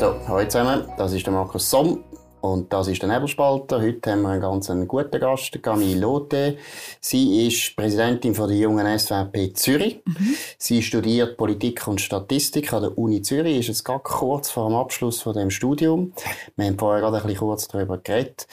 So, 0.00 0.14
hallo 0.28 0.46
zusammen, 0.46 0.84
das 0.96 1.12
ist 1.12 1.26
der 1.26 1.32
Markus 1.32 1.68
Somm 1.68 2.04
und 2.40 2.72
das 2.72 2.86
ist 2.86 3.02
der 3.02 3.08
Nebelspalter. 3.08 3.80
Heute 3.80 4.12
haben 4.12 4.22
wir 4.22 4.28
einen 4.28 4.40
ganz 4.40 4.70
guten 4.86 5.18
Gast, 5.18 5.60
Camille 5.60 5.98
Lotte. 5.98 6.56
Sie 7.00 7.48
ist 7.48 7.74
Präsidentin 7.74 8.32
von 8.32 8.48
der 8.48 8.58
jungen 8.58 8.86
SVP 8.96 9.54
Zürich. 9.54 10.00
Mhm. 10.06 10.34
Sie 10.56 10.82
studiert 10.82 11.36
Politik 11.36 11.88
und 11.88 12.00
Statistik 12.00 12.72
an 12.72 12.82
der 12.82 12.96
Uni 12.96 13.22
Zürich, 13.22 13.58
ist 13.58 13.66
jetzt 13.66 13.84
gerade 13.84 14.04
kurz 14.04 14.50
vor 14.50 14.68
dem 14.68 14.76
Abschluss 14.76 15.20
von 15.20 15.34
dem 15.34 15.50
Studium. 15.50 16.12
Wir 16.54 16.66
haben 16.66 16.78
vorher 16.78 17.00
gerade 17.00 17.16
ein 17.16 17.22
bisschen 17.24 17.40
kurz 17.40 17.66
darüber 17.66 17.98
geredet. 17.98 18.46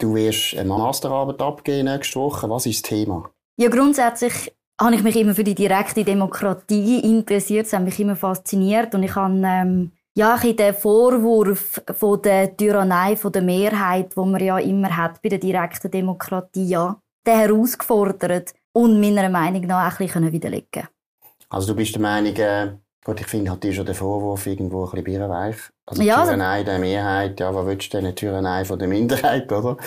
Du 0.00 0.16
wirst 0.16 0.56
eine 0.56 0.68
Masterarbeit 0.68 1.40
abgeben 1.40 1.84
nächste 1.84 2.18
Woche. 2.18 2.50
Was 2.50 2.66
ist 2.66 2.82
das 2.82 2.90
Thema? 2.90 3.30
Ja, 3.56 3.68
grundsätzlich 3.68 4.52
habe 4.80 4.96
ich 4.96 5.04
mich 5.04 5.14
immer 5.14 5.36
für 5.36 5.44
die 5.44 5.54
direkte 5.54 6.02
Demokratie 6.02 6.98
interessiert. 6.98 7.66
Das 7.66 7.72
hat 7.72 7.84
mich 7.84 8.00
immer 8.00 8.16
fasziniert 8.16 8.96
und 8.96 9.04
ich 9.04 9.14
habe 9.14 9.40
ähm, 9.44 9.92
ja, 10.18 10.36
den 10.36 10.74
Vorwurf 10.74 11.80
von 11.96 12.20
der 12.20 12.56
Tyrannei 12.56 13.14
von 13.14 13.30
der 13.30 13.42
Mehrheit, 13.42 14.16
wo 14.16 14.24
man 14.24 14.42
ja 14.42 14.58
immer 14.58 14.96
hat 14.96 15.22
bei 15.22 15.28
der 15.28 15.38
direkten 15.38 15.90
Demokratie, 15.92 16.66
ja, 16.66 17.00
den 17.24 17.38
herausgefordert 17.38 18.52
und 18.72 19.00
meiner 19.00 19.28
Meinung 19.28 19.62
nach 19.62 19.94
auch 19.94 20.00
ein 20.00 20.06
bisschen 20.06 20.32
widerlegen 20.32 20.88
Also 21.48 21.68
du 21.68 21.76
bist 21.76 21.94
der 21.94 22.02
Meinung, 22.02 22.34
äh, 22.34 22.72
gut, 23.08 23.20
ich 23.22 23.26
finde 23.26 23.50
halt 23.50 23.74
schon 23.74 23.86
der 23.86 23.94
Vorwurf 23.94 24.46
irgendwo 24.46 24.84
ein 24.84 24.90
bisschen 24.90 25.04
birrenweich. 25.04 25.56
Also 25.86 26.02
ja, 26.02 26.22
Tyrannei 26.22 26.62
der 26.62 26.78
Mehrheit, 26.78 27.40
ja, 27.40 27.54
was 27.54 27.64
willst 27.64 27.94
du 27.94 28.02
denn? 28.02 28.14
Tyrannei 28.14 28.66
von 28.66 28.78
der 28.78 28.86
Minderheit, 28.86 29.50
oder? 29.50 29.78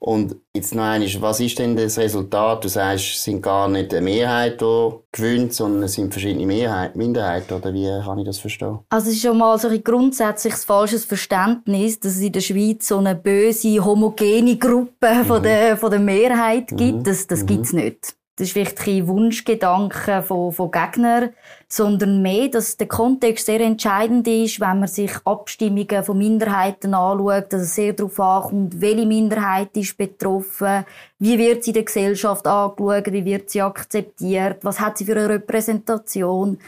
Und 0.00 0.34
jetzt 0.52 0.74
noch 0.74 0.82
einmal, 0.82 1.08
was 1.20 1.38
ist 1.38 1.56
denn 1.60 1.76
das 1.76 1.96
Resultat? 1.96 2.64
Du 2.64 2.68
sagst, 2.68 3.14
es 3.14 3.22
sind 3.22 3.42
gar 3.42 3.68
nicht 3.68 3.94
eine 3.94 4.02
Mehrheit, 4.02 4.60
die 4.60 4.90
gewinnt, 5.12 5.54
sondern 5.54 5.84
es 5.84 5.92
sind 5.92 6.12
verschiedene 6.12 6.46
Mehrheit, 6.46 6.96
Minderheiten, 6.96 7.54
oder 7.54 7.72
wie 7.72 7.86
kann 8.04 8.18
ich 8.18 8.26
das 8.26 8.38
verstehen? 8.38 8.80
Also 8.88 9.08
es 9.08 9.16
ist 9.16 9.22
schon 9.22 9.38
mal 9.38 9.56
so 9.56 9.68
ein 9.68 9.84
grundsätzliches 9.84 10.64
falsches 10.64 11.04
Verständnis, 11.04 12.00
dass 12.00 12.16
es 12.16 12.20
in 12.20 12.32
der 12.32 12.40
Schweiz 12.40 12.88
so 12.88 12.98
eine 12.98 13.14
böse, 13.14 13.84
homogene 13.84 14.56
Gruppe 14.56 15.14
mhm. 15.14 15.24
von, 15.26 15.42
der, 15.44 15.76
von 15.76 15.92
der 15.92 16.00
Mehrheit 16.00 16.66
gibt. 16.68 16.98
Mhm. 16.98 17.04
Das, 17.04 17.28
das 17.28 17.42
mhm. 17.42 17.46
gibt's 17.46 17.72
nicht 17.72 18.16
das 18.36 18.48
ist 18.48 18.52
vielleicht 18.52 18.76
kein 18.76 19.06
Wunschgedanke 19.06 20.22
von, 20.22 20.52
von 20.52 20.70
Gegnern, 20.72 21.30
sondern 21.68 22.20
mehr, 22.20 22.48
dass 22.48 22.76
der 22.76 22.88
Kontext 22.88 23.46
sehr 23.46 23.60
entscheidend 23.60 24.26
ist, 24.26 24.58
wenn 24.60 24.80
man 24.80 24.88
sich 24.88 25.12
Abstimmungen 25.24 26.02
von 26.02 26.18
Minderheiten 26.18 26.94
anschaut, 26.94 27.52
dass 27.52 27.62
es 27.62 27.74
sehr 27.76 27.92
darauf 27.92 28.18
ankommt, 28.18 28.80
welche 28.80 29.06
Minderheit 29.06 29.76
ist 29.76 29.96
betroffen, 29.96 30.84
wie 31.20 31.38
wird 31.38 31.62
sie 31.62 31.70
in 31.70 31.74
der 31.74 31.84
Gesellschaft 31.84 32.44
angeschaut, 32.46 33.12
wie 33.12 33.24
wird 33.24 33.50
sie 33.50 33.62
akzeptiert, 33.62 34.64
was 34.64 34.80
hat 34.80 34.98
sie 34.98 35.04
für 35.04 35.12
eine 35.12 35.28
Repräsentation, 35.28 36.58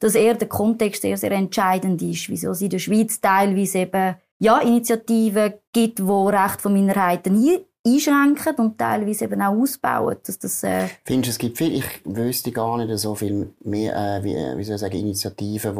dass 0.00 0.16
eher 0.16 0.34
der 0.34 0.48
Kontext 0.48 1.00
sehr, 1.00 1.16
sehr 1.16 1.32
entscheidend 1.32 2.02
ist, 2.02 2.28
wieso 2.28 2.50
es 2.50 2.60
in 2.60 2.68
der 2.68 2.78
Schweiz 2.78 3.18
teilweise 3.22 3.78
eben 3.78 4.16
ja, 4.40 4.58
Initiativen 4.58 5.54
gibt, 5.72 6.06
wo 6.06 6.28
Recht 6.28 6.60
von 6.60 6.74
Minderheiten 6.74 7.42
einschränken 7.86 8.56
und 8.56 8.78
teilweise 8.78 9.24
eben 9.24 9.42
auch 9.42 9.54
ausbauen. 9.54 10.16
Dass 10.26 10.38
das, 10.38 10.62
äh 10.62 10.88
Findest 11.04 11.26
du, 11.26 11.30
es 11.30 11.38
gibt 11.38 11.58
viel, 11.58 11.74
ich 11.74 11.84
wüsste 12.04 12.50
gar 12.50 12.76
nicht 12.78 12.98
so 12.98 13.14
viel 13.14 13.52
mehr, 13.62 13.94
äh, 13.94 14.24
wie, 14.24 14.34
wie 14.34 14.98
Initiativen, 14.98 15.76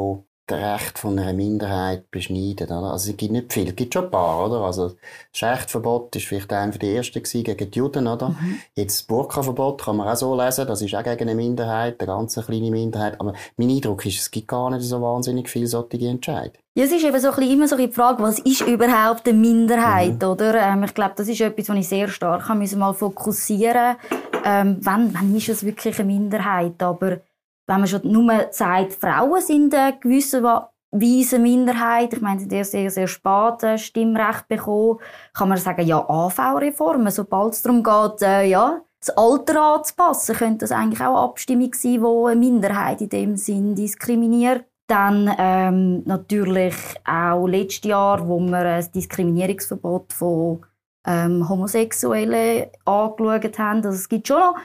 die 0.50 0.55
das 0.55 0.83
Recht 0.83 0.98
von 0.98 1.19
einer 1.19 1.33
Minderheit 1.33 2.11
beschneiden, 2.11 2.67
oder? 2.67 2.92
Also, 2.92 3.11
es 3.11 3.17
gibt 3.17 3.33
nicht 3.33 3.53
viel. 3.53 3.69
Es 3.69 3.77
gibt 3.77 3.95
schon 3.95 4.05
ein 4.05 4.11
paar, 4.11 4.45
oder? 4.47 4.61
Also, 4.61 4.92
das 5.33 5.42
Rechtverbot 5.42 6.14
ist 6.17 6.27
vielleicht 6.27 6.53
einer 6.53 6.73
der 6.73 6.97
ersten 6.97 7.23
gewesen, 7.23 7.45
gegen 7.45 7.70
die 7.70 7.78
Juden, 7.78 8.06
oder? 8.06 8.31
Mhm. 8.31 8.61
Jetzt 8.75 9.01
das 9.01 9.03
Burka-Verbot 9.05 9.83
kann 9.83 9.97
man 9.97 10.09
auch 10.09 10.17
so 10.17 10.39
lesen. 10.39 10.67
Das 10.67 10.83
ist 10.83 10.95
auch 10.95 11.03
gegen 11.03 11.23
eine 11.23 11.34
Minderheit, 11.34 11.98
eine 11.98 12.06
ganz 12.06 12.34
kleine 12.34 12.70
Minderheit. 12.70 13.19
Aber 13.20 13.33
mein 13.56 13.70
Eindruck 13.70 14.05
ist, 14.05 14.20
es 14.20 14.31
gibt 14.31 14.48
gar 14.48 14.70
nicht 14.70 14.83
so 14.83 15.01
wahnsinnig 15.01 15.48
viele 15.48 15.67
solche 15.67 15.97
Entscheidungen. 16.06 16.58
Ja, 16.77 16.84
es 16.84 16.92
ist 16.92 17.05
eben 17.05 17.20
so 17.20 17.29
ein 17.29 17.36
bisschen, 17.36 17.53
immer 17.53 17.69
so 17.69 17.77
die 17.77 17.89
Frage, 17.89 18.23
was 18.23 18.41
ist 18.41 18.62
überhaupt 18.62 19.29
eine 19.29 19.39
Minderheit, 19.39 20.20
mhm. 20.20 20.29
oder? 20.29 20.55
Ähm, 20.55 20.83
ich 20.83 20.92
glaube, 20.92 21.14
das 21.17 21.29
ist 21.29 21.41
etwas, 21.41 21.69
was 21.69 21.77
ich 21.77 21.89
sehr 21.89 22.08
stark 22.08 22.52
müssen 22.55 22.80
mal 22.80 22.92
fokussieren. 22.92 23.97
Ähm, 24.45 24.79
wann, 24.83 25.14
wann 25.14 25.35
ist 25.35 25.48
es 25.48 25.64
wirklich 25.64 25.98
eine 26.01 26.13
Minderheit? 26.13 26.83
Aber 26.83 27.20
wenn 27.67 27.79
man 27.79 27.86
schon 27.86 28.11
nur 28.11 28.48
sagt, 28.51 28.92
Frauen 28.95 29.41
sind 29.41 29.75
eine 29.75 29.98
gewisse 29.98 30.42
Weise 30.42 31.39
Minderheit, 31.39 32.13
ich 32.13 32.20
meine, 32.20 32.41
sie 32.41 32.64
sehr, 32.64 32.91
sehr 32.91 33.08
spät 33.08 33.80
Stimmrecht 33.80 34.47
bekommen, 34.48 34.98
kann 35.33 35.48
man 35.48 35.58
sagen, 35.58 35.86
ja, 35.86 35.98
AV-Reformen, 36.08 37.11
sobald 37.11 37.55
es 37.55 37.63
darum 37.63 37.83
geht, 37.83 38.23
äh, 38.23 38.45
ja, 38.45 38.80
das 39.01 39.17
Alter 39.17 39.61
anzupassen, 39.61 40.36
könnte 40.36 40.58
das 40.58 40.73
eigentlich 40.73 41.01
auch 41.01 41.17
eine 41.17 41.29
Abstimmung 41.30 41.73
sein, 41.74 42.03
wo 42.03 42.27
eine 42.27 42.39
Minderheit 42.39 43.01
in 43.01 43.08
dem 43.08 43.36
Sinn 43.36 43.74
diskriminiert. 43.74 44.64
Dann 44.86 45.35
ähm, 45.39 46.03
natürlich 46.05 46.74
auch 47.07 47.47
letztes 47.47 47.89
Jahr, 47.89 48.27
wo 48.29 48.39
wir 48.39 48.58
ein 48.58 48.92
Diskriminierungsverbot 48.95 50.13
von 50.13 50.64
ähm, 51.07 51.48
Homosexuellen 51.48 52.67
angeschaut 52.85 53.58
haben. 53.58 53.77
Also 53.79 53.91
es 53.91 54.08
gibt 54.08 54.29
schon 54.29 54.41
noch 54.41 54.57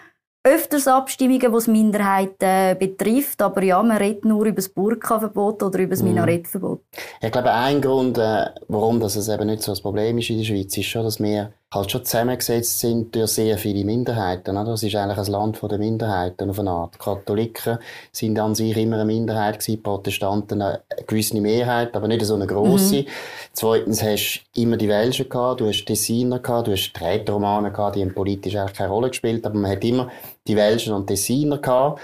öfters 0.43 0.87
Abstimmungen, 0.87 1.51
die 1.51 1.57
es 1.57 1.67
Minderheiten 1.67 2.77
betrifft, 2.77 3.41
aber 3.41 3.63
ja, 3.63 3.81
man 3.83 3.97
redet 3.97 4.25
nur 4.25 4.45
über 4.45 4.55
das 4.55 4.69
Burka-Verbot 4.69 5.61
oder 5.63 5.79
über 5.79 5.91
das 5.91 6.01
mhm. 6.01 6.09
Minarettverbot. 6.09 6.81
Ich 7.21 7.31
glaube, 7.31 7.51
ein 7.51 7.81
Grund, 7.81 8.17
äh, 8.17 8.45
warum 8.67 8.99
das 8.99 9.27
eben 9.27 9.47
nicht 9.47 9.63
so 9.63 9.73
ein 9.73 9.81
Problem 9.81 10.17
ist 10.17 10.29
in 10.29 10.37
der 10.37 10.45
Schweiz, 10.45 10.77
ist 10.77 10.85
schon, 10.85 11.03
dass 11.03 11.19
wir 11.19 11.51
halt 11.71 11.91
schon 11.91 12.03
zusammengesetzt 12.03 12.79
sind 12.79 13.15
durch 13.15 13.31
sehr 13.31 13.57
viele 13.57 13.85
Minderheiten. 13.85 14.57
Oder? 14.57 14.73
Es 14.73 14.81
ist 14.81 14.95
eigentlich 14.95 15.19
ein 15.19 15.31
Land 15.31 15.59
der 15.61 15.77
Minderheiten 15.77 16.49
auf 16.49 16.59
eine 16.59 16.71
Art. 16.71 16.97
Katholiken 16.97 17.77
sind 18.11 18.39
an 18.39 18.55
sich 18.55 18.75
immer 18.75 18.95
eine 18.95 19.05
Minderheit 19.05 19.59
gewesen, 19.59 19.83
Protestanten 19.83 20.61
eine 20.61 20.81
gewisse 21.05 21.39
Mehrheit, 21.39 21.95
aber 21.95 22.07
nicht 22.07 22.25
so 22.25 22.33
eine 22.33 22.47
grosse. 22.47 23.01
Mhm. 23.01 23.05
Zweitens 23.53 24.01
hast 24.01 24.45
du 24.55 24.61
immer 24.61 24.77
die 24.77 24.89
Welschen 24.89 25.29
gehabt, 25.29 25.61
du 25.61 25.67
hast 25.67 25.85
Tessiner 25.85 26.39
gehabt, 26.39 26.67
du 26.67 26.71
hast 26.71 26.91
die 26.91 27.03
Rätoromanen 27.03 27.71
gehabt, 27.71 27.95
die 27.95 28.01
haben 28.01 28.15
politisch 28.15 28.55
eigentlich 28.55 28.77
keine 28.77 28.89
Rolle 28.89 29.09
gespielt, 29.09 29.45
aber 29.45 29.57
man 29.57 29.71
hat 29.71 29.83
immer 29.83 30.09
die 30.47 30.55
Welschen 30.55 30.93
und 30.93 31.05
Tessiner 31.05 31.59
gehabt. 31.59 32.01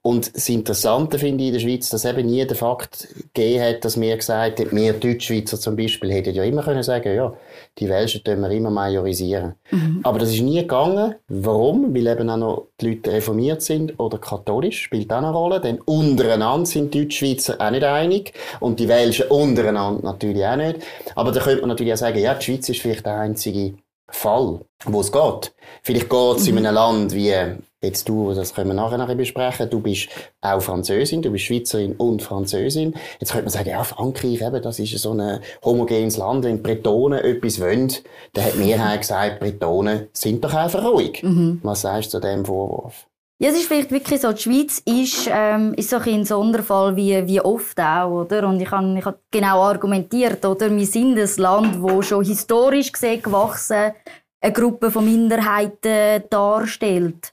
Und 0.00 0.34
das 0.34 0.48
Interessante 0.48 1.18
finde 1.18 1.42
ich 1.42 1.48
in 1.48 1.54
der 1.54 1.60
Schweiz, 1.60 1.90
dass 1.90 2.04
eben 2.04 2.26
nie 2.26 2.46
der 2.46 2.56
Fakt 2.56 3.08
gegeben 3.34 3.64
hat, 3.64 3.84
dass 3.84 4.00
wir 4.00 4.16
gesagt 4.16 4.60
haben, 4.60 4.70
wir 4.70 4.92
Deutschschweizer 4.92 5.58
zum 5.58 5.74
Beispiel 5.74 6.12
hätten 6.12 6.34
ja 6.34 6.44
immer 6.44 6.62
können 6.62 6.84
sagen, 6.84 7.14
ja, 7.14 7.34
die 7.78 7.88
Welschen 7.88 8.22
tun 8.24 8.40
wir 8.40 8.50
immer 8.50 8.70
majorisieren. 8.70 9.54
Mhm. 9.70 10.00
Aber 10.02 10.18
das 10.18 10.30
ist 10.30 10.40
nie 10.40 10.60
gegangen. 10.60 11.14
Warum? 11.28 11.94
Weil 11.94 12.06
eben 12.06 12.30
auch 12.30 12.36
noch 12.36 12.66
die 12.80 12.88
Leute 12.88 13.12
reformiert 13.12 13.62
sind 13.62 13.98
oder 13.98 14.18
katholisch, 14.18 14.82
spielt 14.82 15.12
auch 15.12 15.18
eine 15.18 15.32
Rolle. 15.32 15.60
Denn 15.60 15.80
untereinander 15.80 16.66
sind 16.66 16.94
die 16.94 17.02
Deutschschweizer 17.02 17.56
auch 17.60 17.70
nicht 17.70 17.84
einig 17.84 18.32
und 18.60 18.80
die 18.80 18.88
Welschen 18.88 19.28
untereinander 19.28 20.02
natürlich 20.02 20.44
auch 20.44 20.56
nicht. 20.56 20.80
Aber 21.14 21.32
da 21.32 21.40
könnte 21.40 21.60
man 21.60 21.68
natürlich 21.68 21.92
auch 21.92 21.98
sagen, 21.98 22.18
ja, 22.18 22.34
die 22.34 22.44
Schweiz 22.44 22.68
ist 22.68 22.80
vielleicht 22.80 23.06
der 23.06 23.18
einzige 23.18 23.74
Fall, 24.10 24.60
wo 24.84 25.00
es 25.00 25.12
geht. 25.12 25.52
Vielleicht 25.82 26.08
geht 26.08 26.36
es 26.36 26.50
mhm. 26.50 26.58
in 26.58 26.66
einem 26.66 26.74
Land 26.74 27.14
wie 27.14 27.34
Jetzt 27.80 28.08
du, 28.08 28.34
das 28.34 28.54
können 28.54 28.70
wir 28.70 28.74
nachher 28.74 28.98
noch 28.98 29.14
besprechen, 29.14 29.70
du 29.70 29.80
bist 29.80 30.08
auch 30.40 30.60
Französin, 30.60 31.22
du 31.22 31.30
bist 31.30 31.44
Schweizerin 31.44 31.94
und 31.94 32.22
Französin. 32.22 32.94
Jetzt 33.20 33.30
könnte 33.30 33.44
man 33.44 33.52
sagen, 33.52 33.68
ja, 33.68 33.84
Frankreich 33.84 34.40
eben, 34.40 34.62
das 34.62 34.80
ist 34.80 34.98
so 34.98 35.12
ein 35.12 35.38
homogenes 35.64 36.16
Land, 36.16 36.44
wenn 36.44 36.60
Bretonen 36.60 37.20
etwas 37.20 37.60
wollen, 37.60 37.92
dann 38.32 38.44
hat 38.44 38.54
die 38.54 38.58
Mehrheit 38.58 39.02
gesagt, 39.02 39.38
Bretonen 39.38 40.08
sind 40.12 40.42
doch 40.42 40.54
einfach 40.54 40.84
ruhig. 40.84 41.22
Mhm. 41.22 41.60
Was 41.62 41.82
sagst 41.82 42.12
du 42.12 42.18
zu 42.18 42.26
diesem 42.26 42.44
Vorwurf? 42.44 43.06
Ja, 43.40 43.50
es 43.50 43.56
ist 43.56 43.68
vielleicht 43.68 43.92
wirklich 43.92 44.20
so, 44.20 44.32
die 44.32 44.42
Schweiz 44.42 44.82
ist, 44.84 45.30
ähm, 45.32 45.72
ist 45.74 45.90
so 45.90 45.98
ein 45.98 46.24
Sonderfall 46.24 46.96
wie, 46.96 47.24
wie 47.28 47.40
oft 47.40 47.78
auch, 47.78 48.22
oder? 48.22 48.48
Und 48.48 48.60
ich 48.60 48.72
habe 48.72 48.98
ich 48.98 49.04
hab 49.04 49.20
genau 49.30 49.62
argumentiert, 49.62 50.44
oder? 50.44 50.68
Wir 50.74 50.86
sind 50.86 51.16
ein 51.16 51.30
Land, 51.36 51.80
wo 51.80 52.02
schon 52.02 52.24
historisch 52.24 52.90
gesehen 52.90 53.22
gewachsen 53.22 53.92
eine 54.40 54.52
Gruppe 54.52 54.90
von 54.90 55.04
Minderheiten 55.04 56.24
darstellt. 56.28 57.32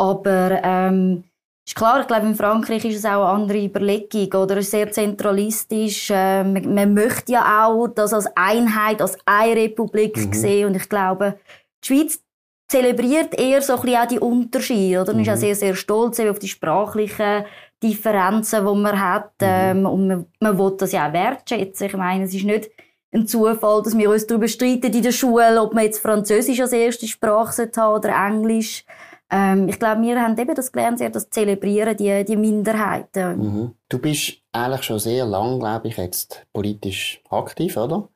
Aber 0.00 0.58
ähm, 0.62 1.24
ist 1.66 1.76
klar, 1.76 2.00
ich 2.00 2.06
glaube, 2.06 2.26
in 2.26 2.34
Frankreich 2.34 2.84
ist 2.86 2.96
es 2.96 3.04
auch 3.04 3.22
eine 3.22 3.42
andere 3.42 3.64
Überlegung 3.64 4.32
oder 4.32 4.62
sehr 4.62 4.90
zentralistisch. 4.90 6.10
Äh, 6.10 6.42
man, 6.42 6.74
man, 6.74 6.94
möchte 6.94 7.32
ja 7.32 7.66
auch 7.66 7.86
das 7.88 8.14
als 8.14 8.26
Einheit, 8.34 9.02
als 9.02 9.18
eine 9.26 9.56
Republik 9.56 10.16
mhm. 10.16 10.32
sehen. 10.32 10.66
Und 10.68 10.76
ich 10.76 10.88
glaube, 10.88 11.38
die 11.84 11.86
Schweiz 11.86 12.22
zelebriert 12.66 13.38
eher 13.38 13.60
so 13.60 13.74
ein 13.74 13.82
bisschen 13.82 13.98
auch 13.98 14.08
die 14.08 14.18
Unterschiede. 14.18 15.02
Oder? 15.02 15.12
Man 15.12 15.22
mhm. 15.22 15.28
ist 15.28 15.34
auch 15.34 15.36
sehr, 15.36 15.54
sehr 15.54 15.74
stolz 15.74 16.18
auf 16.18 16.38
die 16.38 16.48
sprachlichen 16.48 17.44
Differenzen, 17.82 18.66
die 18.66 18.74
man 18.80 18.98
hat. 18.98 19.32
Mhm. 19.42 19.46
Ähm, 19.46 19.86
und 19.86 20.08
man, 20.08 20.26
man 20.40 20.58
will 20.58 20.76
das 20.78 20.92
ja 20.92 21.08
auch 21.08 21.12
wertschätzen. 21.12 21.88
Ich 21.88 21.96
meine, 21.96 22.24
es 22.24 22.32
ist 22.32 22.44
nicht 22.44 22.70
ein 23.12 23.26
Zufall, 23.26 23.82
dass 23.82 23.98
wir 23.98 24.08
uns 24.08 24.26
darüber 24.26 24.48
streiten 24.48 24.94
in 24.94 25.02
der 25.02 25.12
Schule, 25.12 25.60
ob 25.60 25.74
man 25.74 25.84
jetzt 25.84 26.00
Französisch 26.00 26.60
als 26.60 26.72
erste 26.72 27.06
Sprache 27.06 27.70
haben 27.76 27.94
oder 27.94 28.08
Englisch. 28.08 28.84
Ähm, 29.30 29.68
ich 29.68 29.78
glaube, 29.78 30.02
wir 30.02 30.20
haben 30.20 30.36
eben 30.36 30.54
das 30.54 30.72
gelernt, 30.72 30.98
sehr 30.98 31.10
das 31.10 31.30
Zelebrieren, 31.30 31.96
die, 31.96 32.24
die 32.24 32.36
Minderheiten. 32.36 33.38
Mhm. 33.38 33.74
Du 33.88 33.98
bist 33.98 34.38
eigentlich 34.52 34.82
schon 34.82 34.98
sehr 34.98 35.24
lang, 35.24 35.60
glaube 35.60 35.88
ich, 35.88 35.96
jetzt 35.96 36.46
politisch 36.52 37.22
aktiv, 37.30 37.76
oder? 37.76 38.08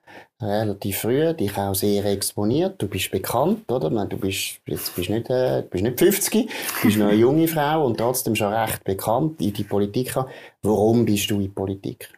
Relativ 0.42 0.98
früh, 0.98 1.32
dich 1.34 1.56
auch 1.56 1.74
sehr 1.74 2.04
exponiert. 2.04 2.82
Du 2.82 2.88
bist 2.88 3.10
bekannt, 3.10 3.70
oder? 3.70 3.90
Du 4.06 4.16
bist, 4.16 4.60
jetzt 4.66 4.94
bist 4.96 5.10
nicht, 5.10 5.30
äh, 5.30 5.62
bist 5.70 5.84
nicht 5.84 5.98
50, 5.98 6.46
du 6.46 6.86
bist 6.86 6.98
noch 6.98 7.06
eine 7.06 7.16
junge 7.16 7.46
Frau 7.46 7.86
und 7.86 7.98
trotzdem 7.98 8.34
schon 8.34 8.52
recht 8.52 8.82
bekannt 8.84 9.40
in 9.40 9.52
die 9.52 9.64
Politik. 9.64 10.16
Warum 10.62 11.04
bist 11.04 11.30
du 11.30 11.36
in 11.36 11.42
die 11.42 11.48
Politik? 11.48 12.10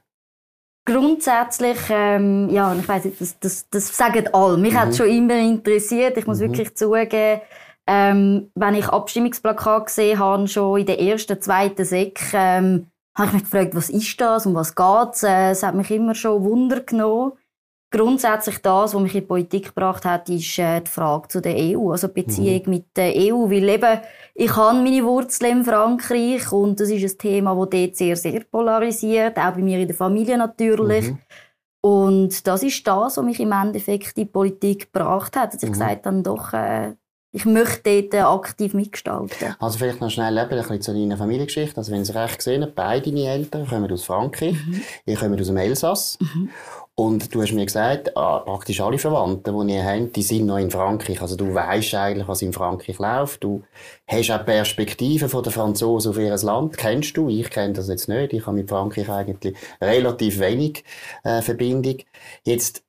Grundsätzlich, 0.87 1.79
ähm, 1.91 2.49
ja, 2.51 2.75
ich 2.75 2.89
weiß 2.89 3.07
nicht, 3.07 3.21
das, 3.21 3.39
das, 3.41 3.69
das 3.69 3.97
sagen 3.97 4.29
alle. 4.33 4.57
Mich 4.57 4.73
mhm. 4.73 4.79
hat 4.79 4.89
es 4.91 4.97
schon 4.97 5.09
immer 5.09 5.37
interessiert. 5.37 6.17
Ich 6.17 6.27
muss 6.27 6.39
mhm. 6.39 6.43
wirklich 6.43 6.75
zugeben, 6.75 7.41
ähm, 7.87 8.51
wenn 8.55 8.75
ich 8.75 8.89
Abstimmungsplakat 8.89 9.87
gesehen 9.87 10.19
habe, 10.19 10.49
schon 10.49 10.81
in 10.81 10.87
der 10.87 11.01
ersten, 11.01 11.41
zweiten 11.41 11.85
Sek, 11.85 12.21
ähm, 12.33 12.87
habe 13.17 13.29
ich 13.29 13.33
mich 13.35 13.43
gefragt, 13.45 13.75
was 13.75 13.91
ist 13.91 14.21
das, 14.21 14.47
um 14.47 14.55
was 14.55 14.75
geht's? 14.75 15.23
Äh, 15.23 15.51
es 15.51 15.63
hat 15.63 15.75
mich 15.75 15.91
immer 15.91 16.15
schon 16.15 16.45
Wunder 16.45 16.81
genommen. 16.81 17.33
Grundsätzlich 17.93 18.59
das, 18.59 18.95
was 18.95 19.01
mich 19.01 19.15
in 19.15 19.21
die 19.21 19.27
Politik 19.27 19.67
gebracht 19.67 20.05
hat, 20.05 20.29
ist 20.29 20.59
äh, 20.59 20.81
die 20.81 20.91
Frage 20.91 21.29
zu 21.29 21.41
der 21.41 21.55
EU, 21.57 21.93
also 21.93 22.09
die 22.09 22.23
Beziehung 22.23 22.63
mhm. 22.65 22.71
mit 22.71 22.97
der 22.97 23.15
EU, 23.15 23.49
weil 23.49 23.69
eben, 23.69 24.01
ich 24.35 24.55
habe 24.57 24.79
meine 24.79 25.05
Wurzeln 25.05 25.59
in 25.59 25.65
Frankreich 25.65 26.51
und 26.51 26.81
das 26.81 26.91
ist 26.91 27.15
ein 27.15 27.19
Thema, 27.19 27.55
das 27.55 27.71
dort 27.71 27.97
sehr, 27.97 28.17
sehr 28.17 28.41
polarisiert, 28.41 29.39
auch 29.39 29.53
bei 29.53 29.63
mir 29.63 29.79
in 29.79 29.87
der 29.87 29.97
Familie 29.97 30.37
natürlich. 30.37 31.11
Mhm. 31.11 31.19
Und 31.81 32.47
das 32.47 32.65
ist 32.65 32.85
das, 32.87 33.17
was 33.17 33.25
mich 33.25 33.39
im 33.39 33.53
Endeffekt 33.53 34.19
in 34.19 34.25
die 34.25 34.31
Politik 34.31 34.93
gebracht 34.93 35.37
hat, 35.37 35.55
dass 35.55 35.63
ich 35.63 35.69
mhm. 35.69 35.75
gesagt 35.75 36.07
dann 36.07 36.25
doch, 36.25 36.53
äh, 36.53 36.95
ich 37.37 37.45
möchte 37.45 38.03
dort 38.03 38.25
aktiv 38.25 38.73
mitgestalten. 38.73 39.55
Also 39.59 39.77
vielleicht 39.77 40.01
noch 40.01 40.11
schnell 40.11 40.39
ein 40.39 40.49
bisschen 40.49 40.81
zu 40.81 40.95
deiner 40.95 41.19
Familiengeschichte. 41.19 41.77
Also 41.77 41.93
wenn 41.93 42.03
Sie 42.03 42.17
recht 42.17 42.39
gesehen 42.39 42.63
haben, 42.63 42.73
beide 42.75 43.11
deine 43.11 43.29
Eltern 43.29 43.69
kommen 43.69 43.93
aus 43.93 44.05
Frankreich, 44.05 44.55
mhm. 44.55 44.81
ihr 45.05 45.17
kommt 45.17 45.39
aus 45.39 45.49
dem 45.49 45.59
Elsass. 45.59 46.17
Mhm. 46.19 46.49
Und 46.95 47.35
du 47.35 47.43
hast 47.43 47.53
mir 47.53 47.67
gesagt, 47.67 48.17
ah, 48.17 48.39
praktisch 48.39 48.81
alle 48.81 48.97
Verwandten, 48.97 49.69
die 49.69 49.75
ihr 49.75 49.85
habt, 49.85 50.17
die 50.17 50.23
sind 50.23 50.47
noch 50.47 50.57
in 50.57 50.71
Frankreich. 50.71 51.21
Also 51.21 51.37
du 51.37 51.53
weißt 51.53 51.95
eigentlich, 51.95 52.27
was 52.27 52.41
in 52.41 52.55
Frankreich 52.55 52.99
läuft. 52.99 53.45
Du 53.45 53.63
hast 54.07 54.31
auch 54.31 54.47
Perspektiven 54.47 55.29
von 55.29 55.43
den 55.43 55.53
Franzosen 55.53 56.13
auf 56.13 56.19
ihr 56.19 56.35
Land. 56.35 56.79
Kennst 56.79 57.15
du? 57.19 57.29
Ich 57.29 57.51
kenne 57.51 57.75
das 57.75 57.89
jetzt 57.89 58.09
nicht. 58.09 58.33
Ich 58.33 58.47
habe 58.47 58.57
mit 58.57 58.71
Frankreich 58.71 59.11
eigentlich 59.11 59.55
relativ 59.79 60.41
wenig 60.41 60.85
äh, 61.23 61.43
Verbindung. 61.43 61.99
Jetzt 62.45 62.83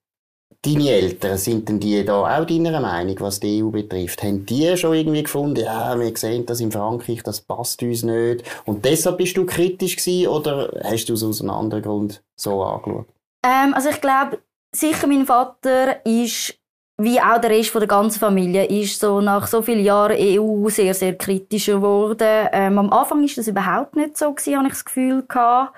Deine 0.63 0.89
Eltern, 0.89 1.37
sind 1.37 1.69
denn 1.69 1.79
die 1.79 2.03
da 2.03 2.21
auch 2.21 2.45
deiner 2.45 2.81
Meinung, 2.81 3.15
was 3.19 3.39
die 3.39 3.63
EU 3.63 3.69
betrifft? 3.69 4.23
Haben 4.23 4.45
die 4.45 4.75
schon 4.75 4.95
irgendwie 4.95 5.23
gefunden, 5.23 5.63
ja, 5.63 5.97
wir 5.97 6.17
sehen 6.17 6.45
das 6.45 6.59
in 6.59 6.71
Frankreich, 6.71 7.21
das 7.23 7.41
passt 7.41 7.81
uns 7.83 8.03
nicht 8.03 8.43
und 8.65 8.83
deshalb 8.83 9.17
bist 9.19 9.37
du 9.37 9.45
kritisch 9.45 9.95
gewesen 9.95 10.27
oder 10.27 10.71
hast 10.83 11.05
du 11.05 11.13
es 11.13 11.23
aus 11.23 11.41
einem 11.41 11.51
anderen 11.51 11.83
Grund 11.83 12.23
so 12.35 12.63
angeschaut? 12.63 13.05
Ähm, 13.45 13.73
also 13.75 13.89
ich 13.89 14.01
glaube, 14.01 14.39
sicher 14.71 15.07
mein 15.07 15.25
Vater 15.25 16.05
ist 16.05 16.57
wie 16.99 17.21
auch 17.21 17.39
der 17.39 17.51
Rest 17.51 17.75
der 17.75 17.85
ganzen 17.85 18.19
Familie 18.19 18.65
ist 18.65 18.99
so 18.99 19.21
nach 19.21 19.45
so 19.45 19.61
vielen 19.61 19.83
Jahren 19.83 20.17
EU 20.19 20.67
sehr 20.69 20.95
sehr 20.95 21.15
kritischer 21.15 21.75
geworden. 21.75 22.47
Ähm, 22.51 22.79
am 22.79 22.91
Anfang 22.91 23.23
ist 23.23 23.37
das 23.37 23.47
überhaupt 23.47 23.95
nicht 23.95 24.17
so 24.17 24.33
gewesen, 24.33 24.57
habe 24.57 24.67
ich 24.67 24.73
das 24.73 24.85
Gefühl 24.85 25.23
gehabt. 25.27 25.75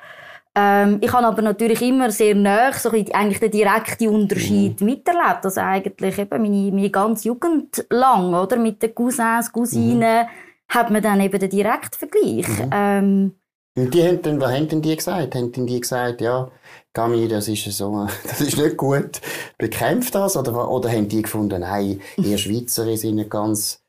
Ähm, 0.55 0.97
ich 1.01 1.11
habe 1.13 1.27
aber 1.27 1.41
natürlich 1.41 1.81
immer 1.81 2.11
sehr 2.11 2.35
nah 2.35 2.73
so 2.73 2.89
eigentlich 2.89 3.39
den 3.39 3.51
direkten 3.51 4.09
Unterschied 4.09 4.81
mhm. 4.81 4.85
miterlebt. 4.85 5.45
Also 5.45 5.61
eigentlich 5.61 6.17
eben 6.17 6.41
meine, 6.41 6.71
meine 6.71 6.89
ganze 6.89 7.27
Jugend 7.27 7.85
lang, 7.89 8.33
oder? 8.33 8.57
Mit 8.57 8.81
den 8.81 8.93
Cousins, 8.95 9.51
Cousinen, 9.51 10.23
mhm. 10.23 10.29
hat 10.69 10.89
man 10.89 11.01
dann 11.03 11.21
eben 11.21 11.39
den 11.39 11.49
direkten 11.49 11.97
Vergleich. 11.97 12.47
Mhm. 12.47 12.69
Ähm, 12.71 13.35
und 13.77 13.93
die 13.93 14.03
haben 14.03 14.21
dann, 14.21 14.41
was 14.41 14.51
haben 14.51 14.67
denn 14.67 14.81
die 14.81 14.95
gesagt? 14.95 15.35
Haben 15.35 15.51
denn 15.51 15.67
die 15.67 15.79
gesagt, 15.79 16.21
ja, 16.21 16.51
Gami, 16.93 17.27
das 17.27 17.47
ist 17.47 17.63
so, 17.71 18.07
das 18.23 18.41
ist 18.41 18.57
nicht 18.57 18.75
gut, 18.75 19.21
bekämpft 19.57 20.15
das? 20.15 20.35
Oder, 20.35 20.69
oder 20.69 20.89
haben 20.89 21.07
die 21.07 21.21
gefunden, 21.21 21.61
nein, 21.61 22.01
ihr 22.17 22.37
Schweizer 22.39 22.97
sind 22.97 23.15
nicht 23.15 23.29
ganz, 23.29 23.81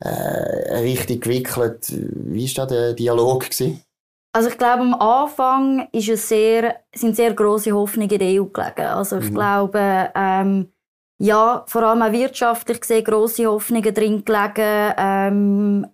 äh, 0.00 0.08
richtig 0.78 1.22
gewickelt? 1.22 1.92
Wie 1.92 2.56
war 2.56 2.66
da 2.66 2.74
der 2.74 2.92
Dialog 2.94 3.44
gewesen? 3.44 3.82
Also 4.36 4.50
ich 4.50 4.58
glaube, 4.58 4.82
am 4.82 4.92
Anfang 4.92 5.88
ist 5.92 6.10
es 6.10 6.28
sehr, 6.28 6.80
sind 6.94 7.16
sehr 7.16 7.32
große 7.32 7.72
Hoffnungen 7.72 8.10
in 8.10 8.18
der 8.18 8.42
EU 8.42 8.44
gelegen. 8.44 8.82
Also 8.82 9.16
ich 9.16 9.30
mhm. 9.30 9.34
glaube, 9.34 10.10
ähm, 10.14 10.72
ja, 11.18 11.64
vor 11.66 11.82
allem 11.84 12.02
auch 12.02 12.12
wirtschaftlich 12.12 12.82
gesehen 12.82 13.02
große 13.02 13.46
Hoffnungen 13.46 13.94
drin 13.94 14.22
gelegen. 14.26 14.94
Ähm, 14.98 15.86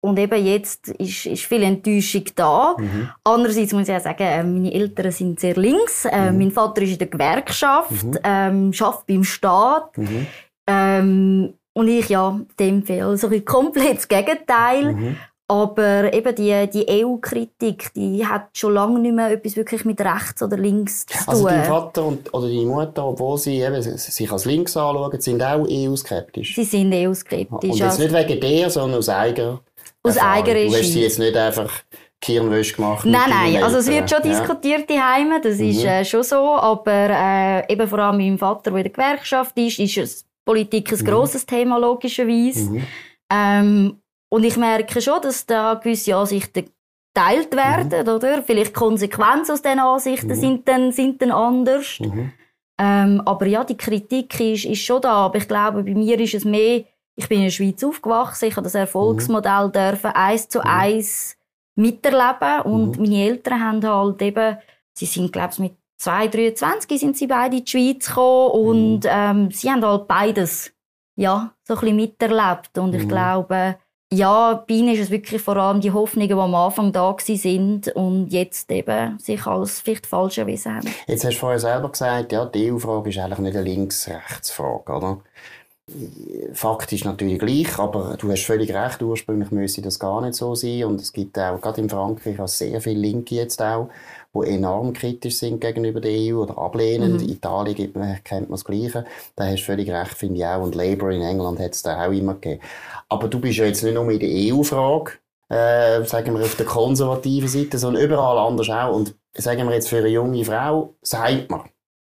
und 0.00 0.18
eben 0.18 0.44
jetzt 0.44 0.88
ist, 0.88 1.26
ist 1.26 1.44
viel 1.44 1.62
Enttäuschung 1.62 2.24
da. 2.34 2.74
Mhm. 2.76 3.10
Andererseits 3.22 3.72
muss 3.72 3.88
ich 3.88 3.94
auch 3.94 4.00
sagen, 4.00 4.24
äh, 4.24 4.42
meine 4.42 4.74
Eltern 4.74 5.12
sind 5.12 5.38
sehr 5.38 5.54
links. 5.54 6.04
Äh, 6.04 6.32
mhm. 6.32 6.38
Mein 6.38 6.50
Vater 6.50 6.82
ist 6.82 6.94
in 6.94 6.98
der 6.98 7.06
Gewerkschaft, 7.06 7.92
mhm. 8.04 8.18
ähm, 8.24 8.72
schafft 8.72 9.06
beim 9.06 9.22
Staat. 9.22 9.96
Mhm. 9.96 10.26
Ähm, 10.66 11.54
und 11.74 11.86
ich 11.86 12.08
ja, 12.08 12.40
dem 12.58 12.84
Fall 12.84 13.02
also 13.02 13.28
ein 13.28 13.44
komplett 13.44 13.98
das 13.98 14.08
Gegenteil. 14.08 15.16
Aber 15.50 16.12
eben 16.12 16.34
die, 16.34 16.68
die 16.70 17.04
EU-Kritik, 17.04 17.90
die 17.94 18.26
hat 18.26 18.50
schon 18.52 18.74
lange 18.74 18.98
nicht 18.98 19.14
mehr 19.14 19.30
etwas 19.30 19.56
wirklich 19.56 19.86
mit 19.86 19.98
rechts 19.98 20.42
oder 20.42 20.58
links 20.58 21.06
zu 21.06 21.16
tun. 21.16 21.24
Also 21.26 21.48
dein 21.48 21.64
Vater 21.64 22.04
und, 22.04 22.34
oder 22.34 22.48
deine 22.48 22.66
Mutter, 22.66 23.06
obwohl 23.06 23.38
sie 23.38 23.62
eben 23.62 23.80
sich 23.80 24.30
als 24.30 24.44
links 24.44 24.76
anschauen, 24.76 25.20
sind 25.20 25.42
auch 25.42 25.66
EU-skeptisch? 25.66 26.54
Sie 26.54 26.64
sind 26.64 26.92
EU-skeptisch. 26.92 27.70
Und 27.70 27.78
jetzt 27.78 27.82
also 27.82 28.02
nicht 28.02 28.14
wegen 28.14 28.40
dir, 28.40 28.68
sondern 28.68 28.98
aus 28.98 29.08
eigener 29.08 29.60
Aus 30.02 30.18
eigener 30.18 30.70
Du 30.70 30.76
hast 30.76 30.92
sie 30.92 31.00
jetzt 31.00 31.18
nicht 31.18 31.34
einfach 31.34 31.72
Kirnwäsche 32.20 32.76
gemacht? 32.76 33.06
Nein, 33.06 33.30
nein, 33.30 33.62
also 33.62 33.78
es 33.78 33.88
wird 33.88 34.10
schon 34.10 34.22
ja. 34.24 34.28
diskutiert 34.28 34.90
die 34.90 35.00
Heime, 35.00 35.40
das 35.40 35.58
ist 35.58 35.80
mhm. 35.80 35.88
äh, 35.88 36.04
schon 36.04 36.24
so, 36.24 36.56
aber 36.56 37.08
äh, 37.10 37.72
eben 37.72 37.88
vor 37.88 38.00
allem 38.00 38.18
mein 38.18 38.36
Vater, 38.36 38.70
der 38.70 38.78
in 38.78 38.82
der 38.84 38.92
Gewerkschaft 38.92 39.56
ist, 39.56 39.78
ist 39.78 40.26
Politik 40.44 40.92
ein 40.92 40.98
mhm. 40.98 41.04
grosses 41.04 41.46
Thema, 41.46 41.78
logischerweise. 41.78 42.70
Mhm. 42.70 42.82
Ähm, 43.30 44.00
und 44.30 44.44
ich 44.44 44.56
merke 44.56 45.00
schon, 45.00 45.22
dass 45.22 45.46
da 45.46 45.74
gewisse 45.74 46.16
Ansichten 46.16 46.70
geteilt 47.14 47.54
werden, 47.56 48.06
mhm. 48.06 48.14
oder? 48.14 48.42
Vielleicht 48.42 48.74
Konsequenzen 48.74 49.52
aus 49.52 49.62
diesen 49.62 49.80
Ansichten 49.80 50.28
mhm. 50.28 50.34
sind, 50.34 50.68
dann, 50.68 50.92
sind 50.92 51.22
dann 51.22 51.32
anders. 51.32 51.98
Mhm. 52.00 52.32
Ähm, 52.80 53.22
aber 53.24 53.46
ja, 53.46 53.64
die 53.64 53.76
Kritik 53.76 54.38
ist, 54.38 54.64
ist 54.64 54.84
schon 54.84 55.02
da. 55.02 55.26
Aber 55.26 55.38
ich 55.38 55.48
glaube, 55.48 55.82
bei 55.82 55.94
mir 55.94 56.20
ist 56.20 56.34
es 56.34 56.44
mehr, 56.44 56.84
ich 57.16 57.28
bin 57.28 57.38
in 57.38 57.44
der 57.44 57.50
Schweiz 57.50 57.82
aufgewachsen, 57.82 58.46
ich 58.46 58.56
habe 58.56 58.64
das 58.64 58.74
Erfolgsmodell 58.74 59.68
mhm. 59.68 59.72
dürfen 59.72 60.10
eins 60.12 60.48
zu 60.48 60.60
mhm. 60.60 60.66
eins 60.66 61.36
miterleben 61.74 62.62
und 62.64 62.96
mhm. 62.96 63.02
meine 63.02 63.24
Eltern 63.24 63.60
haben 63.60 63.86
halt 63.86 64.22
eben, 64.22 64.58
sie 64.92 65.06
sind 65.06 65.32
glaube 65.32 65.52
ich 65.52 65.58
mit 65.58 65.72
2, 65.98 66.28
23 66.28 67.00
sind 67.00 67.16
sie 67.16 67.26
beide 67.26 67.56
in 67.56 67.64
die 67.64 67.70
Schweiz 67.70 68.06
gekommen 68.06 68.50
und 68.50 69.00
ähm, 69.04 69.50
sie 69.50 69.70
haben 69.70 69.84
halt 69.84 70.06
beides 70.06 70.72
ja, 71.16 71.52
so 71.64 71.74
ein 71.74 71.80
bisschen 71.80 71.96
miterlebt 71.96 72.78
und 72.78 72.94
ich 72.94 73.08
glaube, 73.08 73.76
ja, 74.10 74.64
bei 74.66 74.74
ihnen 74.74 74.94
ist 74.94 75.00
es 75.00 75.10
wirklich 75.10 75.42
vor 75.42 75.56
allem 75.56 75.80
die 75.80 75.92
Hoffnungen, 75.92 76.28
die 76.28 76.34
am 76.34 76.54
Anfang 76.54 76.92
da 76.92 77.14
sind 77.18 77.88
und 77.88 78.28
jetzt 78.28 78.70
eben 78.70 79.18
sich 79.18 79.46
als 79.46 79.80
vielleicht 79.80 80.06
falsch 80.06 80.38
erwiesen 80.38 80.76
haben. 80.76 80.88
Jetzt 81.06 81.24
hast 81.24 81.34
du 81.34 81.40
vorher 81.40 81.60
selber 81.60 81.90
gesagt, 81.90 82.32
ja, 82.32 82.46
die 82.46 82.72
EU-Frage 82.72 83.10
ist 83.10 83.18
eigentlich 83.18 83.38
nicht 83.40 83.56
eine 83.56 83.68
Links-Rechts-Frage, 83.68 84.92
oder? 84.92 85.18
Fakt 86.52 86.92
ist 86.92 87.06
natürlich 87.06 87.38
gleich, 87.38 87.78
aber 87.78 88.16
du 88.18 88.30
hast 88.30 88.44
völlig 88.44 88.74
recht, 88.74 89.02
ursprünglich 89.02 89.50
müsste 89.50 89.80
das 89.80 89.98
gar 89.98 90.20
nicht 90.20 90.34
so 90.34 90.54
sein 90.54 90.84
und 90.84 91.00
es 91.00 91.12
gibt 91.12 91.38
auch, 91.38 91.60
gerade 91.60 91.80
in 91.80 91.88
Frankreich, 91.88 92.38
auch 92.40 92.48
sehr 92.48 92.80
viele 92.82 93.00
Linke 93.00 93.36
jetzt 93.36 93.62
auch, 93.62 93.88
die 94.42 94.50
enorm 94.50 94.92
kritisch 94.92 95.38
sind 95.38 95.60
gegenüber 95.60 96.00
der 96.00 96.12
EU 96.12 96.42
oder 96.42 96.58
ablehnend. 96.58 97.22
Mhm. 97.22 97.28
Italien 97.28 97.74
gibt, 97.74 97.94
kennt 98.24 98.48
man 98.48 98.56
das 98.56 98.64
Gleiche. 98.64 99.04
Da 99.36 99.46
hast 99.46 99.60
du 99.60 99.64
völlig 99.64 99.90
recht, 99.90 100.14
finde 100.14 100.40
ich 100.40 100.46
auch. 100.46 100.62
Und 100.62 100.74
Labour 100.74 101.10
in 101.10 101.22
England 101.22 101.58
hat 101.60 101.74
es 101.74 101.82
da 101.82 102.06
auch 102.06 102.12
immer 102.12 102.34
gegeben. 102.34 102.62
Aber 103.08 103.28
du 103.28 103.40
bist 103.40 103.58
ja 103.58 103.66
jetzt 103.66 103.82
nicht 103.82 103.94
nur 103.94 104.10
in 104.10 104.20
der 104.20 104.54
EU-Frage, 104.54 105.12
äh, 105.48 106.04
sagen 106.04 106.34
wir 106.36 106.44
auf 106.44 106.56
der 106.56 106.66
konservativen 106.66 107.48
Seite, 107.48 107.78
sondern 107.78 108.02
überall 108.02 108.38
anders 108.38 108.68
auch. 108.70 108.94
Und 108.94 109.14
sagen 109.34 109.66
wir 109.66 109.74
jetzt 109.74 109.88
für 109.88 109.98
eine 109.98 110.08
junge 110.08 110.44
Frau, 110.44 110.94
sagt 111.02 111.50
man, 111.50 111.62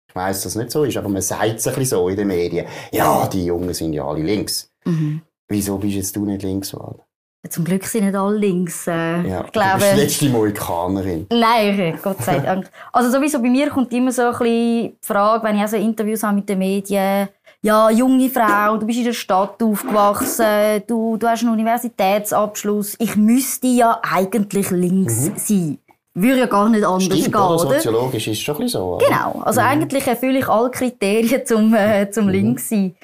ich 0.08 0.14
weiss, 0.14 0.42
dass 0.42 0.52
es 0.52 0.56
nicht 0.56 0.70
so 0.70 0.84
ist, 0.84 0.96
aber 0.96 1.08
man 1.08 1.22
sagt 1.22 1.58
es 1.58 1.66
ein 1.66 1.74
bisschen 1.74 1.98
so 1.98 2.08
in 2.08 2.16
den 2.16 2.28
Medien, 2.28 2.66
ja, 2.92 3.26
die 3.26 3.46
Jungen 3.46 3.74
sind 3.74 3.92
ja 3.92 4.06
alle 4.06 4.22
links. 4.22 4.70
Mhm. 4.84 5.22
Wieso 5.48 5.78
bist 5.78 5.96
jetzt 5.96 6.16
du 6.16 6.24
nicht 6.24 6.42
links 6.42 6.70
geworden? 6.70 7.02
Zum 7.50 7.64
Glück 7.64 7.84
sind 7.84 8.04
nicht 8.04 8.16
alle 8.16 8.38
links. 8.38 8.86
Äh, 8.86 9.28
ja, 9.28 9.44
ich 9.44 9.52
glaube, 9.52 9.78
du 9.78 9.84
bist 9.84 9.96
letzte 9.96 10.28
Mohikanerin. 10.30 11.26
Nein, 11.30 11.98
Gott 12.02 12.22
sei 12.22 12.38
Dank. 12.44 12.70
Also 12.92 13.10
sowieso 13.10 13.40
bei 13.40 13.50
mir 13.50 13.68
kommt 13.68 13.92
immer 13.92 14.12
so 14.12 14.22
ein 14.22 14.30
bisschen 14.30 14.44
die 14.44 14.96
Frage, 15.00 15.44
wenn 15.44 15.56
ich 15.56 15.62
also 15.62 15.76
Interviews 15.76 16.22
habe 16.22 16.36
mit 16.36 16.48
den 16.48 16.58
Medien, 16.58 17.28
ja, 17.60 17.90
junge 17.90 18.28
Frau, 18.28 18.76
du 18.76 18.86
bist 18.86 18.98
in 18.98 19.06
der 19.06 19.12
Stadt 19.14 19.62
aufgewachsen, 19.62 20.82
du, 20.86 21.16
du 21.16 21.26
hast 21.26 21.42
einen 21.42 21.52
Universitätsabschluss, 21.52 22.96
ich 22.98 23.16
müsste 23.16 23.68
ja 23.68 24.00
eigentlich 24.02 24.70
links 24.70 25.30
mhm. 25.30 25.32
sein. 25.36 25.78
Würde 26.12 26.40
ja 26.40 26.46
gar 26.46 26.68
nicht 26.68 26.84
anders 26.84 27.04
Stimmt, 27.04 27.24
gehen, 27.24 27.34
oder? 27.34 27.58
Soziologisch 27.58 28.28
ist 28.28 28.38
es 28.38 28.42
schon 28.42 28.54
ein 28.56 28.60
bisschen 28.62 28.80
so. 28.80 28.98
Genau. 29.04 29.42
Also 29.44 29.60
mhm. 29.60 29.66
eigentlich 29.66 30.06
erfülle 30.06 30.38
ich 30.38 30.48
alle 30.48 30.70
Kriterien 30.70 31.44
zum, 31.44 31.74
äh, 31.74 32.10
zum 32.10 32.26
mhm. 32.26 32.30
links 32.30 32.68
sein. 32.68 32.94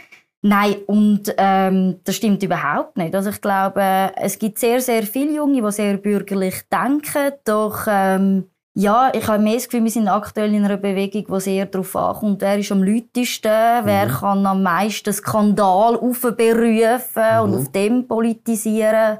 Nein, 0.42 0.76
und 0.86 1.34
ähm, 1.36 2.00
das 2.04 2.16
stimmt 2.16 2.42
überhaupt 2.42 2.96
nicht. 2.96 3.14
Also 3.14 3.28
ich 3.30 3.40
glaube, 3.42 4.12
es 4.16 4.38
gibt 4.38 4.58
sehr, 4.58 4.80
sehr 4.80 5.02
viele 5.02 5.34
Junge, 5.34 5.60
die 5.60 5.72
sehr 5.72 5.98
bürgerlich 5.98 6.62
denken, 6.70 7.32
doch 7.44 7.86
ähm, 7.86 8.46
ja, 8.74 9.12
ich 9.14 9.26
habe 9.26 9.42
mehr 9.42 9.54
das 9.54 9.68
Gefühl, 9.68 9.84
wir 9.84 9.90
sind 9.90 10.08
aktuell 10.08 10.54
in 10.54 10.64
einer 10.64 10.76
Bewegung, 10.76 11.26
die 11.26 11.40
sehr 11.40 11.66
darauf 11.66 11.94
ankommt, 11.96 12.40
wer 12.40 12.58
ist 12.58 12.72
am 12.72 12.82
lautesten, 12.82 13.48
mhm. 13.48 13.86
wer 13.86 14.06
kann 14.06 14.46
am 14.46 14.62
meisten 14.62 15.12
Skandal 15.12 15.96
aufberufen 15.96 17.22
mhm. 17.22 17.42
und 17.42 17.54
auf 17.56 17.72
dem 17.72 18.08
politisieren, 18.08 19.18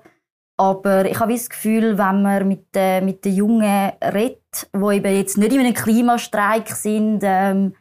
Aber 0.57 1.05
ich 1.05 1.19
habe 1.19 1.33
das 1.33 1.51
Gefühl, 1.51 1.99
wenn 1.99 2.23
man 2.23 2.47
mit, 2.47 2.69
äh, 2.75 3.01
mit 3.01 3.25
den 3.25 3.35
Jungen 3.35 3.93
redet, 4.03 4.71
die 4.75 4.95
eben 4.95 5.17
jetzt 5.17 5.37
nicht 5.37 5.53
in 5.53 5.61
einem 5.61 5.75
Klimastreik 5.75 6.69
sind 6.69 7.21
ähm, 7.25 7.75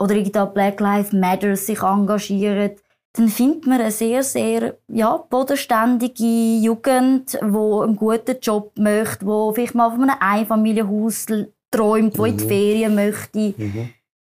oder 0.00 0.14
irgendwie 0.14 0.46
Black 0.54 0.80
Lives 0.80 1.12
Matter 1.12 1.54
sich 1.56 1.82
engagieren, 1.82 2.72
dann 3.12 3.28
findet 3.28 3.66
man 3.66 3.80
eine 3.80 3.90
sehr, 3.90 4.22
sehr 4.22 4.76
ja, 4.88 5.16
bodenständige 5.16 6.24
Jugend, 6.62 7.32
die 7.34 7.38
einen 7.38 7.96
guten 7.96 8.38
Job 8.40 8.72
möchte, 8.76 9.24
die 9.24 9.54
vielleicht 9.54 9.74
mal 9.74 9.90
von 9.90 10.08
einem 10.08 10.16
Einfamilienhaus 10.20 11.26
träumt, 11.70 12.16
die 12.16 12.20
mhm. 12.20 12.26
in 12.26 12.36
die 12.36 12.44
mhm. 12.44 12.48
Ferien 12.48 12.94
möchte. 12.94 13.54
Mhm. 13.56 13.90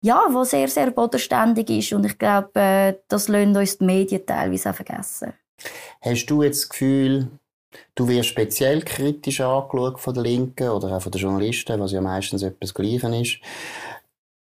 Ja, 0.03 0.23
die 0.29 0.45
sehr, 0.45 0.67
sehr 0.67 0.89
bodenständig 0.91 1.69
ist. 1.69 1.93
Und 1.93 2.05
ich 2.05 2.17
glaube, 2.17 2.59
äh, 2.59 2.93
das 3.07 3.27
lassen 3.27 3.55
uns 3.55 3.77
die 3.77 3.85
Medien 3.85 4.25
teilweise 4.25 4.71
auch 4.71 4.75
vergessen. 4.75 5.33
Hast 6.01 6.25
du 6.25 6.41
jetzt 6.41 6.63
das 6.63 6.69
Gefühl, 6.69 7.27
du 7.93 8.07
wirst 8.07 8.29
speziell 8.29 8.81
kritisch 8.81 9.41
angeschaut 9.41 9.99
von 9.99 10.13
der 10.13 10.23
Linken 10.23 10.69
oder 10.69 10.95
auch 10.95 11.01
von 11.01 11.11
den 11.11 11.21
Journalisten, 11.21 11.79
was 11.79 11.91
ja 11.91 12.01
meistens 12.01 12.41
etwas 12.41 12.73
Gleiches 12.73 13.03
ist, 13.03 13.39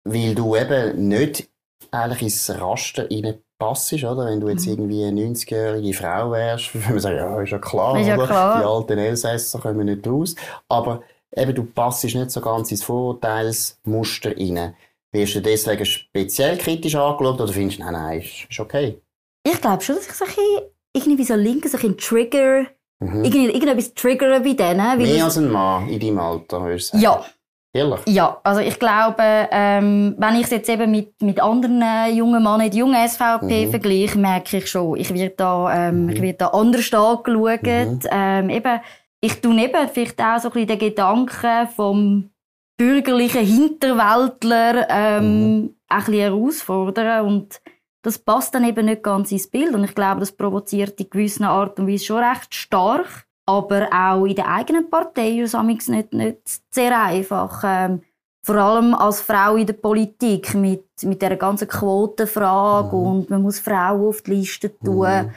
weil 0.03 0.36
du 0.36 0.55
eben 0.55 1.07
nicht 1.07 1.50
eigentlich 1.91 2.22
ins 2.24 2.50
Raster 2.50 3.07
reinpasst, 3.10 3.93
oder? 4.03 4.25
Wenn 4.25 4.39
du 4.39 4.50
jetzt 4.50 4.65
mhm. 4.65 4.74
irgendwie 4.74 5.05
eine 5.05 5.22
90-jährige 5.22 5.93
Frau 5.93 6.31
wärst, 6.31 6.74
würde 6.74 6.89
man 6.89 7.00
sagen, 7.00 7.17
ja, 7.17 7.41
ist 7.41 7.51
ja 7.51 7.60
klar, 7.60 8.00
ist 8.00 8.07
ja 8.07 8.17
klar. 8.17 8.60
die 8.60 8.65
alten 8.65 8.98
Elsässer 8.98 9.60
kommen 9.60 9.86
nicht 9.86 10.07
raus. 10.07 10.36
Aber 10.67 11.03
eben, 11.36 11.55
du 11.55 11.63
passst 11.63 12.03
nicht 12.03 12.31
so 12.31 12.41
ganz 12.41 12.72
ins 12.72 12.83
Vorurteilsmuster 12.83 14.36
rein. 14.38 14.75
Wirst 15.12 15.36
du 15.36 15.41
deswegen 15.41 15.86
speziell 15.86 16.57
kritisch 16.57 16.95
angeschaut 16.95 17.39
oder 17.39 17.53
findest 17.53 17.79
du, 17.79 17.83
nein, 17.83 17.93
nein, 17.93 18.19
ist, 18.19 18.48
ist 18.50 18.60
okay? 18.60 19.00
Ich 19.43 19.62
glaube 19.62 19.83
schon, 19.83 19.95
dass 19.95 20.07
ich 20.07 20.13
so 20.13 20.25
ein 20.25 20.31
bisschen, 20.31 20.62
irgendwie 20.95 21.24
so 21.24 21.36
linken, 21.36 21.67
so 21.67 21.77
ein 21.77 21.98
Trigger, 21.98 22.65
mhm. 23.00 23.24
irgendwie, 23.24 23.45
irgendetwas 23.45 23.93
triggern 23.93 24.41
bei 24.41 24.53
denen. 24.53 24.98
Mehr 24.98 25.25
als 25.25 25.38
ein 25.38 25.51
Mann 25.51 25.88
in 25.88 26.00
deinem 26.00 26.17
Alter, 26.17 26.63
würdest 26.63 26.93
du 26.93 26.98
sagen? 26.98 27.03
Ja. 27.03 27.25
Ehrlich? 27.75 28.01
Ja, 28.08 28.39
also 28.44 28.62
ich 28.62 28.77
glaube, 28.77 29.24
ähm, 29.51 30.15
wenn 30.20 30.36
ich 30.36 30.44
es 30.44 30.51
jetzt 30.51 30.70
eben 30.70 30.92
mit, 30.92 31.20
mit 31.24 31.42
anderen 31.42 31.82
äh, 31.82 32.12
jungen 32.12 32.44
Männern, 32.44 32.70
die 32.70 32.77
jungen 32.77 33.08
SVP 33.08 33.65
mhm. 33.65 33.70
vergleiche, 33.72 34.20
merke 34.20 34.58
ich 34.58 34.70
schon, 34.70 34.96
ich 34.98 35.12
werde 35.12 35.34
da, 35.36 35.89
ähm, 35.89 36.03
mhm. 36.03 36.10
ich 36.10 36.22
werde 36.22 36.38
da 36.38 36.48
anders 36.50 36.94
angeschaut. 36.94 37.63
Mhm. 37.63 38.00
Ähm, 38.12 38.50
eben, 38.51 38.80
ich 39.22 39.42
tue 39.42 39.60
eben 39.60 39.89
vielleicht 39.92 40.22
auch 40.22 40.39
so 40.39 40.50
ein 40.50 40.53
bisschen 40.53 40.68
den 40.68 40.80
Gedanken 40.80 41.68
vom 41.75 42.30
bürgerlichen 42.77 43.46
Hinterwäldler 43.46 44.88
ähm, 44.89 45.24
mhm. 45.62 45.75
ein 45.88 46.00
bisschen 46.00 46.13
herausfordern 46.13 47.25
und 47.25 47.62
das 48.03 48.20
passt 48.20 48.53
dann 48.53 48.65
eben 48.65 48.86
nicht 48.86 49.01
ganz 49.01 49.32
ins 49.32 49.50
Bild 49.50 49.74
und 49.74 49.84
ich 49.84 49.96
glaube, 49.96 50.20
das 50.20 50.34
provoziert 50.34 51.00
in 51.00 51.10
gewisser 51.10 51.50
Art 51.50 51.80
und 51.80 51.88
Weise 51.88 52.06
schon 52.06 52.24
recht 52.24 52.53
stark 52.53 53.25
aber 53.46 53.90
auch 53.92 54.26
in 54.26 54.36
der 54.36 54.48
eigenen 54.48 54.90
Partei 54.90 55.40
ist 55.40 55.54
es 55.54 55.88
nicht, 55.88 56.14
nicht 56.14 56.38
sehr 56.72 57.00
einfach. 57.00 57.64
Ähm, 57.66 58.02
vor 58.46 58.56
allem 58.56 58.94
als 58.94 59.22
Frau 59.22 59.56
in 59.56 59.66
der 59.66 59.74
Politik 59.74 60.54
mit, 60.54 60.86
mit 61.04 61.22
dieser 61.22 61.38
ganzen 61.38 61.68
Quotenfrage 61.68 62.96
mhm. 62.96 63.06
und 63.06 63.30
man 63.30 63.42
muss 63.42 63.60
Frauen 63.60 64.06
auf 64.06 64.22
die 64.22 64.32
Liste 64.32 64.78
tun. 64.78 65.08
Mhm. 65.08 65.32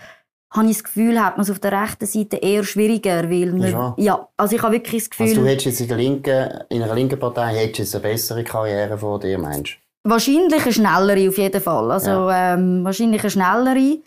Habe 0.51 0.67
ich 0.69 0.77
das 0.77 0.85
Gefühl, 0.85 1.23
hat 1.23 1.37
man 1.37 1.45
es 1.45 1.51
auf 1.51 1.59
der 1.59 1.73
rechten 1.73 2.07
Seite 2.07 2.37
eher 2.37 2.65
schwieriger, 2.65 3.31
weil 3.31 3.53
man, 3.53 3.71
ja. 3.71 3.95
ja. 3.99 4.29
also 4.37 4.57
ich 4.57 4.63
habe 4.63 4.75
wirklich 4.75 5.03
das 5.03 5.11
Gefühl... 5.11 5.29
Also 5.29 5.41
du 5.41 5.47
hättest 5.47 5.67
jetzt 5.67 5.81
in, 5.81 5.89
der 5.89 5.97
linken, 5.97 6.61
in 6.69 6.83
einer 6.83 6.95
linken 6.95 7.19
Partei 7.19 7.55
hättest 7.55 7.95
eine 7.95 8.03
bessere 8.03 8.43
Karriere 8.43 8.97
vor 8.99 9.21
dir, 9.21 9.39
meinst 9.39 9.75
du? 10.05 10.11
Wahrscheinlich 10.11 10.63
eine 10.63 10.73
schnellere 10.73 11.29
auf 11.29 11.39
jeden 11.39 11.61
Fall. 11.61 11.91
Also 11.91 12.11
ja. 12.11 12.55
ähm, 12.55 12.85
wahrscheinlich 12.85 13.23
eine 13.23 13.31
schnellere. 13.31 13.99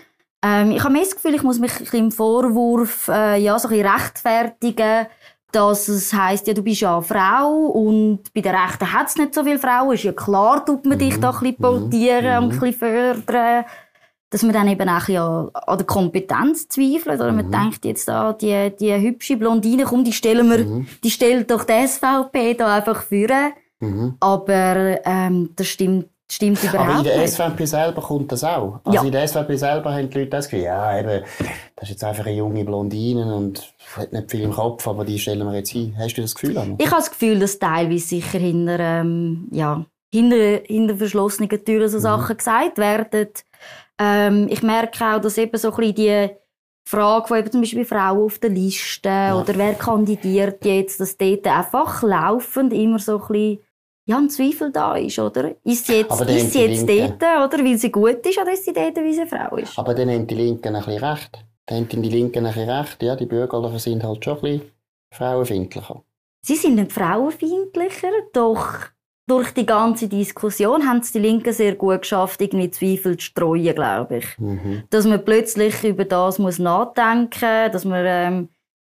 Ähm, 0.43 0.71
ich 0.71 0.83
habe 0.83 0.93
mehr 0.93 1.03
das 1.03 1.15
Gefühl, 1.15 1.35
ich 1.35 1.43
muss 1.43 1.59
mich 1.59 1.93
im 1.93 2.11
Vorwurf 2.11 3.09
äh, 3.09 3.37
ja, 3.41 3.59
so 3.59 3.67
ein 3.67 3.71
bisschen 3.71 3.87
rechtfertigen, 3.87 5.07
dass 5.51 5.87
es 5.87 6.13
heisst, 6.13 6.47
ja, 6.47 6.53
du 6.53 6.61
bist 6.61 6.81
ja 6.81 6.95
eine 6.95 7.03
Frau 7.03 7.65
und 7.67 8.33
bei 8.33 8.41
den 8.41 8.55
Rechten 8.55 8.93
hat 8.93 9.07
es 9.07 9.17
nicht 9.17 9.33
so 9.33 9.43
viele 9.43 9.59
Frauen. 9.59 9.95
Ist 9.95 10.03
ja 10.03 10.13
klar, 10.13 10.65
tut 10.65 10.85
man 10.85 10.99
dich 10.99 11.17
mhm. 11.17 11.21
da 11.21 11.31
ein 11.31 11.39
bisschen 11.39 11.57
portieren 11.57 12.43
mhm. 12.43 12.43
und 12.43 12.53
ein 12.53 12.59
bisschen 12.59 12.73
fördern. 12.73 13.65
Dass 14.31 14.43
man 14.43 14.53
dann 14.53 14.67
eben 14.67 14.87
auch 14.87 14.93
ein 14.93 14.99
bisschen 14.99 15.55
an, 15.55 15.77
der 15.77 15.87
Kompetenz 15.87 16.67
zweifelt. 16.67 17.19
Oder 17.19 17.31
man 17.31 17.47
mhm. 17.47 17.51
denkt 17.51 17.83
jetzt 17.83 18.07
da, 18.07 18.31
die, 18.33 18.71
die 18.79 18.95
hübsche 18.95 19.37
Blondine, 19.37 19.85
komm, 19.85 20.03
die 20.03 20.13
stellen 20.13 20.49
wir, 20.51 20.59
mhm. 20.59 20.87
die 21.03 21.09
stellt 21.09 21.49
doch 21.49 21.63
die 21.63 21.87
SVP 21.87 22.53
da 22.53 22.75
einfach 22.75 23.01
führen. 23.01 23.53
Mhm. 23.79 24.17
Aber 24.19 24.99
ähm, 25.03 25.49
das 25.55 25.67
stimmt 25.67 26.09
Stimmt 26.31 26.63
überhaupt 26.63 26.89
Aber 26.89 26.97
in 26.99 27.03
der 27.03 27.27
SVP 27.27 27.65
selber 27.65 28.01
kommt 28.01 28.31
das 28.31 28.43
auch. 28.43 28.79
Also 28.83 28.97
ja. 28.99 29.03
in 29.03 29.11
der 29.11 29.27
SVP 29.27 29.55
selber 29.55 29.91
haben 29.91 30.09
die 30.11 30.19
Leute 30.19 30.29
das 30.29 30.47
Gefühl, 30.47 30.65
ja, 30.65 30.99
eben, 30.99 31.23
das 31.75 31.83
ist 31.83 31.89
jetzt 31.89 32.03
einfach 32.03 32.25
eine 32.25 32.35
junge 32.35 32.63
Blondine 32.63 33.35
und 33.35 33.73
hat 33.95 34.13
nicht 34.13 34.29
viel 34.29 34.41
im 34.41 34.51
Kopf, 34.51 34.87
aber 34.87 35.05
die 35.05 35.17
stellen 35.17 35.45
wir 35.47 35.55
jetzt 35.55 35.73
ein. 35.73 35.95
Hast 35.97 36.15
du 36.15 36.21
das 36.21 36.35
Gefühl? 36.35 36.57
Anna? 36.57 36.75
Ich 36.77 36.85
habe 36.85 36.97
das 36.97 37.09
Gefühl, 37.09 37.39
dass 37.39 37.57
teilweise 37.57 38.05
sicher 38.05 38.37
hinter, 38.37 38.79
ähm, 38.79 39.47
ja, 39.51 39.83
hinter, 40.13 40.61
hinter 40.65 40.97
verschlossenen 40.97 41.49
Türen 41.65 41.89
so 41.89 41.97
mhm. 41.97 42.01
Sachen 42.01 42.37
gesagt 42.37 42.77
werden. 42.77 43.29
Ähm, 43.97 44.47
ich 44.51 44.61
merke 44.61 45.03
auch, 45.03 45.21
dass 45.21 45.37
eben 45.39 45.57
so 45.57 45.71
ein 45.71 45.77
bisschen 45.77 45.95
die 45.95 46.29
Frage 46.87 47.27
von 47.27 47.37
eben 47.39 47.51
zum 47.51 47.61
Beispiel 47.61 47.85
Frauen 47.85 48.25
auf 48.25 48.37
der 48.37 48.51
Liste 48.51 49.09
ja. 49.09 49.39
oder 49.39 49.55
wer 49.57 49.73
kandidiert 49.73 50.63
jetzt, 50.63 50.99
dass 50.99 51.17
dort 51.17 51.47
einfach 51.47 52.03
laufend 52.03 52.71
immer 52.71 52.99
so 52.99 53.19
ein 53.19 53.27
bisschen 53.27 53.59
ja, 54.09 54.17
ein 54.17 54.29
Zweifel 54.31 54.71
da 54.71 54.95
ist, 54.95 55.19
oder? 55.19 55.51
Ist 55.63 55.85
sie 55.85 55.97
jetzt, 55.97 56.19
ist 56.19 56.53
sie 56.53 56.63
jetzt 56.63 56.89
dort, 56.89 57.21
oder, 57.21 57.63
weil 57.63 57.77
sie 57.77 57.91
gut 57.91 58.25
ist, 58.25 58.39
oder 58.39 58.51
ist 58.51 58.65
sie 58.65 58.73
dort, 58.73 58.97
weil 58.97 59.13
sie 59.13 59.21
eine 59.21 59.29
Frau 59.29 59.55
ist? 59.55 59.77
Aber 59.77 59.93
dann 59.93 60.09
haben 60.09 60.25
die 60.25 60.33
Linken 60.33 60.75
ein 60.75 60.83
bisschen 60.83 61.03
recht. 61.03 61.45
Dann 61.67 61.87
haben 61.87 62.01
die 62.01 62.09
Linken 62.09 62.43
ein 62.43 62.51
bisschen 62.51 62.69
recht. 62.71 63.03
Ja, 63.03 63.15
die 63.15 63.27
Bürgerlichen 63.27 63.77
sind 63.77 64.03
halt 64.03 64.25
schon 64.25 64.37
ein 64.37 64.41
bisschen 64.41 64.71
frauenfeindlicher. 65.13 66.03
Sie 66.41 66.55
sind 66.55 66.75
nicht 66.75 66.91
frauenfeindlicher, 66.91 68.09
doch 68.33 68.87
durch 69.27 69.51
die 69.51 69.67
ganze 69.67 70.07
Diskussion 70.07 70.87
haben 70.87 71.01
es 71.01 71.11
die 71.11 71.19
Linken 71.19 71.53
sehr 71.53 71.75
gut 71.75 72.01
geschafft, 72.01 72.41
irgendwie 72.41 72.71
Zweifel 72.71 73.15
zu 73.15 73.25
streuen, 73.25 73.75
glaube 73.75 74.17
ich. 74.17 74.39
Mhm. 74.39 74.85
Dass 74.89 75.05
man 75.05 75.23
plötzlich 75.23 75.83
über 75.83 76.05
das 76.05 76.39
muss 76.39 76.57
nachdenken 76.57 77.63
muss, 77.63 77.71
dass 77.73 77.85
man 77.85 78.05
ähm, 78.07 78.49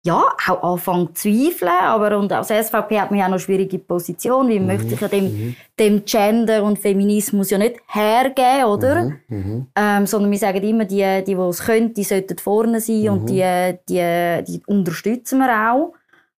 ja, 0.06 0.24
auch 0.48 0.72
anfangen 0.72 1.14
zu 1.14 1.28
zweifeln, 1.28 1.70
aber 1.82 2.18
und 2.18 2.32
als 2.32 2.48
SVP 2.48 3.00
hat 3.00 3.10
man 3.10 3.20
ja 3.20 3.26
auch 3.26 3.30
noch 3.30 3.38
schwierige 3.38 3.78
Position, 3.78 4.48
weil 4.48 4.60
mhm. 4.60 4.66
möchte 4.66 4.94
ich 4.94 5.00
ja 5.00 5.08
dem, 5.08 5.24
mhm. 5.24 5.56
dem 5.78 6.04
Gender 6.04 6.62
und 6.62 6.78
Feminismus 6.78 7.50
ja 7.50 7.58
nicht 7.58 7.76
hergeben, 7.88 8.64
oder? 8.64 9.04
Mhm. 9.04 9.20
mhm. 9.28 9.66
Ähm, 9.74 10.06
sondern 10.06 10.30
wir 10.30 10.38
sagen 10.38 10.62
immer, 10.62 10.84
die, 10.84 11.04
die, 11.26 11.34
die 11.34 11.40
es 11.40 11.58
können, 11.58 11.92
die 11.92 12.04
sollten 12.04 12.38
vorne 12.38 12.80
sein 12.80 13.02
mhm. 13.02 13.08
und 13.08 13.26
die, 13.28 13.74
die, 13.88 14.44
die 14.46 14.62
unterstützen 14.66 15.38
wir 15.40 15.72
auch. 15.72 15.92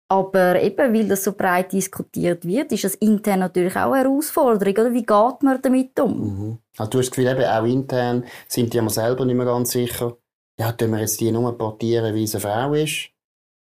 Aber 0.09 0.63
eben, 0.63 0.95
weil 0.95 1.09
das 1.09 1.25
so 1.25 1.33
breit 1.33 1.73
diskutiert 1.73 2.47
wird, 2.47 2.71
ist 2.71 2.85
das 2.85 2.95
intern 2.95 3.41
natürlich 3.41 3.75
auch 3.75 3.91
eine 3.91 4.05
Herausforderung, 4.05 4.75
oder? 4.75 4.93
Wie 4.93 5.05
geht 5.05 5.43
man 5.43 5.61
damit 5.61 5.99
um? 5.99 6.21
Mhm. 6.21 6.59
Also 6.79 6.91
du 6.91 6.99
hast 6.99 7.07
das 7.07 7.11
Gefühl, 7.11 7.27
eben, 7.33 7.45
auch 7.45 7.65
intern 7.65 8.25
sind 8.47 8.73
die 8.73 8.79
immer 8.79 8.91
selber 8.91 9.25
nicht 9.25 9.35
mehr 9.35 9.47
ganz 9.47 9.73
sicher, 9.73 10.17
ja, 10.59 10.71
tun 10.73 10.93
wir 10.93 11.01
jetzt 11.01 11.21
die 11.21 11.33
nur 11.33 11.59
portieren, 11.59 12.15
wie 12.15 12.23
es 12.23 12.35
eine 12.37 12.41
Frau 12.41 12.73
ist? 12.75 13.11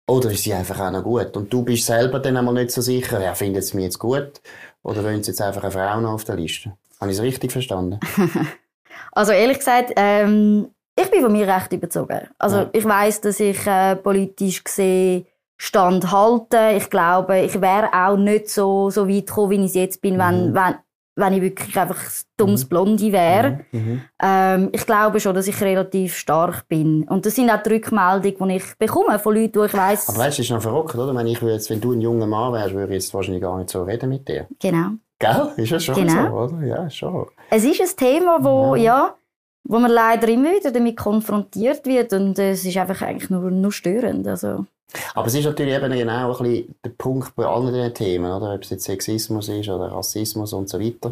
Oder 0.08 0.32
ist 0.32 0.44
sie 0.44 0.54
einfach 0.54 0.80
auch 0.80 0.92
noch 0.92 1.04
gut? 1.04 1.36
Und 1.38 1.52
du 1.52 1.64
bist 1.64 1.86
selber 1.86 2.20
dann 2.20 2.36
einmal 2.36 2.54
nicht 2.54 2.72
so 2.72 2.82
sicher, 2.82 3.22
ja, 3.22 3.34
findet 3.36 3.64
sie 3.64 3.76
mich 3.78 3.86
jetzt 3.86 4.00
gut? 4.00 4.42
Oder 4.84 5.04
wollen 5.04 5.24
sie 5.24 5.32
jetzt 5.32 5.42
einfach 5.42 5.64
eine 5.64 5.72
Frau 5.72 6.02
noch 6.02 6.14
auf 6.14 6.26
der 6.26 6.36
Liste? 6.36 6.74
Habe 7.00 7.12
ich 7.12 7.18
es 7.18 7.24
richtig 7.24 7.52
verstanden? 7.52 8.00
also 9.14 9.32
ehrlich 9.32 9.60
gesagt, 9.60 9.94
ähm, 9.96 10.70
ich 11.00 11.10
bin 11.10 11.22
von 11.22 11.32
mir 11.32 11.48
recht 11.48 11.72
überzogen. 11.72 12.30
Also 12.38 12.58
ja. 12.58 12.70
ich 12.74 12.84
weiß, 12.84 13.22
dass 13.22 13.40
ich 13.40 13.66
äh, 13.66 13.96
politisch 13.96 14.64
gesehen 14.64 15.26
Stand 15.58 16.12
halte. 16.12 16.74
Ich 16.76 16.90
glaube, 16.90 17.40
ich 17.40 17.62
wäre 17.62 17.90
auch 17.94 18.18
nicht 18.18 18.50
so, 18.50 18.90
so 18.90 19.08
weit 19.08 19.28
gekommen, 19.28 19.52
wie 19.52 19.66
ich 19.66 19.74
jetzt 19.74 20.02
bin, 20.02 20.16
mhm. 20.16 20.20
wenn, 20.20 20.54
wenn, 20.54 20.76
wenn 21.15 21.34
ich 21.34 21.41
wirklich 21.41 21.77
einfach 21.77 21.98
ein 21.98 22.24
dummes 22.38 22.65
mhm. 22.65 22.70
Blondie 22.70 23.12
wäre. 23.12 23.65
Mhm. 23.72 23.79
mhm. 23.79 24.01
Ähm, 24.22 24.70
ich 24.72 24.86
glaube 24.86 25.20
schon, 25.20 25.36
dass 25.36 25.48
ich 25.48 25.60
relativ 25.62 26.15
stark 26.15 26.67
bin. 26.67 27.03
Und 27.03 27.25
das 27.25 27.36
sind 27.36 27.50
auch 27.50 27.62
die 27.62 27.74
Rückmeldungen, 27.74 28.50
die 28.50 28.55
ich 28.55 28.77
bekomme 28.77 29.20
von 29.20 29.36
Leuten, 29.36 29.60
die 29.60 29.65
ich 29.65 29.74
weiss... 29.74 30.10
Aber 30.10 30.20
weißt 30.20 30.38
du, 30.38 30.41
das 30.41 30.50
ist 30.50 30.51
noch 30.51 30.62
verrückt, 30.62 30.96
oder? 30.96 31.15
Wenn, 31.15 31.27
ich 31.27 31.41
jetzt, 31.41 31.70
wenn 31.70 31.82
du 31.82 31.93
ein 31.93 32.01
junger 32.01 32.27
Mann 32.27 32.53
wärst, 32.53 32.74
würde 32.74 32.93
ich 32.93 33.03
jetzt 33.03 33.13
wahrscheinlich 33.13 33.41
gar 33.41 33.58
nicht 33.58 33.70
so 33.70 33.84
reden 33.84 34.10
mit 34.10 34.27
dir. 34.27 34.48
Genau. 34.60 34.91
Gell? 35.20 35.51
Ist 35.58 35.72
das 35.72 35.84
schon 35.84 35.96
genau. 35.96 36.48
so, 36.48 36.55
oder? 36.55 36.65
Ja, 36.65 36.89
schon. 36.89 37.27
Es 37.50 37.63
ist 37.63 37.79
ein 37.79 37.96
Thema, 37.96 38.39
wo, 38.41 38.75
ja. 38.75 38.84
ja 38.84 39.15
wo 39.63 39.79
man 39.79 39.91
leider 39.91 40.27
immer 40.27 40.51
wieder 40.51 40.72
damit 40.72 40.98
konfrontiert 40.98 41.86
wird 41.86 42.13
und 42.13 42.38
es 42.38 42.65
ist 42.65 42.77
einfach 42.77 43.01
eigentlich 43.01 43.29
nur, 43.29 43.50
nur 43.50 43.72
störend. 43.72 44.27
Also. 44.27 44.65
Aber 45.13 45.27
es 45.27 45.34
ist 45.34 45.46
natürlich 45.46 45.74
eben 45.74 45.91
genau 45.91 46.32
ein 46.36 46.43
bisschen 46.43 46.75
der 46.84 46.89
Punkt 46.91 47.36
bei 47.36 47.46
allen 47.46 47.74
diesen 47.74 47.93
Themen, 47.93 48.32
oder? 48.32 48.53
ob 48.53 48.63
es 48.63 48.70
jetzt 48.70 48.84
Sexismus 48.84 49.50
ist 49.50 49.70
oder 49.70 49.91
Rassismus 49.91 50.53
und 50.53 50.70
so 50.70 50.79
weiter. 50.79 51.12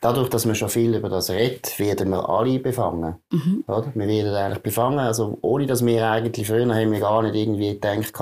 Dadurch, 0.00 0.28
dass 0.28 0.44
man 0.44 0.54
schon 0.54 0.68
viel 0.68 0.94
über 0.94 1.08
das 1.08 1.30
redet, 1.30 1.78
werden 1.78 2.10
wir 2.10 2.28
alle 2.28 2.58
befangen. 2.58 3.16
Mhm. 3.30 3.64
Oder? 3.66 3.92
Wir 3.94 4.06
werden 4.06 4.34
eigentlich 4.34 4.62
befangen, 4.62 4.98
also 4.98 5.38
ohne 5.42 5.66
dass 5.66 5.84
wir 5.84 6.06
eigentlich 6.06 6.46
früher 6.46 6.72
haben 6.74 6.92
wir 6.92 7.00
gar 7.00 7.22
nicht 7.22 7.34
irgendwie 7.34 7.74
gedacht, 7.74 8.12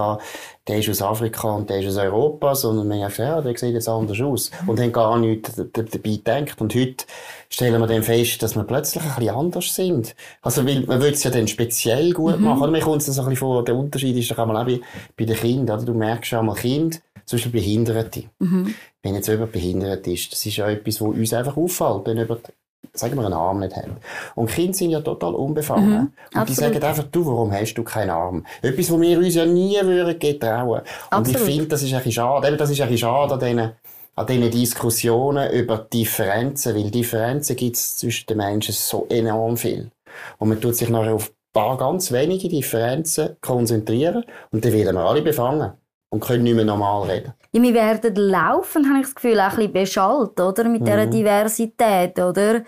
der 0.66 0.78
ist 0.78 0.88
aus 0.88 1.02
Afrika 1.02 1.50
und 1.50 1.69
der 1.69 1.81
ist 1.81 1.88
aus 1.88 1.99
Europa, 1.99 2.54
sondern 2.54 2.88
wir 2.88 2.97
haben 2.97 3.11
gesagt, 3.11 3.19
ja, 3.19 3.40
der 3.43 3.57
sieht 3.57 3.75
jetzt 3.75 3.88
anders 3.88 4.21
aus. 4.21 4.50
Mhm. 4.62 4.69
Und 4.69 4.81
haben 4.81 4.93
gar 4.93 5.19
nichts 5.19 5.57
dabei 5.57 5.99
gedacht. 5.99 6.61
Und 6.61 6.75
heute 6.75 7.04
stellen 7.50 7.78
wir 7.81 7.87
dann 7.87 8.02
fest, 8.02 8.43
dass 8.43 8.57
wir 8.57 8.64
plötzlich 8.64 9.04
ein 9.04 9.14
bisschen 9.16 9.35
anders 9.35 9.75
sind. 9.75 10.14
Also, 10.40 10.66
weil, 10.66 10.81
man 10.87 11.02
will 11.02 11.12
es 11.12 11.23
ja 11.23 11.31
dann 11.31 11.49
speziell 11.49 12.12
gut 12.12 12.38
mhm. 12.38 12.47
machen. 12.47 12.62
Oder 12.62 12.73
mir 12.73 12.81
kommt 12.81 13.02
es 13.02 13.09
ein 13.09 13.14
bisschen 13.14 13.37
vor, 13.37 13.64
der 13.64 13.76
Unterschied 13.76 14.16
ist 14.16 14.31
doch 14.31 14.38
einmal 14.38 14.57
auch 14.57 14.66
bei, 14.66 14.81
bei 15.16 15.25
den 15.26 15.37
Kindern, 15.37 15.78
oder? 15.78 15.87
Du 15.87 15.95
merkst 15.95 16.31
schon 16.31 16.38
einmal 16.38 16.57
Kind, 16.57 17.02
zum 17.25 17.37
Beispiel 17.38 17.52
Behinderte. 17.52 18.25
Mhm. 18.38 18.75
Wenn 19.02 19.14
jetzt 19.14 19.28
jemand 19.28 19.52
behindert 19.52 20.07
ist, 20.07 20.33
das 20.33 20.45
ist 20.45 20.57
ja 20.57 20.69
etwas, 20.69 21.00
was 21.00 21.09
uns 21.09 21.33
einfach 21.33 21.57
auffällt, 21.57 22.07
wenn 22.07 22.19
jemand 22.19 22.52
sagen 22.93 23.16
wir, 23.16 23.25
einen 23.25 23.35
Arm 23.35 23.61
nicht 23.61 23.75
hat. 23.76 23.87
Und 24.35 24.50
Kinder 24.50 24.75
sind 24.75 24.90
ja 24.90 25.00
total 25.00 25.35
unbefangen. 25.35 25.90
Mhm, 25.90 25.97
und 25.97 26.12
absolut. 26.37 26.49
die 26.49 26.54
sagen 26.54 26.85
einfach, 26.85 27.04
du, 27.11 27.26
warum 27.26 27.52
hast 27.52 27.75
du 27.75 27.83
keinen 27.83 28.11
Arm? 28.11 28.47
Etwas, 28.62 28.90
was 28.90 29.00
wir 29.00 29.19
uns 29.19 29.35
ja 29.35 29.45
nie 29.45 29.76
würden 29.83 30.19
getrauen. 30.19 30.83
Und 31.14 31.28
ich 31.28 31.38
finde, 31.38 31.66
das 31.66 31.83
ist 31.83 31.93
ein 31.93 31.99
bisschen 31.99 32.12
schade. 32.12 32.49
Eben, 32.49 32.57
das 32.57 32.71
ist 32.71 32.81
ein 32.81 32.88
bisschen 32.88 33.09
schade 33.09 33.35
an 33.35 33.40
diesen, 33.40 33.73
an 34.16 34.26
diesen 34.26 34.50
Diskussionen 34.50 35.50
über 35.52 35.78
Differenzen, 35.78 36.75
weil 36.76 36.90
Differenzen 36.90 37.57
gibt 37.57 37.76
es 37.76 37.97
zwischen 37.97 38.26
den 38.26 38.37
Menschen 38.37 38.73
so 38.73 39.07
enorm 39.09 39.57
viel. 39.57 39.90
Und 40.38 40.49
man 40.49 40.61
tut 40.61 40.76
sich 40.76 40.88
nachher 40.88 41.14
auf 41.14 41.31
ein 41.31 41.52
paar 41.52 41.76
ganz 41.76 42.12
wenige 42.12 42.49
Differenzen 42.49 43.37
konzentrieren 43.40 44.25
und 44.50 44.64
dann 44.64 44.73
werden 44.73 44.95
wir 44.95 45.04
alle 45.04 45.23
befangen 45.23 45.73
und 46.14 46.21
können 46.21 46.44
nicht 46.44 46.54
mehr 46.54 46.64
normal 46.64 47.11
reden. 47.11 47.35
Ja, 47.50 47.61
wir 47.61 47.75
werden 47.75 48.14
laufen, 48.14 48.88
habe 48.88 49.00
ich 49.00 49.06
das 49.06 49.14
Gefühl, 49.16 49.40
auch 49.40 49.50
ein 49.50 49.56
bisschen 49.56 49.73
beschallt, 49.73 50.40
oder? 50.40 50.64
Mit 50.68 50.83
mhm. 50.83 50.85
dieser 50.85 51.06
Diversität, 51.06 52.18
oder? 52.21 52.62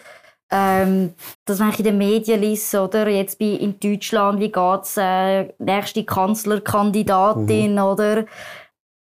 Ähm, 0.50 1.14
dass 1.44 1.60
man 1.60 1.72
in 1.72 1.84
den 1.84 1.98
Medien 1.98 2.40
liest, 2.40 2.74
oder? 2.74 3.08
Jetzt 3.08 3.38
bei, 3.38 3.46
in 3.46 3.78
Deutschland, 3.78 4.40
wie 4.40 4.50
geht's, 4.50 4.96
äh, 4.96 5.54
nächste 5.58 6.04
Kanzlerkandidatin, 6.04 7.74
mhm. 7.74 7.78
oder? 7.78 8.24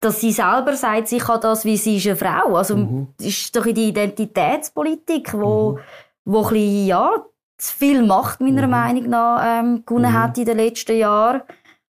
Dass 0.00 0.20
sie 0.20 0.32
selber 0.32 0.76
sagt, 0.76 1.08
sie 1.08 1.18
kann 1.18 1.40
das, 1.40 1.64
wie 1.64 1.78
sie 1.78 1.96
ist 1.96 2.06
eine 2.06 2.16
Frau. 2.16 2.54
Also, 2.54 2.76
mhm. 2.76 3.08
ist 3.18 3.56
doch 3.56 3.64
in 3.64 3.74
die 3.74 3.88
Identitätspolitik, 3.88 5.32
wo, 5.32 5.72
mhm. 5.72 5.78
wo 6.26 6.42
ein 6.42 6.48
bisschen, 6.50 6.86
ja, 6.86 7.10
zu 7.56 7.76
viel 7.76 8.02
Macht, 8.02 8.42
meiner 8.42 8.66
mhm. 8.66 8.70
Meinung 8.70 9.08
nach, 9.08 9.42
ähm, 9.42 9.84
gewonnen 9.86 10.12
mhm. 10.12 10.22
hat 10.22 10.36
in 10.36 10.44
den 10.44 10.58
letzten 10.58 10.98
Jahren. 10.98 11.40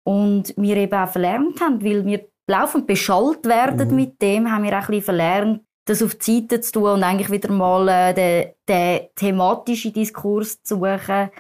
Und 0.03 0.55
wir 0.57 0.77
eben 0.77 0.99
auch 0.99 1.09
verlernt 1.09 1.61
haben, 1.61 1.85
weil 1.85 2.05
wir 2.05 2.30
laufend 2.51 2.87
beschallt 2.87 3.47
werden 3.47 3.89
mhm. 3.89 3.95
mit 3.95 4.23
dem, 4.23 4.51
haben 4.51 4.65
wir 4.65 4.73
auch 4.73 4.83
ein 4.83 4.87
bisschen 4.87 5.03
verlernt, 5.03 5.61
das 5.87 6.03
auf 6.03 6.15
die 6.17 6.41
Seite 6.41 6.61
zu 6.61 6.73
tun 6.73 6.91
und 6.91 7.03
eigentlich 7.03 7.31
wieder 7.31 7.51
mal 7.51 7.89
äh, 7.89 8.15
den, 8.15 8.53
den 8.69 9.09
thematischen 9.17 9.93
Diskurs 9.93 10.63
zu 10.63 10.77
suchen. 10.77 11.31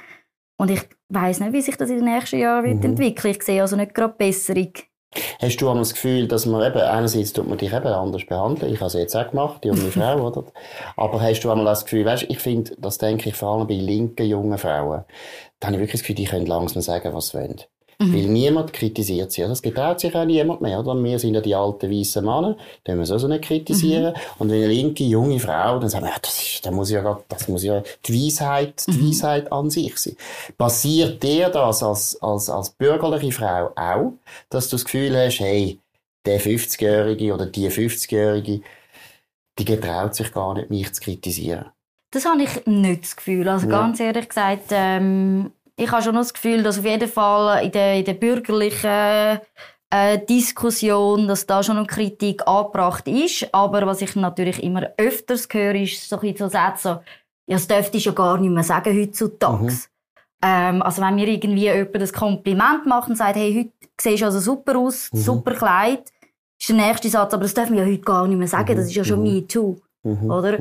Und 0.57 0.71
ich 0.71 0.83
weiß 1.09 1.40
nicht, 1.40 1.52
wie 1.52 1.62
sich 1.62 1.76
das 1.76 1.90
in 1.90 1.97
den 1.97 2.12
nächsten 2.12 2.38
Jahren 2.38 2.64
wird 2.64 2.79
mhm. 2.79 2.90
entwickeln. 2.90 3.35
Ich 3.35 3.43
sehe 3.43 3.61
also 3.61 3.76
nicht 3.76 3.95
gerade 3.95 4.14
Besserung. 4.17 4.73
Hast 5.40 5.57
du 5.57 5.69
auch 5.69 5.76
das 5.76 5.95
Gefühl, 5.95 6.29
dass 6.29 6.47
man 6.47 6.64
eben, 6.64 6.81
einerseits 6.81 7.33
tut 7.33 7.49
man 7.49 7.59
dich 7.59 7.73
eben 7.73 7.87
anders 7.87 8.25
behandeln, 8.25 8.73
ich 8.73 8.79
habe 8.79 8.87
es 8.87 8.93
jetzt 8.93 9.17
auch 9.17 9.29
gemacht, 9.29 9.64
die 9.64 9.69
junge 9.69 9.81
Frau, 9.90 10.25
oder? 10.25 10.45
Aber 10.97 11.21
hast 11.21 11.40
du 11.40 11.50
einmal 11.50 11.64
das 11.64 11.85
Gefühl, 11.85 12.05
weißt, 12.05 12.26
ich 12.29 12.38
finde, 12.38 12.76
das 12.79 12.99
denke 12.99 13.29
ich 13.29 13.35
vor 13.35 13.57
allem 13.57 13.67
bei 13.67 13.75
linken 13.75 14.25
jungen 14.26 14.57
Frauen, 14.57 15.05
da 15.59 15.67
habe 15.67 15.76
ich 15.76 15.81
wirklich 15.81 16.00
das 16.00 16.02
Gefühl, 16.02 16.14
die 16.14 16.25
können 16.26 16.47
langsam 16.47 16.81
sagen, 16.81 17.12
was 17.12 17.29
sie 17.29 17.38
wollen. 17.38 17.61
Mhm. 18.00 18.14
Weil 18.14 18.26
niemand 18.28 18.73
kritisiert 18.73 19.30
sie. 19.30 19.42
Das 19.42 19.61
getraut 19.61 20.00
sich 20.00 20.14
auch 20.14 20.25
niemand 20.25 20.62
mehr. 20.62 20.80
Oder? 20.80 20.95
Wir 21.02 21.19
sind 21.19 21.35
ja 21.35 21.42
die 21.42 21.54
alten 21.54 21.90
weißen 21.90 22.25
Männer, 22.25 22.57
die 22.87 22.95
müssen 22.95 23.12
wir 23.12 23.19
so 23.19 23.28
nicht 23.28 23.45
kritisieren. 23.45 24.14
Mhm. 24.14 24.21
Und 24.38 24.50
wenn 24.50 24.62
eine 24.62 24.73
linke, 24.73 25.04
junge 25.04 25.38
Frau, 25.38 25.78
dann 25.78 25.92
wir, 25.92 26.09
ja, 26.09 26.16
das, 26.23 26.42
ist, 26.42 26.64
das, 26.64 26.73
muss 26.73 26.90
ja, 26.90 27.21
das 27.28 27.49
muss 27.49 27.62
ja 27.62 27.83
die 28.07 28.26
Weisheit, 28.26 28.87
die 28.87 28.92
mhm. 28.92 29.09
Weisheit 29.11 29.52
an 29.52 29.69
sich 29.69 29.99
sein. 29.99 30.16
Passiert 30.57 31.23
dir 31.23 31.50
das 31.50 31.83
als, 31.83 32.21
als, 32.23 32.49
als 32.49 32.71
bürgerliche 32.71 33.33
Frau 33.33 33.71
auch, 33.76 34.14
dass 34.49 34.71
du 34.71 34.76
das 34.76 34.85
Gefühl 34.87 35.14
hast, 35.14 35.40
hey, 35.40 35.78
der 36.25 36.40
50-Jährige 36.40 37.35
oder 37.35 37.45
die 37.45 37.69
50-Jährige, 37.69 38.62
die 39.59 39.64
getraut 39.64 40.14
sich 40.14 40.33
gar 40.33 40.54
nicht, 40.54 40.71
mich 40.71 40.90
zu 40.95 41.02
kritisieren? 41.02 41.66
Das 42.12 42.25
habe 42.25 42.42
ich 42.42 42.66
nicht 42.66 43.04
das 43.04 43.16
Gefühl. 43.16 43.49
Also 43.49 43.69
ja. 43.69 43.78
ganz 43.78 44.00
ehrlich 44.00 44.28
gesagt, 44.28 44.69
ähm, 44.71 45.52
ich 45.80 45.90
habe 45.90 46.02
schon 46.02 46.14
das 46.14 46.34
Gefühl, 46.34 46.62
dass 46.62 46.78
auf 46.78 46.84
jeden 46.84 47.08
Fall 47.08 47.64
in 47.64 47.72
der, 47.72 47.94
in 47.96 48.04
der 48.04 48.14
bürgerlichen 48.14 49.40
äh, 49.90 50.18
Diskussion, 50.28 51.26
dass 51.26 51.46
da 51.46 51.62
schon 51.62 51.78
eine 51.78 51.87
Kritik 51.87 52.46
angebracht 52.46 53.08
ist. 53.08 53.49
Aber 53.52 53.87
was 53.87 54.02
ich 54.02 54.14
natürlich 54.14 54.62
immer 54.62 54.90
öfters 54.99 55.49
höre, 55.50 55.75
ist 55.76 56.08
so 56.08 56.20
ein 56.20 56.37
so 56.37 56.49
Sätze, 56.49 57.02
ja, 57.46 57.56
das 57.56 57.66
dürfte 57.66 57.96
ich 57.96 58.04
ja 58.04 58.12
gar 58.12 58.36
nicht 58.36 58.50
mehr 58.50 58.62
sagen 58.62 58.97
heutzutage. 58.97 59.64
Mhm. 59.64 59.78
Ähm, 60.43 60.82
also 60.82 61.02
wenn 61.02 61.14
mir 61.14 61.28
irgendwie 61.28 61.64
jemand 61.64 61.97
ein 61.97 62.12
Kompliment 62.12 62.86
macht 62.86 63.08
und 63.08 63.16
sagt, 63.16 63.36
hey, 63.36 63.54
heute 63.54 63.88
siehst 64.00 64.23
du 64.23 64.26
also 64.26 64.38
super 64.38 64.78
aus, 64.78 65.10
mhm. 65.12 65.19
super 65.19 65.54
Kleid, 65.54 66.12
ist 66.58 66.69
der 66.69 66.76
nächste 66.76 67.08
Satz, 67.08 67.34
aber 67.34 67.43
das 67.43 67.54
dürfen 67.54 67.75
wir 67.75 67.84
ja 67.84 67.90
heute 67.90 68.02
gar 68.02 68.26
nicht 68.26 68.38
mehr 68.38 68.49
sagen, 68.49 68.73
mhm. 68.73 68.76
das 68.76 68.86
ist 68.86 68.95
ja 68.95 69.04
schon 69.04 69.21
mhm. 69.21 69.34
Me 69.34 69.47
Too. 69.47 69.76
Mhm. 70.02 70.30
Oder? 70.30 70.58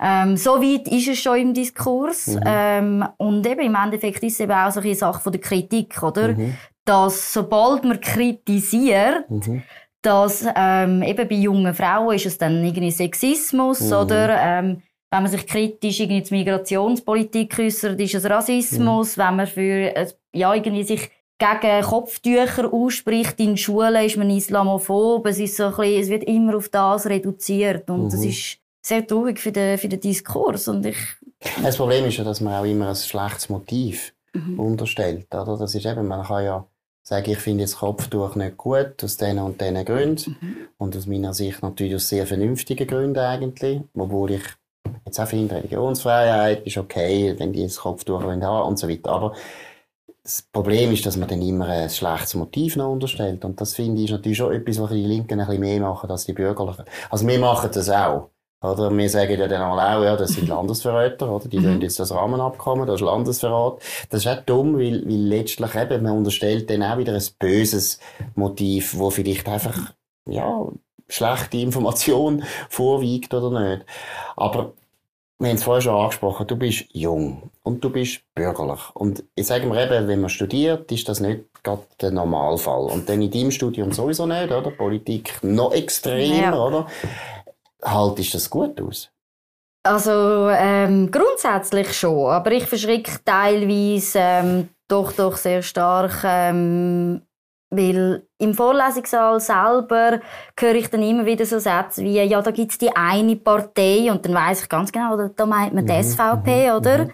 Ähm, 0.00 0.36
so 0.36 0.62
weit 0.62 0.88
ist 0.88 1.08
es 1.08 1.18
schon 1.18 1.38
im 1.38 1.54
Diskurs. 1.54 2.28
Mhm. 2.28 2.42
Ähm, 2.46 3.08
und 3.18 3.46
eben 3.46 3.60
im 3.60 3.74
Endeffekt 3.74 4.22
ist 4.22 4.34
es 4.34 4.40
eben 4.40 4.52
auch 4.52 4.70
so 4.70 4.80
eine 4.80 4.94
Sache 4.94 5.20
von 5.20 5.32
der 5.32 5.40
Kritik, 5.40 6.02
oder? 6.02 6.28
Mhm. 6.28 6.56
Dass 6.84 7.34
sobald 7.34 7.84
man 7.84 8.00
kritisiert, 8.00 9.30
mhm. 9.30 9.62
dass 10.02 10.44
ähm, 10.56 11.02
eben 11.02 11.28
bei 11.28 11.34
jungen 11.34 11.74
Frauen 11.74 12.16
ist 12.16 12.26
es 12.26 12.38
dann 12.38 12.64
irgendwie 12.64 12.90
Sexismus 12.90 13.80
mhm. 13.80 13.92
oder 13.92 14.40
ähm, 14.40 14.82
wenn 15.12 15.22
man 15.22 15.30
sich 15.30 15.46
kritisch 15.46 16.00
irgendwie 16.00 16.22
zur 16.22 16.38
Migrationspolitik 16.38 17.58
äußert, 17.58 18.00
ist 18.00 18.14
es 18.14 18.30
Rassismus. 18.30 19.16
Mhm. 19.16 19.22
Wenn 19.22 19.36
man 19.36 19.46
für 19.46 19.96
äh, 19.96 20.06
ja 20.32 20.54
irgendwie 20.54 20.84
sich 20.84 21.10
gegen 21.38 21.82
Kopftücher 21.82 22.72
ausspricht 22.72 23.40
in 23.40 23.56
Schulen, 23.56 24.04
ist 24.04 24.16
man 24.16 24.30
islamophob. 24.30 25.26
Es 25.26 25.38
ist 25.38 25.56
so 25.56 25.64
ein 25.64 25.70
bisschen, 25.76 26.00
es 26.00 26.08
wird 26.08 26.24
immer 26.24 26.56
auf 26.56 26.68
das 26.68 27.06
reduziert 27.06 27.90
und 27.90 28.12
das 28.12 28.20
mhm. 28.20 28.28
ist 28.28 28.58
sehr 28.82 29.06
traurig 29.06 29.38
für 29.38 29.52
den, 29.52 29.78
für 29.78 29.88
den 29.88 30.00
Diskurs. 30.00 30.68
Und 30.68 30.86
ich 30.86 30.98
das 31.62 31.76
Problem 31.76 32.04
ist 32.04 32.18
ja, 32.18 32.24
dass 32.24 32.40
man 32.40 32.54
auch 32.54 32.64
immer 32.64 32.88
ein 32.88 32.96
schlechtes 32.96 33.48
Motiv 33.48 34.12
mhm. 34.32 34.60
unterstellt. 34.60 35.26
Oder? 35.34 35.56
Das 35.56 35.74
ist 35.74 35.86
eben, 35.86 36.06
man 36.06 36.24
kann 36.24 36.44
ja 36.44 36.66
sagen, 37.02 37.30
ich 37.30 37.38
finde 37.38 37.64
das 37.64 37.76
Kopftuch 37.76 38.36
nicht 38.36 38.56
gut, 38.56 39.02
aus 39.02 39.16
diesen 39.16 39.38
und 39.38 39.60
diesen 39.60 39.84
Gründen. 39.84 40.36
Mhm. 40.40 40.56
Und 40.78 40.96
aus 40.96 41.06
meiner 41.06 41.34
Sicht 41.34 41.62
natürlich 41.62 41.94
aus 41.94 42.08
sehr 42.08 42.26
vernünftigen 42.26 42.86
Gründen 42.86 43.18
eigentlich. 43.18 43.80
Obwohl 43.96 44.32
ich 44.32 44.42
jetzt 45.06 45.18
auch 45.18 45.28
finde, 45.28 45.56
Religionsfreiheit 45.56 46.66
ist 46.66 46.76
okay, 46.76 47.34
wenn 47.38 47.52
die 47.52 47.62
das 47.62 47.78
Kopftuch 47.78 48.22
haben 48.22 48.42
und 48.42 48.78
so 48.78 48.88
weiter. 48.88 49.10
Aber 49.10 49.34
das 50.22 50.42
Problem 50.42 50.92
ist, 50.92 51.06
dass 51.06 51.16
man 51.16 51.28
dann 51.28 51.42
immer 51.42 51.66
ein 51.66 51.88
schlechtes 51.88 52.34
Motiv 52.34 52.76
noch 52.76 52.92
unterstellt. 52.92 53.44
Und 53.44 53.60
das 53.60 53.74
finde 53.74 54.02
ich 54.02 54.10
ist 54.10 54.12
natürlich 54.12 54.38
schon 54.38 54.52
etwas, 54.52 54.80
was 54.80 54.90
die 54.90 55.04
Linken 55.04 55.40
ein 55.40 55.46
bisschen 55.46 55.60
mehr 55.60 55.80
machen 55.80 56.10
als 56.10 56.26
die 56.26 56.34
Bürgerlichen. 56.34 56.84
Also 57.08 57.26
wir 57.26 57.38
machen 57.38 57.70
das 57.72 57.88
auch. 57.88 58.29
Oder 58.62 58.94
wir 58.94 59.08
sagen 59.08 59.38
ja 59.38 59.48
dann 59.48 59.62
auch, 59.62 60.04
ja, 60.04 60.16
das 60.16 60.32
sind 60.32 60.48
Landesverräter, 60.48 61.30
oder? 61.30 61.48
Die 61.48 61.58
mhm. 61.58 61.64
wollen 61.64 61.80
jetzt 61.80 61.98
das 61.98 62.12
Rahmenabkommen, 62.12 62.86
das 62.86 62.96
ist 62.96 63.06
Landesverrat. 63.06 63.80
Das 64.10 64.20
ist 64.20 64.26
auch 64.26 64.42
dumm, 64.44 64.78
weil, 64.78 65.02
weil 65.06 65.16
letztlich 65.16 65.74
eben, 65.74 66.02
man 66.02 66.18
unterstellt 66.18 66.68
dann 66.68 66.82
auch 66.82 66.98
wieder 66.98 67.14
ein 67.14 67.24
böses 67.38 68.00
Motiv, 68.34 68.98
wo 68.98 69.08
vielleicht 69.08 69.48
einfach, 69.48 69.94
ja, 70.28 70.66
schlechte 71.08 71.58
Information 71.58 72.44
vorwiegt 72.68 73.32
oder 73.32 73.74
nicht. 73.74 73.86
Aber 74.36 74.72
wir 75.38 75.48
haben 75.48 75.56
es 75.56 75.64
vorher 75.64 75.80
schon 75.80 75.94
angesprochen, 75.94 76.46
du 76.46 76.56
bist 76.56 76.84
jung 76.92 77.50
und 77.62 77.82
du 77.82 77.88
bist 77.88 78.20
bürgerlich. 78.34 78.80
Und 78.92 79.24
ich 79.34 79.46
sage 79.46 79.66
mir 79.66 79.82
eben, 79.82 80.06
wenn 80.06 80.20
man 80.20 80.28
studiert, 80.28 80.92
ist 80.92 81.08
das 81.08 81.20
nicht 81.20 81.44
gerade 81.62 81.82
der 81.98 82.10
Normalfall. 82.10 82.90
Und 82.90 83.08
dann 83.08 83.22
in 83.22 83.30
deinem 83.30 83.50
Studium 83.50 83.90
sowieso 83.90 84.26
nicht, 84.26 84.50
oder? 84.50 84.70
Politik 84.70 85.38
noch 85.42 85.72
extremer, 85.72 86.34
ja. 86.34 86.62
oder? 86.62 86.86
Haltest 87.82 88.34
du 88.34 88.38
das 88.38 88.50
gut 88.50 88.80
aus? 88.80 89.10
Also 89.82 90.50
ähm, 90.50 91.10
grundsätzlich 91.10 91.96
schon, 91.96 92.30
aber 92.30 92.52
ich 92.52 92.66
verschrecke 92.66 93.12
teilweise 93.24 94.18
ähm, 94.18 94.68
doch 94.88 95.12
doch 95.12 95.36
sehr 95.38 95.62
stark, 95.62 96.22
ähm, 96.24 97.22
weil 97.70 98.26
im 98.38 98.52
Vorlesungssaal 98.52 99.40
selber 99.40 100.20
höre 100.58 100.74
ich 100.74 100.90
dann 100.90 101.02
immer 101.02 101.24
wieder 101.24 101.46
so 101.46 101.58
Sätze 101.58 102.02
wie 102.02 102.20
ja 102.22 102.42
da 102.42 102.50
gibt 102.50 102.72
es 102.72 102.78
die 102.78 102.94
eine 102.94 103.36
Partei 103.36 104.10
und 104.10 104.24
dann 104.26 104.34
weiß 104.34 104.62
ich 104.62 104.68
ganz 104.68 104.92
genau, 104.92 105.16
da 105.16 105.46
meint 105.46 105.72
man 105.72 105.86
die 105.86 105.92
mhm, 105.94 106.02
SVP, 106.02 106.68
mhm, 106.68 106.76
oder? 106.76 107.04
Mhm. 107.04 107.12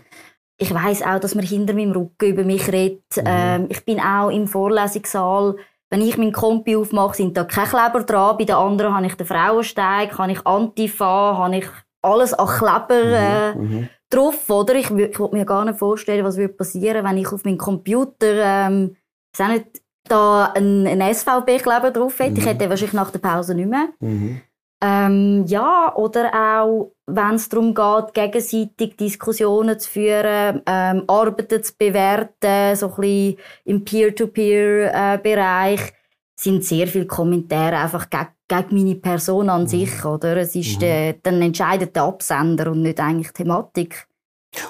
Ich 0.58 0.74
weiß 0.74 1.02
auch, 1.02 1.20
dass 1.20 1.34
man 1.34 1.44
hinter 1.44 1.74
meinem 1.74 1.92
Rücken 1.92 2.30
über 2.30 2.42
mich 2.42 2.66
redet. 2.72 3.04
Ähm, 3.18 3.66
ich 3.68 3.84
bin 3.84 4.00
auch 4.00 4.30
im 4.30 4.48
Vorlesungssaal 4.48 5.56
wenn 5.90 6.02
ich 6.02 6.16
meinen 6.18 6.32
Kompi 6.32 6.76
aufmache, 6.76 7.16
sind 7.16 7.36
da 7.36 7.44
keine 7.44 7.68
Kleber 7.68 8.02
dran. 8.02 8.36
Bei 8.38 8.44
den 8.44 8.56
anderen 8.56 8.94
habe 8.94 9.06
ich 9.06 9.14
den 9.14 9.26
Frauensteig, 9.26 10.18
habe 10.18 10.32
ich 10.32 10.46
Antifa, 10.46 11.36
habe 11.38 11.58
ich 11.58 11.66
alles 12.02 12.34
an 12.34 12.48
Kleber 12.48 13.04
mhm, 13.04 13.12
äh, 13.12 13.54
mhm, 13.54 13.88
drauf. 14.10 14.50
Oder? 14.50 14.74
Ich, 14.74 14.90
ich 14.90 15.18
mir 15.18 15.44
gar 15.44 15.64
nicht 15.64 15.78
vorstellen, 15.78 16.24
was 16.24 16.36
würde 16.36 16.54
passieren, 16.54 17.04
wenn 17.04 17.18
ich 17.18 17.32
auf 17.32 17.44
meinem 17.44 17.58
Computer 17.58 18.26
ähm, 18.26 18.96
auch 19.38 19.48
nicht, 19.48 19.66
da 20.08 20.52
einen, 20.54 20.86
einen 20.86 21.14
SVP-Kleber 21.14 21.90
drauf 21.90 22.18
hätte. 22.18 22.32
Mhm. 22.32 22.38
Ich 22.38 22.46
hätte 22.46 22.68
wahrscheinlich 22.68 22.94
nach 22.94 23.10
der 23.10 23.18
Pause 23.18 23.54
nicht 23.54 23.68
mehr. 23.68 23.88
Mhm. 24.00 24.40
Ähm, 24.86 25.44
ja, 25.46 25.92
oder 25.96 26.32
auch, 26.32 26.92
wenn 27.06 27.34
es 27.34 27.48
darum 27.48 27.74
geht, 27.74 28.14
gegenseitig 28.14 28.96
Diskussionen 28.96 29.80
zu 29.80 29.90
führen, 29.90 30.62
ähm, 30.64 31.02
Arbeiten 31.08 31.62
zu 31.62 31.72
bewerten, 31.76 32.76
so 32.76 32.90
ein 32.90 32.94
bisschen 32.96 33.36
im 33.64 33.84
Peer-to-Peer-Bereich, 33.84 35.80
äh, 35.80 35.92
sind 36.38 36.64
sehr 36.64 36.86
viele 36.86 37.06
Kommentare 37.06 37.78
einfach 37.78 38.08
gegen, 38.10 38.28
gegen 38.46 38.76
meine 38.76 38.94
Person 38.96 39.48
an 39.48 39.62
mhm. 39.62 39.68
sich, 39.68 40.04
oder? 40.04 40.36
Es 40.36 40.54
ist, 40.54 40.80
mhm. 40.80 40.86
äh, 40.86 41.14
dann 41.20 41.42
entscheidet 41.42 41.96
der 41.96 42.04
Absender 42.04 42.70
und 42.70 42.82
nicht 42.82 43.00
eigentlich 43.00 43.32
die 43.32 43.42
Thematik. 43.42 44.06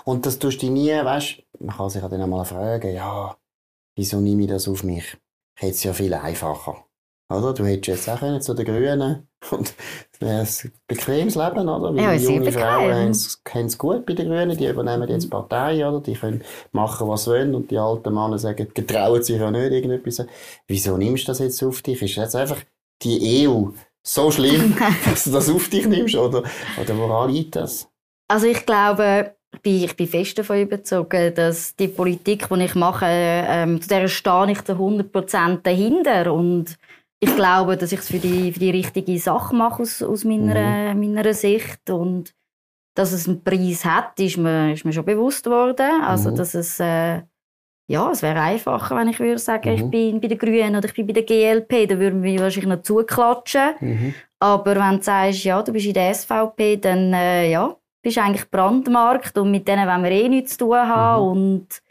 Und 0.05 0.24
das 0.24 0.38
tust 0.38 0.62
du 0.62 0.70
nie, 0.70 0.92
weißt, 0.92 1.42
man 1.61 1.76
kann 1.76 1.90
sich 1.90 2.02
dann 2.02 2.22
einmal 2.22 2.44
fragen, 2.44 2.94
ja, 2.94 3.37
wieso 3.96 4.20
nehme 4.20 4.42
ich 4.42 4.48
das 4.48 4.66
auf 4.68 4.83
mich? 4.83 5.16
Ich 5.57 5.62
hätte 5.62 5.72
es 5.72 5.85
ja 5.85 5.92
viel 5.92 6.14
einfacher. 6.14 6.87
Oder? 7.29 7.52
Du 7.55 7.64
hättest 7.64 7.87
jetzt 7.87 8.09
auch 8.09 8.20
können 8.20 8.40
zu 8.40 8.55
den 8.55 8.66
Grünen 8.66 9.29
und 9.50 9.74
ein 10.20 10.46
bequemes 10.87 11.35
Leben, 11.35 11.68
oder? 11.68 11.94
Weil 11.94 12.02
ja, 12.02 12.12
junge 12.14 12.52
Frauen 12.52 12.94
haben 12.94 13.11
es 13.66 13.79
gut 13.79 14.07
bei 14.07 14.14
den 14.14 14.29
Grünen, 14.29 14.57
die 14.57 14.66
übernehmen 14.66 15.09
jetzt 15.09 15.31
Partei, 15.31 15.87
oder? 15.87 16.00
Die 16.00 16.14
können 16.14 16.42
machen, 16.72 17.09
was 17.09 17.24
sie 17.24 17.31
wollen 17.31 17.55
und 17.55 17.70
die 17.70 17.79
alten 17.79 18.14
Männer 18.14 18.38
sagen, 18.38 18.68
getrauen 18.72 19.22
sich 19.22 19.38
ja 19.38 19.50
nicht 19.50 19.72
irgendetwas. 19.72 20.26
Wieso 20.66 20.96
nimmst 20.96 21.24
du 21.24 21.29
das 21.29 21.40
jetzt 21.40 21.62
auf 21.62 21.83
dich? 21.83 22.00
Ist 22.02 22.16
jetzt 22.16 22.37
einfach 22.37 22.59
die 23.02 23.46
EU 23.46 23.68
so 24.02 24.31
schlimm, 24.31 24.76
dass 25.05 25.24
du 25.24 25.31
das 25.31 25.50
auf 25.50 25.68
dich 25.68 25.87
nimmst, 25.87 26.14
oder? 26.14 26.42
Oder 26.81 26.98
woran 26.98 27.31
liegt 27.31 27.57
das? 27.57 27.88
Also 28.29 28.46
ich 28.46 28.64
glaube, 28.64 29.37
ich 29.62 29.96
bin 29.96 30.07
fest 30.07 30.38
davon 30.38 30.61
überzeugt, 30.61 31.38
dass 31.38 31.74
die 31.76 31.88
Politik, 31.88 32.48
die 32.48 32.64
ich 32.64 32.74
mache, 32.74 33.07
ähm, 33.09 33.81
zu 33.81 33.88
der 33.88 34.09
stehe 34.09 34.50
ich 34.50 34.62
zu 34.64 34.72
100% 34.72 35.62
dahinter 35.62 36.33
und 36.33 36.76
ich 37.20 37.35
glaube, 37.35 37.76
dass 37.76 37.92
ich 37.92 38.00
es 38.00 38.09
für 38.09 38.18
die, 38.18 38.52
für 38.52 38.61
die 38.61 38.70
richtige 38.70 39.18
Sache 39.18 39.55
mache 39.55 39.83
aus, 39.83 40.02
aus 40.02 40.24
meiner, 40.24 40.94
mhm. 40.94 41.14
meiner 41.14 41.35
Sicht 41.35 41.88
und 41.90 42.35
dass 42.94 43.12
es 43.12 43.29
einen 43.29 43.42
Preis 43.44 43.85
hat, 43.85 44.18
ist 44.20 44.38
mir, 44.38 44.72
ist 44.72 44.85
mir 44.85 44.92
schon 44.92 45.05
bewusst 45.05 45.46
worden. 45.46 46.02
Also, 46.02 46.31
mhm. 46.31 46.37
dass 46.37 46.55
es, 46.55 46.81
äh, 46.81 47.22
ja, 47.88 48.11
es 48.11 48.22
wäre 48.22 48.40
einfacher, 48.40 48.96
wenn 48.96 49.09
ich 49.09 49.20
würde 49.20 49.38
sagen, 49.38 49.70
mhm. 49.70 49.76
ich 49.76 49.90
bin 49.90 50.20
bei 50.20 50.29
den 50.29 50.38
Grünen 50.38 50.76
oder 50.76 50.87
ich 50.87 50.94
bin 50.94 51.07
bei 51.07 51.12
der 51.12 51.22
GLP, 51.22 51.88
dann 51.88 52.00
würden 52.00 52.22
wir 52.22 52.40
wahrscheinlich 52.40 52.74
noch 52.74 52.83
zuklatschen. 52.83 53.74
Mhm. 53.81 54.14
Aber 54.40 54.76
wenn 54.76 54.96
du 54.96 55.02
sagst, 55.02 55.44
ja, 55.44 55.62
du 55.62 55.72
bist 55.72 55.87
in 55.87 55.94
der 55.94 56.14
SVP, 56.14 56.76
dann, 56.79 57.12
äh, 57.12 57.50
ja, 57.50 57.76
bist 58.02 58.16
du 58.16 58.22
eigentlich 58.22 58.50
Brandmarkt 58.50 59.37
und 59.38 59.50
mit 59.50 59.68
denen 59.68 59.87
wollen 59.87 60.05
wir 60.05 60.11
eh 60.11 60.29
nichts 60.29 60.52
zu 60.52 60.66
tun 60.66 60.76
haben. 60.76 61.22
Mhm. 61.22 61.31
Und 61.31 61.83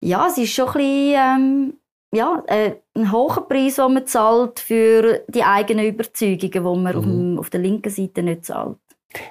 ja, 0.00 0.26
es 0.28 0.38
ist 0.38 0.52
schon 0.52 0.68
ein 0.68 0.72
bisschen, 0.72 1.14
ähm, 1.14 1.74
ja, 2.12 2.42
äh, 2.46 2.76
ein 2.96 3.12
hoher 3.12 3.46
Preis, 3.48 3.76
den 3.76 3.94
man 3.94 4.06
zahlt 4.06 4.60
für 4.60 5.24
die 5.28 5.44
eigenen 5.44 5.86
Überzeugungen, 5.86 6.50
die 6.50 6.60
man 6.60 7.32
mhm. 7.32 7.38
auf, 7.38 7.50
der 7.50 7.60
linken 7.60 7.90
Seite 7.90 8.22
nicht 8.22 8.44
zahlt. 8.46 8.78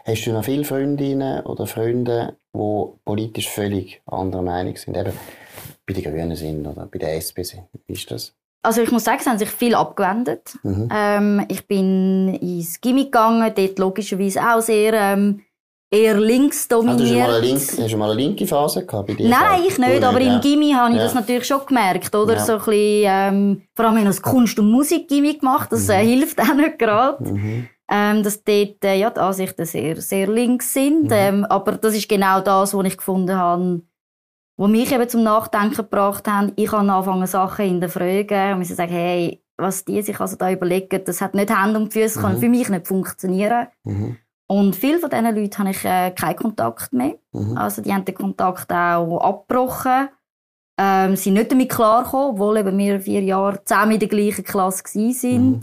Hast 0.06 0.26
du 0.26 0.32
noch 0.32 0.46
viele 0.46 0.64
Freundinnen 0.64 1.46
oder 1.46 1.68
Freunde, 1.68 2.38
die 2.54 2.84
politisch 3.04 3.50
völlig 3.50 4.02
anderer 4.06 4.42
Meinung 4.42 4.76
sind? 4.78 4.98
Eben 4.98 5.14
bei 5.86 5.94
den 5.94 6.04
Grünen 6.04 6.36
sind 6.36 6.66
oder 6.66 6.88
bei 6.88 6.98
der 6.98 7.18
SP 7.20 7.44
sind? 7.44 7.64
Wie 7.88 7.94
ist 7.94 8.10
das? 8.10 8.34
Also 8.64 8.82
ich 8.82 8.92
muss 8.92 9.04
sagen, 9.04 9.20
es 9.22 9.28
haben 9.28 9.38
sich 9.38 9.50
viel 9.50 9.76
abgewendet. 9.76 10.58
Mhm. 10.64 10.90
Ähm, 10.92 11.46
ich 11.50 11.68
bin 11.68 12.34
ins 12.36 12.82
Gimmick 12.82 13.12
gegangen, 13.12 13.54
dort 13.56 13.78
logischerweise 13.78 14.42
auch 14.42 14.62
sehr 14.62 14.94
ähm, 14.94 15.42
eher 15.92 16.20
links 16.20 16.68
dominiert. 16.68 17.30
Ah, 17.30 17.42
hast, 17.42 17.78
du 17.78 17.98
mal 17.98 18.12
eine 18.12 18.20
linke 18.20 18.46
Phase 18.48 18.86
gehabt 18.86 19.08
bei 19.08 19.14
dir? 19.14 19.30
Nein, 19.30 19.62
ich 19.68 19.78
nicht, 19.78 20.04
aber 20.04 20.20
ja. 20.20 20.36
im 20.36 20.42
Gimmi 20.42 20.72
habe 20.72 20.92
ich 20.92 20.98
ja. 20.98 21.04
das 21.04 21.14
natürlich 21.14 21.46
schon 21.46 21.66
gemerkt, 21.66 22.14
oder? 22.16 22.34
Ja. 22.34 22.40
So 22.40 22.54
ein 22.54 22.58
bisschen, 22.60 23.04
ähm, 23.06 23.62
vor 23.74 23.86
allem, 23.86 23.98
wenn 23.98 24.10
ich 24.10 24.22
Kunst- 24.22 24.60
und 24.60 24.72
Musik-Gimmi 24.72 25.36
gemacht 25.36 25.72
das 25.72 25.90
äh, 25.90 26.04
mhm. 26.04 26.08
hilft 26.08 26.42
auch 26.42 26.54
nicht 26.54 26.80
gerade. 26.80 27.24
Mhm. 27.24 27.68
Ähm, 27.88 28.24
dass 28.24 28.44
dort 28.44 28.84
äh, 28.84 28.96
ja, 28.96 29.12
die 29.12 29.20
Ansichten 29.20 29.64
sehr, 29.64 30.02
sehr 30.02 30.28
links 30.28 30.74
sind. 30.74 31.04
Mhm. 31.04 31.12
Ähm, 31.12 31.46
aber 31.46 31.74
das 31.74 31.96
ist 31.96 32.10
genau 32.10 32.42
das, 32.42 32.74
was 32.74 32.86
ich 32.86 32.98
gefunden 32.98 33.36
habe, 33.36 33.82
was 34.58 34.70
mich 34.70 34.92
eben 34.92 35.08
zum 35.08 35.22
Nachdenken 35.22 35.76
gebracht 35.76 36.28
haben. 36.28 36.52
Ich 36.56 36.72
habe 36.72 36.92
angefangen, 36.92 37.28
Sachen 37.28 37.66
in 37.66 37.80
der 37.80 37.90
Frage 37.90 38.54
und 38.54 38.60
muss 38.60 38.70
sagen, 38.70 38.92
hey, 38.92 39.44
was 39.58 39.86
die 39.86 40.02
sich 40.02 40.20
also 40.20 40.36
da 40.36 40.52
überlegen, 40.52 41.04
das 41.06 41.22
hat 41.22 41.36
nicht 41.36 41.56
Hände 41.56 41.80
und 41.80 41.94
Füße, 41.94 42.20
kann 42.20 42.36
mhm. 42.36 42.40
für 42.40 42.50
mich 42.50 42.70
nicht 42.70 42.88
funktionieren. 42.88 43.68
Mhm. 43.84 44.18
Und 44.48 44.76
viele 44.76 45.00
von 45.00 45.10
diesen 45.10 45.36
Leuten 45.36 45.58
habe 45.58 45.72
ich 45.72 45.86
äh, 45.86 46.12
keinen 46.12 46.36
Kontakt 46.36 46.94
mehr. 46.94 47.16
Mhm. 47.32 47.58
Also 47.58 47.82
die 47.82 47.94
haben 47.94 48.06
den 48.06 48.16
Kontakt 48.16 48.72
auch 48.72 49.20
abgebrochen. 49.20 50.10
Ähm, 50.78 51.16
sind 51.16 51.36
nicht 51.36 51.52
damit 51.52 51.70
klargekommen, 51.70 52.32
obwohl 52.32 52.58
eben 52.58 52.78
wir 52.78 53.00
vier 53.00 53.24
Jahre 53.24 53.64
zusammen 53.64 53.94
in 53.94 54.00
der 54.00 54.10
gleichen 54.10 54.44
Klasse 54.44 54.84
waren. 54.84 55.52
Mhm. 55.52 55.62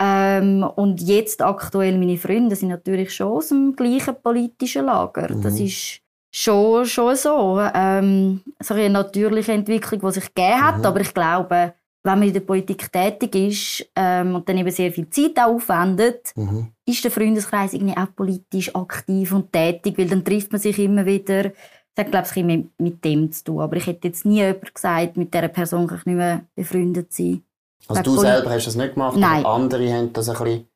Ähm, 0.00 0.64
und 0.74 1.00
jetzt 1.00 1.42
aktuell 1.42 1.96
meine 1.98 2.16
Freunde 2.16 2.56
sind 2.56 2.70
natürlich 2.70 3.14
schon 3.14 3.28
aus 3.28 3.48
dem 3.48 3.76
gleichen 3.76 4.16
politischen 4.20 4.86
Lager. 4.86 5.32
Mhm. 5.32 5.42
Das 5.42 5.60
ist 5.60 6.00
schon, 6.34 6.86
schon 6.86 7.14
so. 7.14 7.60
Ähm, 7.74 8.40
so 8.58 8.74
eine 8.74 8.90
natürliche 8.90 9.52
Entwicklung, 9.52 10.00
die 10.00 10.12
sich 10.12 10.34
gegeben 10.34 10.62
hat. 10.62 10.78
Mhm. 10.78 10.86
Aber 10.86 11.00
ich 11.00 11.14
glaube, 11.14 11.74
wenn 12.04 12.18
man 12.18 12.28
in 12.28 12.34
der 12.34 12.40
Politik 12.40 12.90
tätig 12.90 13.34
ist 13.34 13.86
ähm, 13.94 14.34
und 14.34 14.48
dann 14.48 14.58
eben 14.58 14.70
sehr 14.70 14.92
viel 14.92 15.08
Zeit 15.08 15.38
aufwendet, 15.38 16.32
mhm. 16.34 16.68
ist 16.84 17.04
der 17.04 17.10
Freundeskreis 17.10 17.74
irgendwie 17.74 17.96
auch 17.96 18.14
politisch 18.14 18.74
aktiv 18.74 19.32
und 19.32 19.52
tätig, 19.52 19.96
weil 19.98 20.08
dann 20.08 20.24
trifft 20.24 20.50
man 20.50 20.60
sich 20.60 20.78
immer 20.78 21.06
wieder. 21.06 21.52
Das 21.94 22.06
hat, 22.06 22.10
glaube 22.10 22.26
ich, 22.30 22.36
immer 22.36 22.64
mit 22.78 23.04
dem 23.04 23.30
zu 23.30 23.44
tun. 23.44 23.60
Aber 23.60 23.76
ich 23.76 23.86
hätte 23.86 24.08
jetzt 24.08 24.24
nie 24.24 24.38
jemand 24.38 24.74
gesagt, 24.74 25.16
mit 25.16 25.32
dieser 25.32 25.48
Person 25.48 25.86
kann 25.86 25.98
ich 25.98 26.06
nicht 26.06 26.16
mehr 26.16 26.42
befreundet 26.54 27.12
sein. 27.12 27.42
Also 27.88 28.02
du 28.02 28.18
selber 28.18 28.50
hast 28.50 28.66
das 28.66 28.76
nicht 28.76 28.94
gemacht, 28.94 29.16
Nein. 29.16 29.44
aber 29.44 29.54
andere 29.54 29.92
haben 29.92 30.12
das 30.12 30.28
ein 30.28 30.36
bisschen 30.36 30.68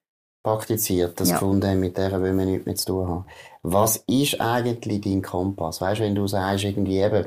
praktiziert, 0.42 1.18
das 1.18 1.30
ja. 1.30 1.34
gefunden 1.34 1.80
mit 1.80 1.96
der 1.96 2.22
will 2.22 2.32
man 2.32 2.46
nichts 2.46 2.66
mehr 2.66 2.76
zu 2.76 2.86
tun 2.86 3.08
haben. 3.08 3.24
Was 3.62 4.04
ist 4.06 4.40
eigentlich 4.40 5.00
dein 5.00 5.22
Kompass? 5.22 5.80
Weißt 5.80 6.00
du, 6.00 6.04
wenn 6.04 6.14
du 6.14 6.26
sagst, 6.26 6.64
irgendwie 6.64 6.98
eben, 6.98 7.26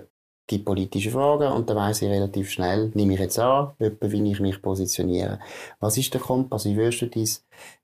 gibt 0.50 0.66
politische 0.66 1.12
Fragen 1.12 1.54
und 1.54 1.70
dann 1.70 1.78
weiss 1.78 2.02
ich 2.02 2.10
relativ 2.10 2.50
schnell, 2.50 2.92
nehme 2.96 3.14
ich 3.14 3.20
jetzt 3.20 3.40
an, 3.40 3.72
etwa 3.78 4.12
wie 4.12 4.32
ich 4.32 4.40
mich 4.40 4.62
positioniere. 4.62 5.40
Was 5.80 5.98
ist 5.98 6.14
der 6.14 6.20
Kompass? 6.20 6.66
Wie 6.66 6.76
würdest 6.76 7.04
du 7.04 7.08
dein 7.08 7.28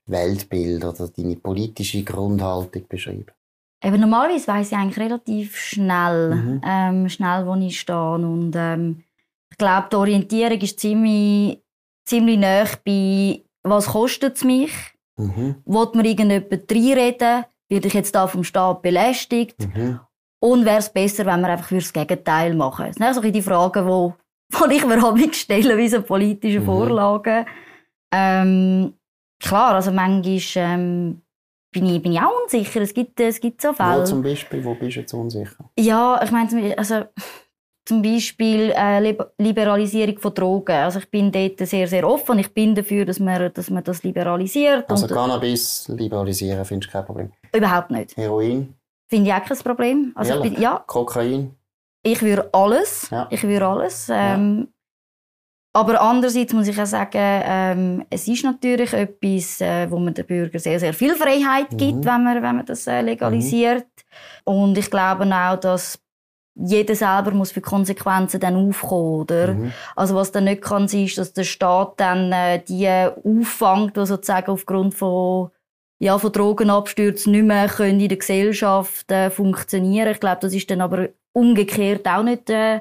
Weltbild 0.06 0.84
oder 0.84 1.08
deine 1.08 1.36
politische 1.36 2.02
Grundhaltung 2.02 2.82
beschreiben? 2.88 3.26
Eben, 3.82 4.00
normalerweise 4.00 4.48
weiss 4.48 4.72
ich 4.72 4.76
eigentlich 4.76 4.98
relativ 4.98 5.56
schnell, 5.56 6.34
mhm. 6.34 6.60
ähm, 6.66 7.08
schnell, 7.08 7.46
wo 7.46 7.54
ich 7.54 7.78
stehe. 7.78 8.14
Und 8.14 8.54
ähm, 8.56 9.04
ich 9.50 9.58
glaube, 9.58 9.86
die 9.92 9.96
Orientierung 9.96 10.60
ist 10.60 10.80
ziemlich, 10.80 11.62
ziemlich 12.04 12.38
nah 12.38 12.64
bei, 12.84 13.44
was 13.62 13.86
kostet 13.86 14.36
es 14.36 14.44
mich? 14.44 14.72
Mhm. 15.16 15.56
Wollt 15.64 15.94
mir 15.94 16.04
irgendjemand 16.04 16.70
reinreden? 16.70 17.44
Werde 17.68 17.88
ich 17.88 17.94
jetzt 17.94 18.14
da 18.14 18.26
vom 18.26 18.44
Staat 18.44 18.82
belästigt? 18.82 19.56
Mhm. 19.60 20.00
Und 20.46 20.64
wäre 20.64 20.78
es 20.78 20.88
besser, 20.88 21.26
wenn 21.26 21.40
wir 21.40 21.48
einfach 21.48 21.70
das 21.70 21.92
Gegenteil 21.92 22.54
machen? 22.54 22.86
Das 22.86 22.96
sind 22.96 23.14
so 23.14 23.20
die 23.20 23.42
Fragen, 23.42 23.84
die, 23.84 24.68
die 24.68 24.74
ich 24.76 24.86
mir 24.86 25.02
habe 25.02 25.34
stelle, 25.34 25.76
wie 25.76 25.88
so 25.88 26.02
politische 26.02 26.60
mhm. 26.60 26.64
Vorlagen. 26.64 27.46
Ähm, 28.14 28.94
klar, 29.40 29.74
also 29.74 29.90
manchmal 29.90 30.40
ähm, 30.54 31.20
bin, 31.72 31.86
ich, 31.86 32.00
bin 32.00 32.12
ich 32.12 32.20
auch 32.20 32.42
unsicher. 32.44 32.80
Es 32.80 32.94
gibt, 32.94 33.18
es 33.18 33.40
gibt 33.40 33.60
so 33.60 33.72
Fälle. 33.72 34.02
Wo 34.02 34.04
zum 34.04 34.22
Beispiel? 34.22 34.64
Wo 34.64 34.74
bist 34.74 34.94
du 34.94 35.00
jetzt 35.00 35.12
unsicher? 35.14 35.68
Ja, 35.76 36.20
ich 36.22 36.30
meine, 36.30 36.78
also 36.78 37.02
zum 37.84 38.02
Beispiel 38.02 38.72
äh, 38.76 39.16
Liberalisierung 39.38 40.20
von 40.20 40.32
Drogen. 40.32 40.76
Also 40.76 41.00
ich 41.00 41.10
bin 41.10 41.32
dort 41.32 41.58
sehr, 41.58 41.88
sehr 41.88 42.08
offen. 42.08 42.38
Ich 42.38 42.54
bin 42.54 42.72
dafür, 42.76 43.04
dass 43.04 43.18
man, 43.18 43.52
dass 43.52 43.68
man 43.68 43.82
das 43.82 44.04
liberalisiert. 44.04 44.88
Also 44.88 45.08
Cannabis 45.08 45.88
liberalisieren 45.88 46.64
findest 46.64 46.92
du 46.92 46.98
kein 46.98 47.04
Problem? 47.04 47.32
Überhaupt 47.52 47.90
nicht. 47.90 48.16
Heroin? 48.16 48.75
Finde 49.08 49.30
ich 49.30 49.34
auch 49.34 49.44
kein 49.44 49.58
Problem. 49.58 50.12
Also 50.14 50.42
bin, 50.42 50.60
ja. 50.60 50.82
Kokain? 50.86 51.54
Ich 52.02 52.22
würde 52.22 52.48
alles. 52.52 53.08
Ja. 53.10 53.26
Ich 53.30 53.42
würde 53.42 53.66
alles. 53.66 54.08
Ähm, 54.12 54.58
ja. 54.60 54.66
Aber 55.76 56.00
andererseits 56.00 56.54
muss 56.54 56.68
ich 56.68 56.80
auch 56.80 56.86
sagen, 56.86 57.10
ähm, 57.14 58.06
es 58.08 58.26
ist 58.26 58.44
natürlich 58.44 58.94
etwas, 58.94 59.60
äh, 59.60 59.90
wo 59.90 59.98
man 59.98 60.14
den 60.14 60.24
Bürgern 60.24 60.58
sehr, 60.58 60.80
sehr 60.80 60.94
viel 60.94 61.14
Freiheit 61.14 61.72
mhm. 61.72 61.76
gibt, 61.76 62.04
wenn 62.04 62.24
man, 62.24 62.42
wenn 62.42 62.56
man 62.56 62.64
das 62.64 62.86
äh, 62.86 63.02
legalisiert. 63.02 63.84
Mhm. 64.46 64.52
Und 64.54 64.78
ich 64.78 64.90
glaube 64.90 65.26
auch, 65.26 65.56
dass 65.56 65.98
jeder 66.54 66.94
selber 66.94 67.32
muss 67.32 67.52
für 67.52 67.60
Konsequenzen 67.60 68.40
dann 68.40 68.56
aufkommen, 68.56 69.20
oder? 69.20 69.52
Mhm. 69.52 69.72
Also 69.94 70.14
was 70.14 70.32
dann 70.32 70.44
nicht 70.44 70.62
kann 70.62 70.86
ist, 70.86 71.18
dass 71.18 71.34
der 71.34 71.44
Staat 71.44 72.00
dann 72.00 72.32
äh, 72.32 72.62
die 72.66 72.88
auffängt, 72.88 73.96
die 73.96 74.06
sozusagen 74.06 74.50
aufgrund 74.50 74.94
von 74.94 75.50
ja, 75.98 76.18
von 76.18 76.32
Drogenabstürzen 76.32 77.32
nicht 77.32 77.44
mehr 77.44 77.68
können 77.68 78.00
in 78.00 78.08
der 78.08 78.18
Gesellschaft 78.18 79.10
äh, 79.10 79.30
funktionieren. 79.30 80.10
Ich 80.10 80.20
glaube, 80.20 80.38
das 80.40 80.54
ist 80.54 80.70
dann 80.70 80.80
aber 80.80 81.08
umgekehrt 81.32 82.06
auch 82.06 82.22
nicht 82.22 82.50
äh, 82.50 82.80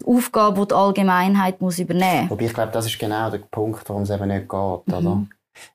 die 0.00 0.06
Aufgabe, 0.06 0.60
die 0.60 0.68
die 0.68 0.74
Allgemeinheit 0.74 1.60
muss 1.60 1.78
übernehmen 1.78 2.22
muss. 2.22 2.30
Wobei 2.30 2.44
ich 2.46 2.54
glaube, 2.54 2.72
das 2.72 2.86
ist 2.86 2.98
genau 2.98 3.30
der 3.30 3.38
Punkt, 3.38 3.88
warum 3.88 4.02
es 4.02 4.10
eben 4.10 4.28
nicht 4.28 4.48
geht, 4.48 4.86
mhm. 4.86 4.94
oder? 4.94 5.26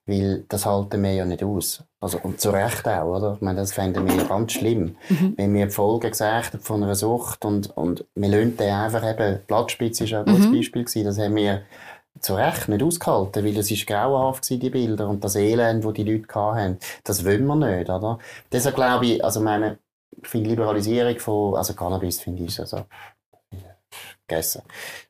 Weil 0.06 0.46
das 0.48 0.66
halten 0.66 1.04
wir 1.04 1.14
ja 1.14 1.26
nicht 1.26 1.44
aus. 1.44 1.84
Also, 2.00 2.20
und 2.24 2.40
zu 2.40 2.52
Recht 2.52 2.88
auch, 2.88 3.18
oder? 3.18 3.34
Ich 3.36 3.42
meine, 3.42 3.60
das 3.60 3.74
fänden 3.74 4.08
wir 4.08 4.24
ganz 4.26 4.54
schlimm. 4.54 4.96
Mhm. 5.10 5.34
Wenn 5.36 5.54
wir 5.54 5.66
die 5.66 5.72
Folgen 5.72 6.10
gesagt 6.10 6.54
haben 6.54 6.62
von 6.62 6.84
einer 6.84 6.96
Sucht 6.96 7.44
und, 7.44 7.76
und 7.76 8.06
wir 8.16 8.30
lassen 8.30 8.58
den 8.58 8.74
einfach 8.74 9.04
eben, 9.10 9.40
Blattspitze 9.46 10.06
auch 10.06 10.26
ein 10.26 10.34
gutes 10.34 10.48
mhm. 10.48 10.56
Beispiel 10.56 10.84
gewesen, 10.86 11.06
das 11.06 11.20
haben 11.20 11.36
wir 11.36 11.64
zu 12.20 12.36
Recht 12.36 12.70
nicht 12.70 12.84
ausgehalten, 12.84 13.44
weil 13.44 13.58
es 13.58 13.72
ist 13.72 13.88
grauenhaft 13.88 14.50
die 14.50 14.70
Bilder 14.70 15.10
und 15.10 15.24
das 15.24 15.36
Elend, 15.36 15.84
das 15.84 15.94
die 15.94 16.04
Leute 16.04 16.34
hatten, 16.36 16.78
das 17.04 17.26
wollen 17.26 17.46
wir 17.46 17.56
nicht, 17.56 17.90
oder? 17.90 18.20
Deshalb 18.52 18.76
glaube 18.76 19.06
ich, 19.06 19.24
also 19.24 19.42
meine, 19.42 19.80
finde 20.22 20.52
Liberalisierung 20.52 21.20
von, 21.20 21.56
also 21.56 21.74
Cannabis 21.74 22.22
finde 22.22 22.44
ich 22.44 22.60
also, 22.60 22.86
gegessen. 24.28 24.62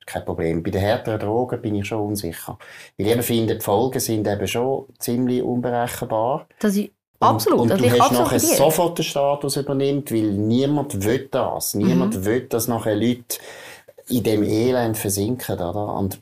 Kein 0.05 0.25
Problem. 0.25 0.63
Bei 0.63 0.71
den 0.71 0.81
härteren 0.81 1.19
Drogen 1.19 1.61
bin 1.61 1.75
ich 1.75 1.87
schon 1.87 2.07
unsicher. 2.07 2.57
Weil 2.97 3.07
ich 3.07 3.13
eben 3.13 3.23
finde, 3.23 3.55
die 3.55 3.61
Folgen 3.61 3.99
sind 3.99 4.27
eben 4.27 4.47
schon 4.47 4.85
ziemlich 4.99 5.41
unberechenbar. 5.41 6.47
Das 6.59 6.75
ist 6.75 6.89
Absolut. 7.19 7.61
Und, 7.61 7.71
und 7.71 7.81
du 7.81 7.99
hast 7.99 8.11
nachher 8.11 8.39
sofort 8.39 8.97
den 8.97 9.03
Status 9.05 9.55
übernimmt, 9.55 10.11
weil 10.11 10.33
niemand 10.33 11.05
will 11.05 11.29
das. 11.31 11.73
Niemand 11.73 12.17
mhm. 12.17 12.25
will, 12.25 12.41
dass 12.47 12.67
nachher 12.67 12.95
Leute 12.95 13.37
in 14.09 14.23
dem 14.23 14.43
Elend 14.43 14.97
versinken, 14.97 15.55
oder? 15.55 15.95
Und 15.95 16.21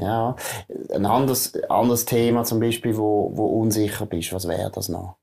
ja, 0.00 0.36
ein 0.94 1.06
anderes, 1.06 1.54
anderes 1.68 2.04
Thema 2.04 2.44
zum 2.44 2.60
Beispiel, 2.60 2.96
wo, 2.96 3.30
wo 3.34 3.46
unsicher 3.46 4.06
bist, 4.06 4.32
was 4.32 4.48
wäre 4.48 4.70
das 4.70 4.88
noch? 4.88 5.16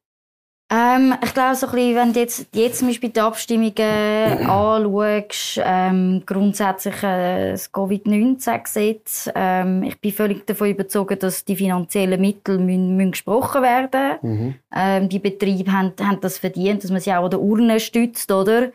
Ähm, 0.72 1.16
ich 1.24 1.34
glaube, 1.34 1.56
so 1.56 1.66
ein 1.66 1.72
bisschen, 1.72 1.96
wenn 1.96 2.14
du 2.14 2.20
jetzt, 2.20 2.48
jetzt 2.54 2.78
zum 2.78 2.90
Beispiel 2.90 3.10
die 3.10 3.20
Abstimmungen 3.20 3.74
anschaust, 4.48 5.60
ähm, 5.64 6.22
grundsätzlich 6.28 7.02
äh, 7.02 7.52
das 7.52 7.72
Covid-19-Gesetz, 7.72 9.32
ähm, 9.34 9.82
ich 9.82 10.00
bin 10.00 10.12
völlig 10.12 10.46
davon 10.46 10.70
überzeugt, 10.70 11.24
dass 11.24 11.44
die 11.44 11.56
finanziellen 11.56 12.22
Mittel 12.22 12.60
müssen, 12.60 12.96
müssen 12.96 13.12
gesprochen 13.12 13.64
werden 13.64 14.20
mhm. 14.22 14.56
ähm, 14.76 15.10
Die 15.10 15.18
Betriebe 15.18 15.72
haben, 15.72 15.94
haben 16.00 16.22
das 16.22 16.38
verdient, 16.38 16.84
dass 16.84 16.92
man 16.92 17.02
sie 17.02 17.14
auch 17.14 17.24
an 17.24 17.32
der 17.32 17.42
Urne 17.42 17.80
stützt, 17.80 18.32
oder? 18.32 18.70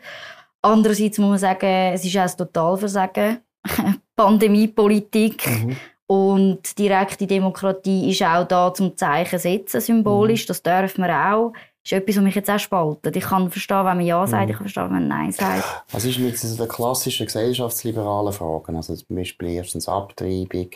Andererseits 0.61 1.17
muss 1.17 1.29
man 1.29 1.37
sagen, 1.37 1.93
es 1.93 2.03
ist 2.03 2.17
auch 2.17 2.23
ein 2.23 2.37
Totalversagen. 2.37 3.37
Pandemiepolitik. 4.15 5.47
Mhm. 5.47 5.75
Und 6.07 6.77
direkte 6.77 7.25
Demokratie 7.25 8.11
ist 8.11 8.21
auch 8.21 8.47
da 8.47 8.73
zum 8.73 8.95
Zeichen 8.95 9.39
setzen, 9.39 9.81
symbolisch. 9.81 10.43
Mhm. 10.43 10.47
Das 10.47 10.63
dürfen 10.63 11.03
wir 11.03 11.33
auch. 11.33 11.53
Das 11.83 11.91
ist 11.91 11.97
etwas, 11.99 12.17
was 12.17 12.23
mich 12.23 12.35
jetzt 12.35 12.49
auch 12.49 12.59
spaltet. 12.59 13.15
Ich 13.15 13.23
kann 13.23 13.49
verstehen, 13.49 13.77
wenn 13.77 13.97
man 13.97 14.01
Ja 14.01 14.25
sagt, 14.25 14.45
mhm. 14.45 14.49
ich 14.49 14.55
kann 14.57 14.63
verstehen, 14.63 14.83
wenn 14.85 14.91
man 14.91 15.07
Nein 15.07 15.31
sagt. 15.31 15.85
Was 15.91 16.05
ist 16.05 16.19
mit 16.19 16.41
den 16.41 16.67
klassischen 16.67 17.25
gesellschaftsliberalen 17.25 18.33
Fragen? 18.33 18.75
Also 18.75 18.95
zum 18.95 19.15
Beispiel 19.15 19.49
erstens 19.49 19.87
Abtreibung, 19.87 20.69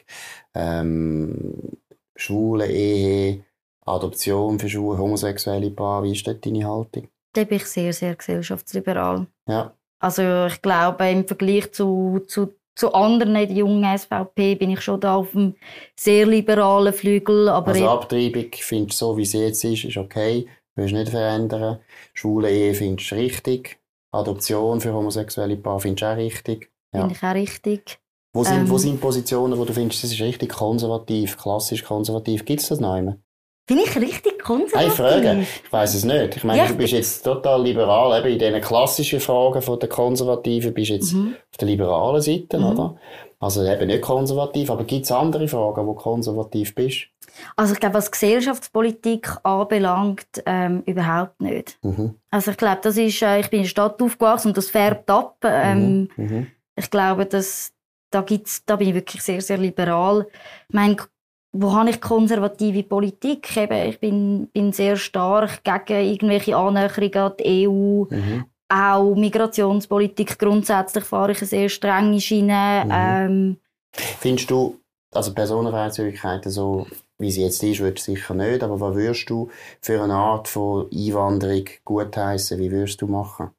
ähm, 0.53 1.53
schwule 2.15 2.67
Ehe, 2.67 3.43
Adoption 3.85 4.59
für 4.59 4.69
schwule, 4.69 4.97
homosexuelle 4.97 5.71
Paare. 5.71 6.05
Wie 6.05 6.11
ist 6.11 6.27
dort 6.27 6.45
deine 6.45 6.67
Haltung? 6.67 7.07
Da 7.33 7.43
bin 7.43 7.57
ich 7.57 7.65
sehr, 7.65 7.93
sehr 7.93 8.15
gesellschaftsliberal. 8.15 9.27
Ja. 9.47 9.73
Also 9.99 10.45
ich 10.45 10.61
glaube, 10.61 11.09
im 11.09 11.27
Vergleich 11.27 11.71
zu, 11.71 12.21
zu 12.27 12.53
zu 12.79 12.93
anderen, 12.93 13.35
die 13.47 13.55
jungen 13.55 13.97
SVP, 13.97 14.55
bin 14.55 14.71
ich 14.71 14.81
schon 14.81 14.99
da 14.99 15.15
auf 15.15 15.31
dem 15.31 15.55
sehr 15.95 16.25
liberalen 16.25 16.93
Flügel. 16.93 17.49
Aber 17.49 17.67
also 17.67 17.89
Abtreibung 17.89 18.45
findest 18.53 19.01
du 19.01 19.05
so, 19.05 19.17
wie 19.17 19.25
sie 19.25 19.39
jetzt 19.39 19.63
ist, 19.63 19.83
ist 19.83 19.97
okay, 19.97 20.47
willst 20.75 20.93
du 20.93 20.97
nicht 20.97 21.11
verändern. 21.11 21.79
Schwule 22.13 22.49
Ehe 22.49 22.73
findest 22.73 23.11
du 23.11 23.15
richtig. 23.15 23.77
Adoption 24.11 24.79
für 24.79 24.93
homosexuelle 24.93 25.57
Paare 25.57 25.81
findest 25.81 26.03
du 26.03 26.05
auch 26.07 26.17
richtig. 26.17 26.71
Ja. 26.93 27.01
Finde 27.01 27.15
ich 27.15 27.23
auch 27.23 27.33
richtig. 27.33 27.99
Wo 28.33 28.43
sind, 28.43 28.59
ähm, 28.59 28.69
wo 28.69 28.77
sind 28.77 29.01
Positionen, 29.01 29.57
wo 29.57 29.65
du 29.65 29.73
findest, 29.73 30.03
das 30.03 30.11
ist 30.11 30.21
richtig 30.21 30.49
konservativ, 30.49 31.37
klassisch 31.37 31.83
konservativ? 31.83 32.45
Gibt 32.45 32.61
es 32.61 32.69
das 32.69 32.79
noch 32.79 32.95
immer? 32.95 33.17
Bin 33.69 33.77
ich 33.77 33.95
richtig 33.95 34.39
konservativ? 34.39 34.79
Hey, 34.79 34.89
Frage. 34.89 35.41
Ich 35.63 35.71
weiß 35.71 35.93
es 35.93 36.03
nicht. 36.03 36.37
Ich 36.37 36.43
meine, 36.43 36.63
ja, 36.63 36.67
du 36.67 36.73
bist 36.73 36.91
jetzt 36.91 37.21
total 37.23 37.61
liberal. 37.61 38.19
Eben 38.19 38.33
in 38.33 38.39
diesen 38.39 38.61
klassischen 38.61 39.19
Fragen 39.19 39.61
von 39.61 39.79
der 39.79 39.87
Konservativen 39.87 40.73
bist 40.73 40.89
du 40.89 40.93
jetzt 40.95 41.13
mhm. 41.13 41.35
auf 41.51 41.57
der 41.57 41.67
liberalen 41.67 42.19
Seite, 42.19 42.57
mhm. 42.57 42.65
oder? 42.65 42.95
Also 43.39 43.63
eben 43.63 43.85
nicht 43.85 44.01
konservativ, 44.01 44.71
aber 44.71 44.85
gibt 44.85 45.05
es 45.05 45.11
andere 45.11 45.47
Fragen, 45.47 45.85
wo 45.85 45.93
du 45.93 45.99
konservativ 45.99 46.73
bist? 46.73 47.09
Also 47.55 47.73
ich 47.73 47.79
glaube, 47.79 47.93
was 47.93 48.09
Gesellschaftspolitik 48.09 49.37
anbelangt, 49.43 50.25
ähm, 50.47 50.81
überhaupt 50.87 51.39
nicht. 51.39 51.77
Mhm. 51.83 52.15
Also 52.31 52.49
ich 52.51 52.57
glaube, 52.57 52.79
das 52.81 52.97
ist, 52.97 53.21
äh, 53.21 53.39
ich 53.39 53.51
bin 53.51 53.59
in 53.59 53.63
der 53.65 53.69
Stadt 53.69 54.01
aufgewachsen 54.01 54.47
und 54.47 54.57
das 54.57 54.71
färbt 54.71 55.11
ab. 55.11 55.37
Ähm, 55.43 56.09
mhm. 56.15 56.25
mhm. 56.25 56.47
Ich 56.75 56.89
glaube, 56.89 57.27
dass 57.27 57.71
da 58.09 58.21
gibt's, 58.21 58.65
da 58.65 58.77
bin 58.77 58.89
ich 58.89 58.95
wirklich 58.95 59.21
sehr, 59.21 59.41
sehr 59.41 59.59
liberal. 59.59 60.25
Ich 60.67 60.73
meine, 60.73 60.97
wo 61.51 61.73
habe 61.73 61.89
ich 61.89 62.01
konservative 62.01 62.83
Politik? 62.83 63.55
Eben, 63.57 63.89
ich 63.89 63.99
bin, 63.99 64.47
bin 64.47 64.71
sehr 64.71 64.97
stark 64.97 65.63
gegen 65.63 66.11
irgendwelche 66.11 66.55
Annäherungen 66.55 67.17
an 67.17 67.33
die 67.39 67.67
EU. 67.67 68.05
Mhm. 68.09 68.45
Auch 68.71 69.15
Migrationspolitik 69.15 70.37
grundsätzlich 70.37 71.03
fahre 71.03 71.31
ich 71.31 71.39
eine 71.39 71.47
sehr 71.47 71.69
strenge 71.69 72.21
Schiene. 72.21 72.83
Mhm. 72.85 72.91
Ähm, 72.93 73.57
Findest 73.91 74.51
du, 74.51 74.79
also 75.11 75.33
Personenfreizügigkeit 75.33 76.43
so, 76.45 76.85
wie 77.17 77.31
sie 77.31 77.41
jetzt 77.41 77.63
ist, 77.63 77.79
würdest 77.79 78.07
du 78.07 78.13
sicher 78.13 78.35
nicht, 78.35 78.61
aber 78.61 78.79
was 78.79 78.95
würdest 78.95 79.29
du 79.29 79.49
für 79.81 80.03
eine 80.03 80.13
Art 80.13 80.47
von 80.47 80.87
Einwanderung 80.93 81.65
gutheissen? 81.83 82.59
Wie 82.59 82.71
würdest 82.71 83.01
du 83.01 83.07
machen? 83.07 83.49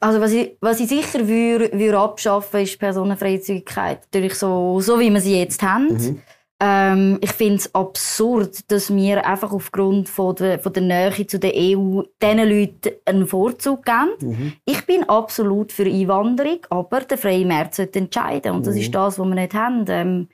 Also 0.00 0.20
was 0.20 0.32
ich, 0.32 0.56
was 0.60 0.80
ich 0.80 0.88
sicher 0.88 1.26
würde, 1.28 1.70
würde 1.72 1.98
abschaffen, 1.98 2.60
ist 2.60 2.78
Personenfreizügigkeit. 2.78 4.00
Natürlich 4.04 4.34
so, 4.34 4.80
so 4.80 4.98
wie 4.98 5.10
wir 5.10 5.20
sie 5.20 5.38
jetzt 5.38 5.62
haben. 5.62 5.88
Mhm. 5.88 6.22
Ähm, 6.60 7.18
ich 7.20 7.30
finde 7.30 7.56
es 7.56 7.72
absurd, 7.74 8.70
dass 8.72 8.92
wir 8.94 9.24
einfach 9.24 9.52
aufgrund 9.52 10.08
von 10.08 10.34
der, 10.34 10.58
von 10.58 10.72
der 10.72 10.82
Nähe 10.82 11.26
zu 11.26 11.38
der 11.38 11.52
EU 11.54 12.02
diesen 12.20 12.48
Leuten 12.48 12.90
einen 13.04 13.26
Vorzug 13.28 13.84
geben. 13.84 14.10
Mhm. 14.20 14.52
Ich 14.64 14.84
bin 14.84 15.08
absolut 15.08 15.70
für 15.70 15.86
Einwanderung, 15.86 16.58
aber 16.70 17.00
der 17.02 17.16
freie 17.16 17.46
Markt 17.46 17.76
sollte 17.76 18.00
entscheiden. 18.00 18.52
Und 18.52 18.66
das 18.66 18.74
mhm. 18.74 18.80
ist 18.80 18.94
das, 18.94 19.18
was 19.20 19.26
wir 19.26 19.34
nicht 19.36 19.54
haben. 19.54 19.84
Ähm, 19.88 20.28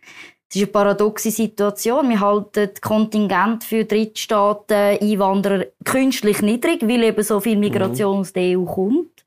es 0.49 0.57
ist 0.57 0.63
eine 0.63 0.73
paradoxe 0.73 1.31
Situation. 1.31 2.09
Wir 2.09 2.21
halten 2.21 2.71
Kontingent 2.81 3.65
für 3.65 3.85
Drittstaaten, 3.85 4.99
Einwanderer 5.03 5.67
künstlich 5.85 6.41
niedrig, 6.41 6.81
weil 6.83 7.03
eben 7.03 7.23
so 7.23 7.41
viel 7.41 7.59
Migration 7.59 8.15
mhm. 8.15 8.21
aus 8.21 8.33
der 8.33 8.59
EU 8.59 8.65
kommt. 8.65 9.27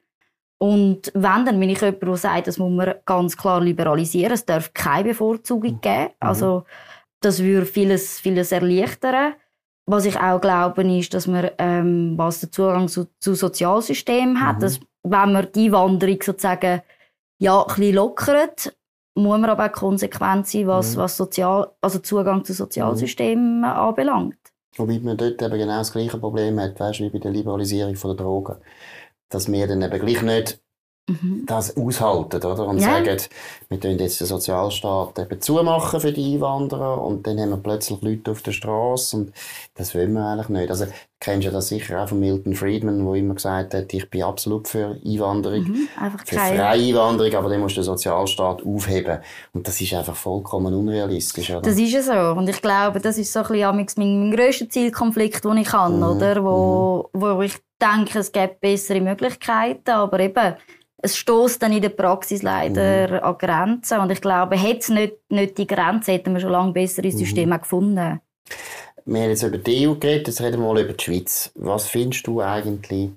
Und 0.59 1.11
wenn, 1.13 1.45
dann 1.45 1.59
bin 1.59 1.69
ich 1.69 1.81
jemand, 1.81 2.01
der 2.01 2.17
sagt, 2.17 2.47
das 2.47 2.57
muss 2.57 2.71
man 2.71 2.95
ganz 3.05 3.37
klar 3.37 3.61
liberalisieren. 3.61 4.33
Es 4.33 4.45
darf 4.45 4.73
keine 4.73 5.09
Bevorzugung 5.09 5.73
mhm. 5.73 5.81
geben. 5.81 6.09
Also, 6.19 6.63
das 7.21 7.41
würde 7.41 7.65
vieles, 7.65 8.19
vieles 8.19 8.51
erleichtern. 8.51 9.33
Was 9.85 10.05
ich 10.05 10.19
auch 10.19 10.41
glaube, 10.41 10.83
ist, 10.97 11.13
dass 11.13 11.27
man, 11.27 11.49
ähm, 11.57 12.13
was 12.17 12.41
den 12.41 12.51
Zugang 12.51 12.87
zu, 12.87 13.07
zu 13.19 13.35
Sozialsystemen 13.35 14.41
hat, 14.41 14.57
mhm. 14.57 14.61
dass, 14.61 14.79
wenn 15.03 15.31
man 15.31 15.47
die 15.53 15.71
Wanderung 15.71 16.21
sozusagen, 16.21 16.81
ja, 17.39 17.61
ein 17.61 17.67
bisschen 17.67 17.95
lockert, 17.95 18.75
muss 19.15 19.39
man 19.39 19.49
aber 19.49 19.67
auch 19.67 19.71
konsequent 19.71 20.47
sein, 20.47 20.67
was, 20.67 20.95
mhm. 20.95 20.99
was 20.99 21.17
Sozial, 21.17 21.71
also 21.81 21.99
Zugang 21.99 22.43
zu 22.43 22.53
Sozialsystemen 22.53 23.59
mhm. 23.59 23.63
anbelangt. 23.65 24.37
Wobei 24.75 24.99
man 24.99 25.17
dort 25.17 25.41
eben 25.41 25.57
genau 25.57 25.77
das 25.77 25.91
gleiche 25.91 26.17
Problem 26.17 26.59
hat, 26.59 26.79
weißt, 26.79 26.99
wie 26.99 27.09
bei 27.09 27.19
der 27.19 27.31
Liberalisierung 27.31 27.95
der 27.95 28.13
Drogen 28.13 28.57
dass 29.29 29.51
wir 29.51 29.67
dann 29.67 29.81
eben 29.81 29.99
gleich 29.99 30.21
nicht 30.21 30.61
mhm. 31.07 31.43
das 31.45 31.75
aushalten, 31.75 32.37
oder? 32.37 32.67
Und 32.67 32.79
ja. 32.79 32.89
sagen, 32.89 33.17
wir 33.69 33.79
tun 33.79 33.97
jetzt 33.97 34.19
den 34.19 34.27
Sozialstaat 34.27 35.19
eben 35.19 35.41
zumachen 35.41 35.99
für 35.99 36.11
die 36.11 36.35
Einwanderer 36.35 37.01
und 37.01 37.25
dann 37.25 37.39
haben 37.39 37.49
wir 37.49 37.57
plötzlich 37.57 38.01
Leute 38.01 38.31
auf 38.31 38.41
der 38.41 38.51
Straße 38.51 39.17
und 39.17 39.33
das 39.75 39.95
wollen 39.95 40.13
wir 40.13 40.25
eigentlich 40.25 40.49
nicht. 40.49 40.69
Also, 40.69 40.85
du 40.85 40.91
kennst 41.19 41.45
ja 41.45 41.51
das 41.51 41.69
sicher 41.69 42.03
auch 42.03 42.09
von 42.09 42.19
Milton 42.19 42.55
Friedman, 42.55 43.05
der 43.05 43.15
immer 43.15 43.35
gesagt 43.35 43.73
hat, 43.73 43.93
ich 43.93 44.09
bin 44.09 44.23
absolut 44.23 44.67
für 44.67 44.99
Einwanderung, 45.03 45.63
mhm. 45.63 45.87
für 46.25 46.35
freie 46.35 46.67
Einwanderung, 46.67 47.33
aber 47.35 47.49
dann 47.49 47.61
musst 47.61 47.77
du 47.77 47.81
den 47.81 47.85
Sozialstaat 47.85 48.63
aufheben. 48.65 49.19
Und 49.53 49.67
das 49.67 49.79
ist 49.81 49.93
einfach 49.93 50.15
vollkommen 50.15 50.73
unrealistisch, 50.73 51.49
oder? 51.51 51.61
Das 51.61 51.77
ist 51.77 51.91
ja 51.91 52.01
so. 52.01 52.39
Und 52.39 52.49
ich 52.49 52.61
glaube, 52.61 52.99
das 52.99 53.17
ist 53.17 53.31
so 53.31 53.39
ein 53.39 53.47
bisschen 53.47 53.75
mein, 53.75 53.87
mein 53.97 54.31
grösster 54.35 54.69
Zielkonflikt, 54.69 55.43
den 55.43 55.57
ich 55.57 55.71
habe, 55.71 55.95
mhm. 55.95 56.03
oder? 56.03 56.43
Wo, 56.43 57.09
mhm. 57.13 57.21
wo 57.21 57.41
ich 57.41 57.55
denke, 57.81 58.19
es 58.19 58.31
gibt 58.31 58.59
bessere 58.59 59.01
Möglichkeiten, 59.01 59.91
aber 59.91 60.19
eben, 60.19 60.55
es 60.99 61.17
stößt 61.17 61.61
dann 61.61 61.73
in 61.73 61.81
der 61.81 61.89
Praxis 61.89 62.41
leider 62.41 63.07
mhm. 63.07 63.23
an 63.23 63.37
Grenzen. 63.37 63.99
Und 63.99 64.11
ich 64.11 64.21
glaube, 64.21 64.57
hätte 64.57 64.79
es 64.79 64.89
nicht, 64.89 65.15
nicht 65.29 65.57
die 65.57 65.67
Grenzen, 65.67 66.11
hätten 66.11 66.33
wir 66.33 66.39
schon 66.39 66.51
lange 66.51 66.73
bessere. 66.73 67.11
Systeme 67.11 67.55
mhm. 67.57 67.61
gefunden. 67.61 68.21
Wir 69.05 69.21
haben 69.21 69.29
jetzt 69.29 69.43
über 69.43 69.57
die 69.57 69.87
EU 69.87 69.95
geredet, 69.95 70.27
jetzt 70.27 70.41
reden 70.41 70.59
wir 70.61 70.67
mal 70.67 70.81
über 70.81 70.93
die 70.93 71.03
Schweiz. 71.03 71.51
Was 71.55 71.87
findest 71.87 72.27
du 72.27 72.41
eigentlich 72.41 73.11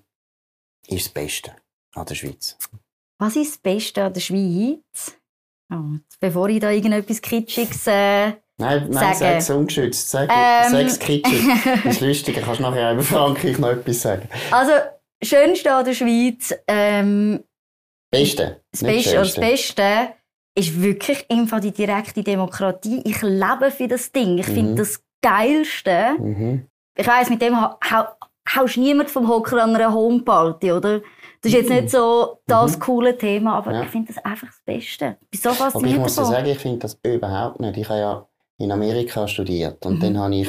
ist 0.87 1.07
das 1.07 1.13
Beste 1.13 1.53
an 1.95 2.07
der 2.07 2.15
Schweiz? 2.15 2.57
Was 3.19 3.37
ist 3.37 3.53
das 3.53 3.59
Beste 3.59 4.05
an 4.05 4.13
der 4.13 4.21
Schweiz? 4.21 5.17
Oh, 5.73 5.99
bevor 6.21 6.49
ich 6.49 6.61
da 6.61 6.71
irgendetwas 6.71 7.21
Kitschiges 7.21 7.87
äh, 7.87 8.33
Nein, 8.61 8.89
nein 8.91 9.15
sag 9.15 9.37
es 9.39 9.51
ungeschützt. 9.51 10.11
Sag, 10.11 10.31
ähm. 10.31 10.87
es 10.87 10.99
kitschig. 10.99 11.43
Das 11.83 11.85
ist 11.97 12.01
lustig, 12.03 12.39
kannst 12.45 12.61
du 12.61 12.65
nachher 12.65 12.93
über 12.93 13.03
Frankreich 13.03 13.59
noch 13.59 13.71
etwas 13.71 14.03
sagen. 14.03 14.29
Also, 14.51 14.73
schönste 15.23 15.73
an 15.73 15.85
der 15.85 15.95
Schweiz, 15.95 16.55
ähm, 16.69 17.43
Beste. 18.11 18.63
Das 18.73 18.83
Beste, 18.83 19.15
das 19.15 19.35
Beste 19.35 20.09
ist 20.57 20.83
wirklich 20.83 21.31
einfach 21.31 21.61
die 21.61 21.73
direkte 21.73 22.23
Demokratie. 22.23 23.01
Ich 23.05 23.23
lebe 23.23 23.71
für 23.71 23.89
das 23.89 24.13
Ding. 24.13 24.39
Ich 24.39 24.49
mhm. 24.49 24.55
finde 24.55 24.75
das 24.77 25.03
Geilste. 25.23 26.17
Mhm. 26.19 26.67
Ich 26.97 27.07
weiss, 27.07 27.31
mit 27.31 27.41
dem 27.41 27.61
ha 27.61 27.79
ha 27.89 28.17
haust 28.55 28.77
niemand 28.77 29.11
vom 29.11 29.29
Hocker 29.29 29.63
an 29.63 29.77
einer 29.77 29.93
Homeparty, 29.93 30.73
oder? 30.73 31.01
Das 31.43 31.53
ist 31.53 31.55
jetzt 31.55 31.71
nicht 31.71 31.91
so 31.91 32.43
das 32.47 32.77
mhm. 32.77 32.81
coole 32.81 33.17
Thema, 33.17 33.55
aber 33.55 33.73
ja. 33.73 33.83
ich 33.83 33.89
finde 33.89 34.13
das 34.13 34.23
einfach 34.25 34.49
das 34.49 34.61
Beste. 34.65 35.17
Ich 35.31 35.41
bin 35.41 35.41
so 35.41 35.57
fasziniert 35.57 35.75
Aber 35.75 35.87
ich 35.87 35.99
muss 35.99 36.17
dir 36.17 36.25
sagen, 36.25 36.47
ich 36.47 36.59
finde 36.59 36.79
das 36.81 36.99
überhaupt 37.03 37.61
nicht. 37.61 37.77
Ich 37.77 37.89
habe 37.89 37.99
ja 37.99 38.27
in 38.61 38.73
Amerika 38.73 39.27
studiert. 39.27 39.85
Und 39.87 39.97
mhm. 39.97 40.01
dann 40.01 40.19
habe 40.19 40.35
ich, 40.35 40.49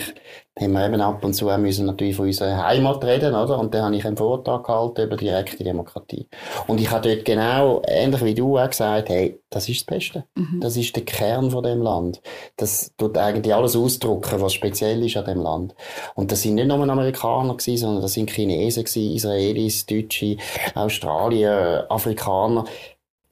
haben 0.60 0.74
wir 0.74 0.86
eben 0.86 1.00
ab 1.00 1.24
und 1.24 1.34
zu 1.34 1.46
müssen 1.58 1.86
natürlich 1.86 2.18
von 2.18 2.26
unserer 2.26 2.68
Heimat 2.68 3.02
reden, 3.06 3.34
oder? 3.34 3.58
Und 3.58 3.74
dann 3.74 3.86
habe 3.86 3.96
ich 3.96 4.06
einen 4.06 4.18
Vortrag 4.18 4.66
gehalten 4.66 5.04
über 5.04 5.16
direkte 5.16 5.64
Demokratie. 5.64 6.28
Und 6.68 6.82
ich 6.82 6.92
habe 6.92 7.08
dort 7.08 7.24
genau, 7.24 7.82
ähnlich 7.88 8.24
wie 8.26 8.36
du 8.36 8.58
auch 8.58 8.70
gesagt, 8.70 9.08
hey, 9.08 9.40
das 9.50 9.70
ist 9.70 9.82
das 9.82 9.86
Beste. 9.86 10.26
Mhm. 10.36 10.60
Das 10.60 10.76
ist 10.76 10.94
der 10.94 11.06
Kern 11.06 11.52
von 11.52 11.64
dem 11.64 11.82
Land. 11.82 12.22
Das 12.58 12.92
tut 12.98 13.18
eigentlich 13.18 13.56
alles 13.56 13.78
ausdrücken, 13.78 14.42
was 14.42 14.54
speziell 14.54 15.02
ist 15.06 15.16
an 15.16 15.26
dem 15.26 15.42
Land. 15.42 15.74
Und 16.14 16.34
das 16.34 16.42
sind 16.42 16.56
nicht 16.56 16.68
nur 16.68 16.82
Amerikaner 16.82 17.56
gewesen, 17.56 17.78
sondern 17.78 18.02
das 18.02 18.14
sind 18.14 18.30
Chinesen 18.30 18.84
gewesen, 18.84 19.16
Israelis, 19.16 19.86
Deutsche, 19.86 20.36
Australier, 20.76 21.86
Afrikaner 21.88 22.66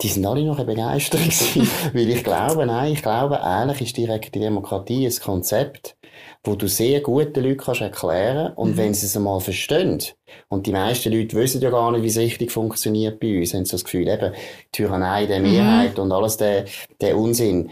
die 0.01 0.07
sind 0.07 0.25
alle 0.25 0.43
noch 0.43 0.63
begeistert 0.63 1.21
gewesen, 1.23 1.69
weil 1.93 2.09
ich 2.09 2.23
glaube, 2.23 2.65
nein, 2.65 2.93
ich 2.93 3.01
glaube, 3.01 3.39
ehrlich 3.43 3.81
ist 3.81 3.97
direkte 3.97 4.39
Demokratie 4.39 5.05
ein 5.05 5.19
Konzept, 5.21 5.97
wo 6.43 6.55
du 6.55 6.67
sehr 6.67 7.01
guten 7.01 7.43
Leuten 7.43 7.57
kannst 7.57 7.81
erklären 7.81 8.53
und 8.53 8.71
mhm. 8.71 8.77
wenn 8.77 8.93
sie 8.93 9.05
es 9.05 9.17
einmal 9.17 9.41
verstehen, 9.41 10.01
und 10.47 10.67
die 10.67 10.71
meisten 10.71 11.11
Leute 11.11 11.35
wissen 11.35 11.61
ja 11.61 11.69
gar 11.69 11.91
nicht, 11.91 12.03
wie 12.03 12.07
es 12.07 12.17
richtig 12.17 12.51
funktioniert 12.51 13.19
bei 13.19 13.39
uns, 13.39 13.53
haben 13.53 13.65
sie 13.65 13.71
das 13.71 13.83
Gefühl, 13.83 14.07
eben, 14.07 14.33
Tyrannei 14.71 15.25
der 15.25 15.39
mhm. 15.39 15.51
Mehrheit 15.51 15.97
mhm. 15.97 16.03
und 16.03 16.11
alles 16.11 16.37
der, 16.37 16.65
der 17.01 17.17
Unsinn, 17.17 17.69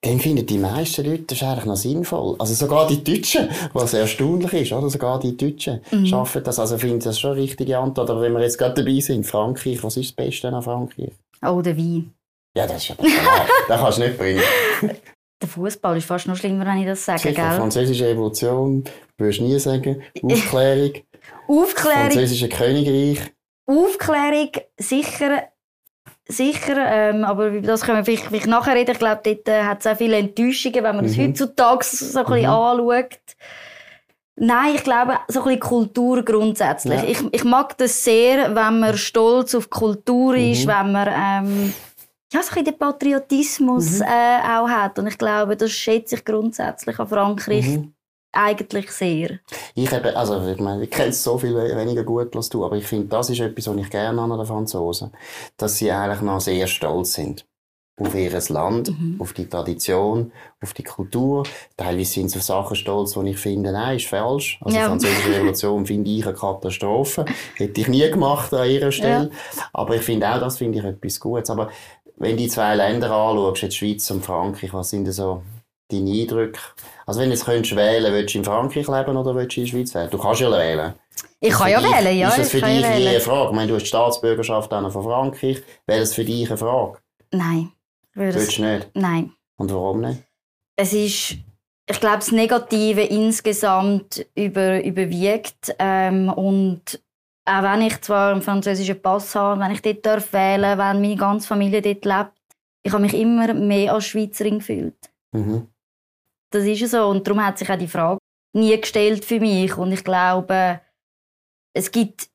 dann 0.00 0.20
finden 0.20 0.46
die 0.46 0.58
meisten 0.58 1.04
Leute 1.04 1.24
das 1.24 1.38
ist 1.38 1.44
eigentlich 1.44 1.64
noch 1.64 1.76
sinnvoll. 1.76 2.36
Also 2.38 2.54
sogar 2.54 2.86
die 2.86 3.02
Deutschen, 3.02 3.48
was 3.72 3.94
erstaunlich 3.94 4.52
ist, 4.52 4.72
oder? 4.72 4.88
Sogar 4.88 5.18
die 5.18 5.36
Deutschen 5.36 5.80
mhm. 5.90 6.06
schaffen 6.06 6.44
das. 6.44 6.58
Also 6.58 6.78
finde 6.78 6.98
ich 6.98 7.04
das 7.04 7.18
schon 7.18 7.32
eine 7.32 7.40
richtige 7.40 7.78
Antwort. 7.78 8.08
Aber 8.08 8.22
wenn 8.22 8.32
wir 8.32 8.42
jetzt 8.42 8.58
gerade 8.58 8.82
dabei 8.82 9.00
sind, 9.00 9.26
Frankreich, 9.26 9.82
was 9.82 9.96
ist 9.96 10.10
das 10.10 10.24
Beste 10.24 10.48
an 10.48 10.62
Frankreich? 10.62 11.10
Oh, 11.46 11.62
der 11.62 11.76
Wein. 11.76 12.12
Ja, 12.56 12.66
das 12.66 12.78
ist 12.78 12.88
ja 12.88 12.94
klar. 12.94 13.46
den 13.68 13.76
kannst 13.76 13.98
du 13.98 14.02
nicht 14.02 14.18
bringen. 14.18 14.42
Der 15.42 15.48
Fußball 15.48 15.98
ist 15.98 16.06
fast 16.06 16.26
noch 16.26 16.36
schlimmer, 16.36 16.64
wenn 16.64 16.78
ich 16.78 16.86
das 16.86 17.04
sage, 17.04 17.20
Sicher, 17.20 17.34
gell? 17.34 17.56
Französische 17.58 18.08
Evolution, 18.08 18.84
würdest 19.18 19.40
du 19.40 19.44
nie 19.44 19.58
sagen. 19.58 20.02
Aufklärung. 20.22 20.92
Aufklärung. 21.48 22.10
Französische 22.10 22.48
Königreich. 22.48 23.20
Aufklärung, 23.66 24.52
sicher. 24.78 25.44
Sicher, 26.28 26.76
ähm, 26.76 27.24
aber 27.24 27.48
über 27.48 27.66
das 27.66 27.82
können 27.82 27.98
wir 27.98 28.04
vielleicht, 28.04 28.24
vielleicht 28.24 28.46
nachher 28.48 28.74
reden. 28.74 28.92
Ich 28.92 28.98
glaube, 28.98 29.20
dort 29.22 29.46
äh, 29.46 29.62
hat 29.62 29.80
es 29.80 29.86
auch 29.86 29.96
viele 29.96 30.16
Enttäuschungen, 30.16 30.82
wenn 30.82 30.96
man 30.96 31.04
mhm. 31.04 31.08
das 31.08 31.18
heutzutage 31.18 31.84
so 31.84 32.18
ein 32.18 32.24
bisschen 32.24 32.42
mhm. 32.42 32.50
anschaut. 32.50 33.20
Nein, 34.38 34.74
ich 34.74 34.84
glaube, 34.84 35.18
so 35.28 35.40
ein 35.40 35.44
bisschen 35.44 35.60
Kultur 35.60 36.22
grundsätzlich. 36.22 37.02
Ja. 37.02 37.08
Ich, 37.08 37.24
ich 37.32 37.44
mag 37.44 37.76
das 37.78 38.04
sehr, 38.04 38.54
wenn 38.54 38.80
man 38.80 38.96
stolz 38.96 39.54
auf 39.54 39.70
Kultur 39.70 40.34
ist, 40.34 40.66
mhm. 40.66 40.70
wenn 40.70 40.92
man 40.92 41.08
ähm, 41.08 41.74
ja, 42.32 42.42
so 42.42 42.48
ein 42.50 42.54
bisschen 42.54 42.64
den 42.66 42.78
Patriotismus 42.78 44.00
mhm. 44.00 44.06
äh, 44.06 44.58
auch 44.58 44.68
hat. 44.68 44.98
Und 44.98 45.06
ich 45.06 45.16
glaube, 45.16 45.56
das 45.56 45.70
schätze 45.70 46.16
ich 46.16 46.24
grundsätzlich 46.24 46.98
an 46.98 47.08
Frankreich 47.08 47.66
mhm. 47.66 47.94
eigentlich 48.32 48.90
sehr. 48.90 49.38
Ich, 49.74 49.90
eben, 49.90 50.14
also, 50.14 50.46
ich, 50.46 50.60
meine, 50.60 50.84
ich 50.84 50.90
kenne 50.90 51.08
es 51.08 51.22
so 51.22 51.38
viel 51.38 51.54
weniger 51.56 52.04
gut 52.04 52.36
als 52.36 52.50
du, 52.50 52.62
aber 52.62 52.76
ich 52.76 52.86
finde, 52.86 53.06
das 53.06 53.30
ist 53.30 53.40
etwas, 53.40 53.68
was 53.68 53.76
ich 53.76 53.90
gerne 53.90 54.20
an 54.20 54.30
den 54.30 54.44
Franzosen, 54.44 55.12
dass 55.56 55.78
sie 55.78 55.90
eigentlich 55.90 56.20
noch 56.20 56.40
sehr 56.40 56.66
stolz 56.66 57.14
sind 57.14 57.46
auf 57.98 58.14
ihr 58.14 58.30
Land, 58.48 58.90
mhm. 58.90 59.16
auf 59.18 59.32
die 59.32 59.48
Tradition, 59.48 60.32
auf 60.62 60.74
die 60.74 60.82
Kultur. 60.82 61.44
Teilweise 61.76 62.12
sind 62.12 62.30
sie 62.30 62.38
auf 62.38 62.44
Sachen 62.44 62.76
stolz, 62.76 63.12
die 63.12 63.30
ich 63.30 63.38
finde, 63.38 63.72
nein, 63.72 63.96
ist 63.96 64.06
falsch. 64.06 64.58
Also 64.60 64.76
ja. 64.76 64.84
die 64.84 64.88
französische 64.88 65.34
Revolution 65.34 65.86
finde 65.86 66.10
ich 66.10 66.26
eine 66.26 66.34
Katastrophe. 66.34 67.24
Hätte 67.54 67.80
ich 67.80 67.88
nie 67.88 68.10
gemacht 68.10 68.52
an 68.52 68.68
ihrer 68.68 68.92
Stelle. 68.92 69.30
Ja. 69.56 69.62
Aber 69.72 69.96
ich 69.96 70.02
finde 70.02 70.28
auch, 70.28 70.40
das 70.40 70.58
finde 70.58 70.78
ich 70.78 70.84
etwas 70.84 71.20
Gutes. 71.20 71.48
Aber 71.48 71.70
wenn 72.16 72.36
die 72.36 72.48
zwei 72.48 72.74
Länder 72.74 73.10
anschaust, 73.10 73.62
jetzt 73.62 73.76
Schweiz 73.76 74.10
und 74.10 74.24
Frankreich, 74.24 74.74
was 74.74 74.90
sind 74.90 75.04
denn 75.04 75.12
so 75.12 75.42
deine 75.90 76.10
Eindrücke? 76.10 76.60
Also 77.06 77.20
wenn 77.20 77.30
du 77.30 77.34
jetzt 77.34 77.46
könntest 77.46 77.76
wählen, 77.76 78.12
willst 78.12 78.34
du 78.34 78.38
in 78.38 78.44
Frankreich 78.44 78.88
leben 78.88 79.16
oder 79.16 79.34
willst 79.34 79.56
du 79.56 79.60
in 79.60 79.66
der 79.66 79.70
Schweiz 79.70 79.94
wählen? 79.94 80.10
Du 80.10 80.18
kannst 80.18 80.40
ja 80.42 80.50
wählen. 80.50 80.94
Ich 81.40 81.52
kann 81.52 81.70
ja 81.70 81.80
dich, 81.80 81.90
wählen, 81.90 82.18
ja. 82.18 82.28
Ist 82.28 82.38
das 82.38 82.50
für 82.50 82.60
dich 82.60 82.80
ja 82.80 82.88
eine 82.88 83.20
Frage? 83.20 83.50
Ich 83.50 83.56
meine, 83.56 83.68
du 83.68 83.74
hast 83.74 83.84
die 83.84 83.88
Staatsbürgerschaft 83.88 84.70
von 84.70 84.90
Frankreich. 84.90 85.62
Wäre 85.86 86.00
das 86.00 86.14
für 86.14 86.24
dich 86.24 86.48
eine 86.48 86.58
Frage? 86.58 86.98
Nein. 87.30 87.72
Willst 88.16 88.58
du 88.58 88.62
nicht? 88.62 88.90
Nein. 88.94 89.32
Und 89.58 89.72
warum 89.72 90.00
nicht? 90.00 90.22
Es 90.76 90.92
ist, 90.92 91.36
ich 91.88 92.00
glaube, 92.00 92.16
das 92.16 92.32
Negative 92.32 93.02
insgesamt 93.02 94.26
über, 94.34 94.82
überwiegt. 94.82 95.74
Ähm, 95.78 96.30
und 96.30 97.00
auch 97.44 97.62
wenn 97.62 97.82
ich 97.82 98.00
zwar 98.00 98.32
einen 98.32 98.42
französischen 98.42 99.00
Pass 99.00 99.34
habe, 99.34 99.60
wenn 99.60 99.70
ich 99.70 99.82
dort 99.82 100.04
darf 100.04 100.32
wählen 100.32 100.78
wenn 100.78 101.00
meine 101.00 101.16
ganze 101.16 101.46
Familie 101.46 101.82
dort 101.82 102.04
lebt, 102.04 102.32
ich 102.82 102.92
habe 102.92 103.02
mich 103.02 103.14
immer 103.14 103.52
mehr 103.54 103.94
als 103.94 104.06
Schweizerin 104.06 104.58
gefühlt. 104.58 105.10
Mhm. 105.32 105.68
Das 106.50 106.64
ist 106.64 106.90
so. 106.90 107.06
Und 107.08 107.26
darum 107.26 107.44
hat 107.44 107.58
sich 107.58 107.70
auch 107.70 107.78
die 107.78 107.88
Frage 107.88 108.18
nie 108.54 108.80
gestellt 108.80 109.24
für 109.24 109.40
mich. 109.40 109.76
Und 109.76 109.92
ich 109.92 110.04
glaube, 110.04 110.80
es 111.74 111.90
gibt 111.90 112.28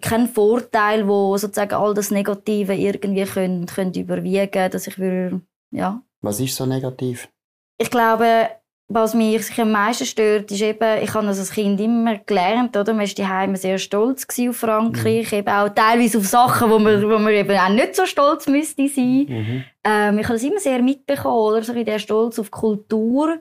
kein 0.00 0.28
Vorteil, 0.28 1.08
wo 1.08 1.36
sozusagen 1.36 1.74
all 1.74 1.94
das 1.94 2.10
Negative 2.10 2.74
irgendwie 2.74 3.24
können, 3.24 3.66
können 3.66 3.94
überwiegen, 3.94 4.70
dass 4.70 4.86
ich 4.86 4.98
würde, 4.98 5.40
ja. 5.70 6.02
Was 6.20 6.40
ist 6.40 6.56
so 6.56 6.66
negativ? 6.66 7.28
Ich 7.78 7.90
glaube, 7.90 8.48
was 8.88 9.14
mich 9.14 9.46
sich 9.46 9.60
am 9.60 9.70
meisten 9.70 10.04
stört, 10.04 10.50
ist 10.50 10.60
eben, 10.60 11.02
ich 11.02 11.14
habe 11.14 11.26
das 11.26 11.38
als 11.38 11.52
Kind 11.52 11.80
immer 11.80 12.18
gelernt, 12.18 12.76
oder? 12.76 12.92
Man 12.92 13.06
war 13.06 13.14
daheim 13.14 13.54
sehr 13.54 13.78
stolz 13.78 14.26
auf 14.48 14.56
Frankreich, 14.56 15.30
mhm. 15.30 15.38
eben 15.38 15.48
auch 15.48 15.68
teilweise 15.68 16.18
auf 16.18 16.26
Sachen, 16.26 16.70
wo 16.70 16.78
man, 16.78 17.00
wo 17.02 17.18
man 17.18 17.32
eben 17.32 17.56
auch 17.56 17.68
nicht 17.68 17.94
so 17.94 18.04
stolz 18.04 18.48
müsste 18.48 18.88
sein. 18.88 19.26
Mhm. 19.28 19.64
Ähm, 19.84 20.18
ich 20.18 20.24
habe 20.24 20.34
das 20.34 20.42
immer 20.42 20.58
sehr 20.58 20.82
mitbekommen, 20.82 21.36
oder? 21.36 21.62
So 21.62 21.72
der 21.72 22.00
Stolz 22.00 22.38
auf 22.40 22.50
Kultur. 22.50 23.38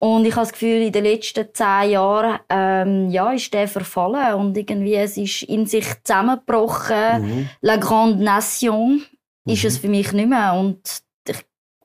Und 0.00 0.24
ich 0.24 0.32
habe 0.32 0.42
das 0.42 0.52
Gefühl, 0.52 0.82
in 0.82 0.92
den 0.92 1.04
letzten 1.04 1.48
zehn 1.52 1.90
Jahren 1.90 2.38
ähm, 2.48 3.10
ja, 3.10 3.32
ist 3.32 3.52
der 3.52 3.66
verfallen 3.66 4.34
und 4.34 4.56
irgendwie 4.56 4.94
es 4.94 5.16
ist 5.16 5.42
in 5.42 5.66
sich 5.66 5.86
zusammengebrochen. 6.04 7.22
Mhm. 7.22 7.48
La 7.60 7.76
Grande 7.76 8.22
Nation 8.22 9.02
mhm. 9.44 9.52
ist 9.52 9.64
es 9.64 9.78
für 9.78 9.88
mich 9.88 10.12
nicht 10.12 10.28
mehr. 10.28 10.54
Und, 10.54 10.80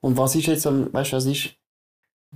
und 0.02 0.18
was 0.18 0.36
ist 0.36 0.46
jetzt, 0.46 0.66
weißt 0.66 1.12
du, 1.12 1.16
was 1.16 1.26
ist, 1.26 1.56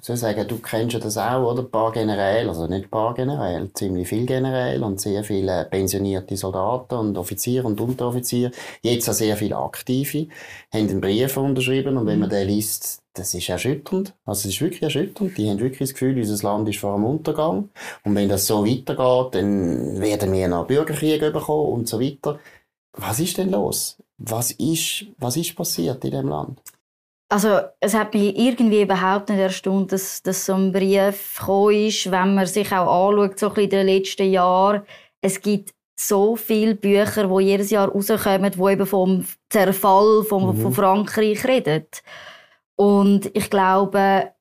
ich 0.01 0.19
sagen, 0.19 0.47
du 0.47 0.60
kennst 0.60 0.93
ja 0.93 0.99
das 0.99 1.17
auch, 1.17 1.51
oder? 1.51 1.63
Ein 1.63 1.71
paar 1.71 1.91
Generäle, 1.91 2.49
also 2.49 2.67
nicht 2.67 2.86
ein 2.86 2.89
paar 2.89 3.13
Generäle, 3.13 3.71
ziemlich 3.73 4.07
viele 4.07 4.25
Generäle 4.25 4.86
und 4.86 5.01
sehr 5.01 5.23
viele 5.23 5.65
pensionierte 5.65 6.38
Soldaten 6.38 6.95
und 6.95 7.17
Offiziere 7.17 7.65
und 7.65 7.81
Unteroffiziere. 7.81 8.51
Jetzt 8.81 9.10
auch 9.10 9.13
sehr 9.13 9.36
viele 9.38 9.57
Aktive, 9.57 10.27
haben 10.71 10.89
einen 10.89 11.01
Brief 11.01 11.36
unterschrieben 11.38 11.97
und 11.97 12.05
wenn 12.05 12.19
man 12.19 12.29
den 12.29 12.47
liest, 12.47 13.01
das 13.13 13.33
ist 13.33 13.49
erschütternd. 13.49 14.13
Also 14.25 14.47
es 14.47 14.55
ist 14.55 14.62
wirklich 14.62 14.83
erschütternd. 14.83 15.38
Die 15.38 15.49
haben 15.49 15.60
wirklich 15.60 15.79
das 15.79 15.93
Gefühl, 15.93 16.17
unser 16.17 16.47
Land 16.47 16.69
ist 16.69 16.79
vor 16.79 16.95
dem 16.95 17.05
Untergang. 17.05 17.69
Und 18.03 18.15
wenn 18.15 18.29
das 18.29 18.45
so 18.45 18.65
weitergeht, 18.65 19.36
dann 19.36 19.99
werden 19.99 20.31
wir 20.31 20.47
noch 20.47 20.67
Bürgerkrieg 20.67 21.21
bekommen 21.21 21.73
und 21.73 21.88
so 21.88 21.99
weiter. 21.99 22.39
Was 22.93 23.19
ist 23.19 23.38
denn 23.38 23.49
los? 23.49 23.97
Was 24.17 24.51
ist, 24.51 25.05
was 25.17 25.38
ist 25.38 25.55
passiert 25.55 26.03
in 26.05 26.12
dem 26.12 26.27
Land? 26.27 26.62
Also 27.29 27.59
es 27.81 27.93
hat 27.93 28.13
mich 28.13 28.37
irgendwie 28.37 28.83
überhaupt 28.83 29.29
nicht 29.29 29.39
erstaunt, 29.39 29.91
dass, 29.91 30.23
dass 30.23 30.45
so 30.45 30.53
ein 30.53 30.71
Brief 30.71 31.41
ist, 31.71 32.11
wenn 32.11 32.35
man 32.35 32.45
sich 32.45 32.71
auch 32.71 33.09
anschaut, 33.09 33.37
so 33.37 33.53
ein 33.53 33.63
in 33.63 33.69
den 33.69 33.87
letzten 33.87 34.31
Jahren. 34.31 34.83
Es 35.21 35.41
gibt 35.41 35.73
so 35.99 36.35
viele 36.35 36.75
Bücher, 36.75 37.27
die 37.27 37.43
jedes 37.43 37.69
Jahr 37.69 37.89
rauskommen, 37.89 38.51
die 38.51 38.71
eben 38.71 38.85
vom 38.85 39.25
Zerfall 39.49 40.23
von, 40.23 40.55
mhm. 40.55 40.61
von 40.61 40.73
Frankreich 40.73 41.43
reden. 41.45 41.85
Und 42.75 43.29
ich 43.35 43.49
glaube, 43.49 44.31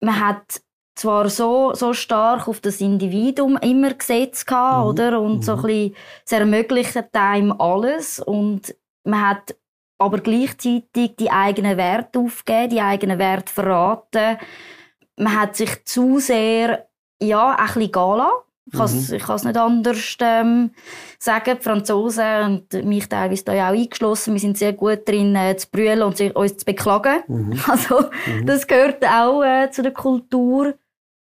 man 0.00 0.20
hat 0.20 0.60
zwar 0.96 1.30
so, 1.30 1.72
so 1.74 1.92
stark 1.92 2.48
auf 2.48 2.60
das 2.60 2.80
Individuum 2.80 3.56
immer 3.58 3.94
gesetzt 3.94 4.46
gehabt, 4.46 4.84
mhm. 4.84 4.90
oder? 4.90 5.20
Und 5.20 5.36
mhm. 5.36 5.42
so 5.42 5.52
ein 5.52 5.62
bisschen, 5.62 5.96
es 6.26 6.32
ermöglicht 6.32 7.14
einem 7.14 7.52
alles. 7.52 8.18
Und 8.18 8.74
man 9.04 9.28
hat 9.28 9.54
aber 9.98 10.18
gleichzeitig 10.20 11.16
die 11.18 11.30
eigenen 11.30 11.76
Werte 11.76 12.20
aufgegeben, 12.20 12.70
die 12.70 12.80
eigenen 12.80 13.18
Werte 13.18 13.52
verraten. 13.52 14.38
Man 15.16 15.40
hat 15.40 15.56
sich 15.56 15.84
zu 15.84 16.20
sehr, 16.20 16.88
ja, 17.20 17.56
ein 17.56 17.74
bisschen 17.74 17.90
lassen. 17.92 18.30
Ich 18.70 18.74
mhm. 18.74 19.18
kann 19.18 19.36
es 19.36 19.44
nicht 19.44 19.56
anders 19.56 20.16
ähm, 20.20 20.70
sagen. 21.18 21.56
Die 21.58 21.64
Franzosen 21.64 22.42
und 22.44 22.84
mich 22.84 23.08
teilweise 23.08 23.44
da 23.44 23.52
auch 23.52 23.72
eingeschlossen, 23.72 24.34
wir 24.34 24.40
sind 24.40 24.58
sehr 24.58 24.74
gut 24.74 25.08
drin, 25.08 25.34
äh, 25.34 25.56
zu 25.56 25.68
brüllen 25.70 26.02
und 26.02 26.16
sich, 26.16 26.34
uns 26.36 26.58
zu 26.58 26.64
beklagen. 26.64 27.22
Mhm. 27.26 27.60
Also, 27.66 28.00
mhm. 28.26 28.46
das 28.46 28.66
gehört 28.66 29.04
auch 29.04 29.42
äh, 29.42 29.70
zu 29.70 29.82
der 29.82 29.92
Kultur. 29.92 30.74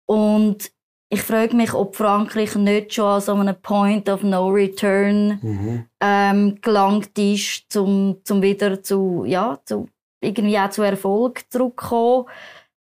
Und 0.06 0.72
ich 1.10 1.22
frage 1.22 1.56
mich, 1.56 1.74
ob 1.74 1.96
Frankreich 1.96 2.56
nicht 2.56 2.94
schon 2.94 3.06
an 3.06 3.22
so 3.22 3.34
einem 3.34 3.56
Point 3.62 4.10
of 4.10 4.24
No 4.24 4.48
Return 4.50 5.40
mhm. 5.42 5.86
ähm, 6.00 6.58
gelangt 6.62 7.18
ist, 7.20 7.72
zum, 7.72 8.18
zum 8.24 8.42
wieder 8.42 8.82
zu, 8.82 9.24
ja, 9.26 9.60
zu, 9.66 9.88
irgendwie 10.22 10.58
auch 10.58 10.70
zu 10.70 10.82
Erfolg 10.82 11.44
zurückzukommen. 11.50 12.26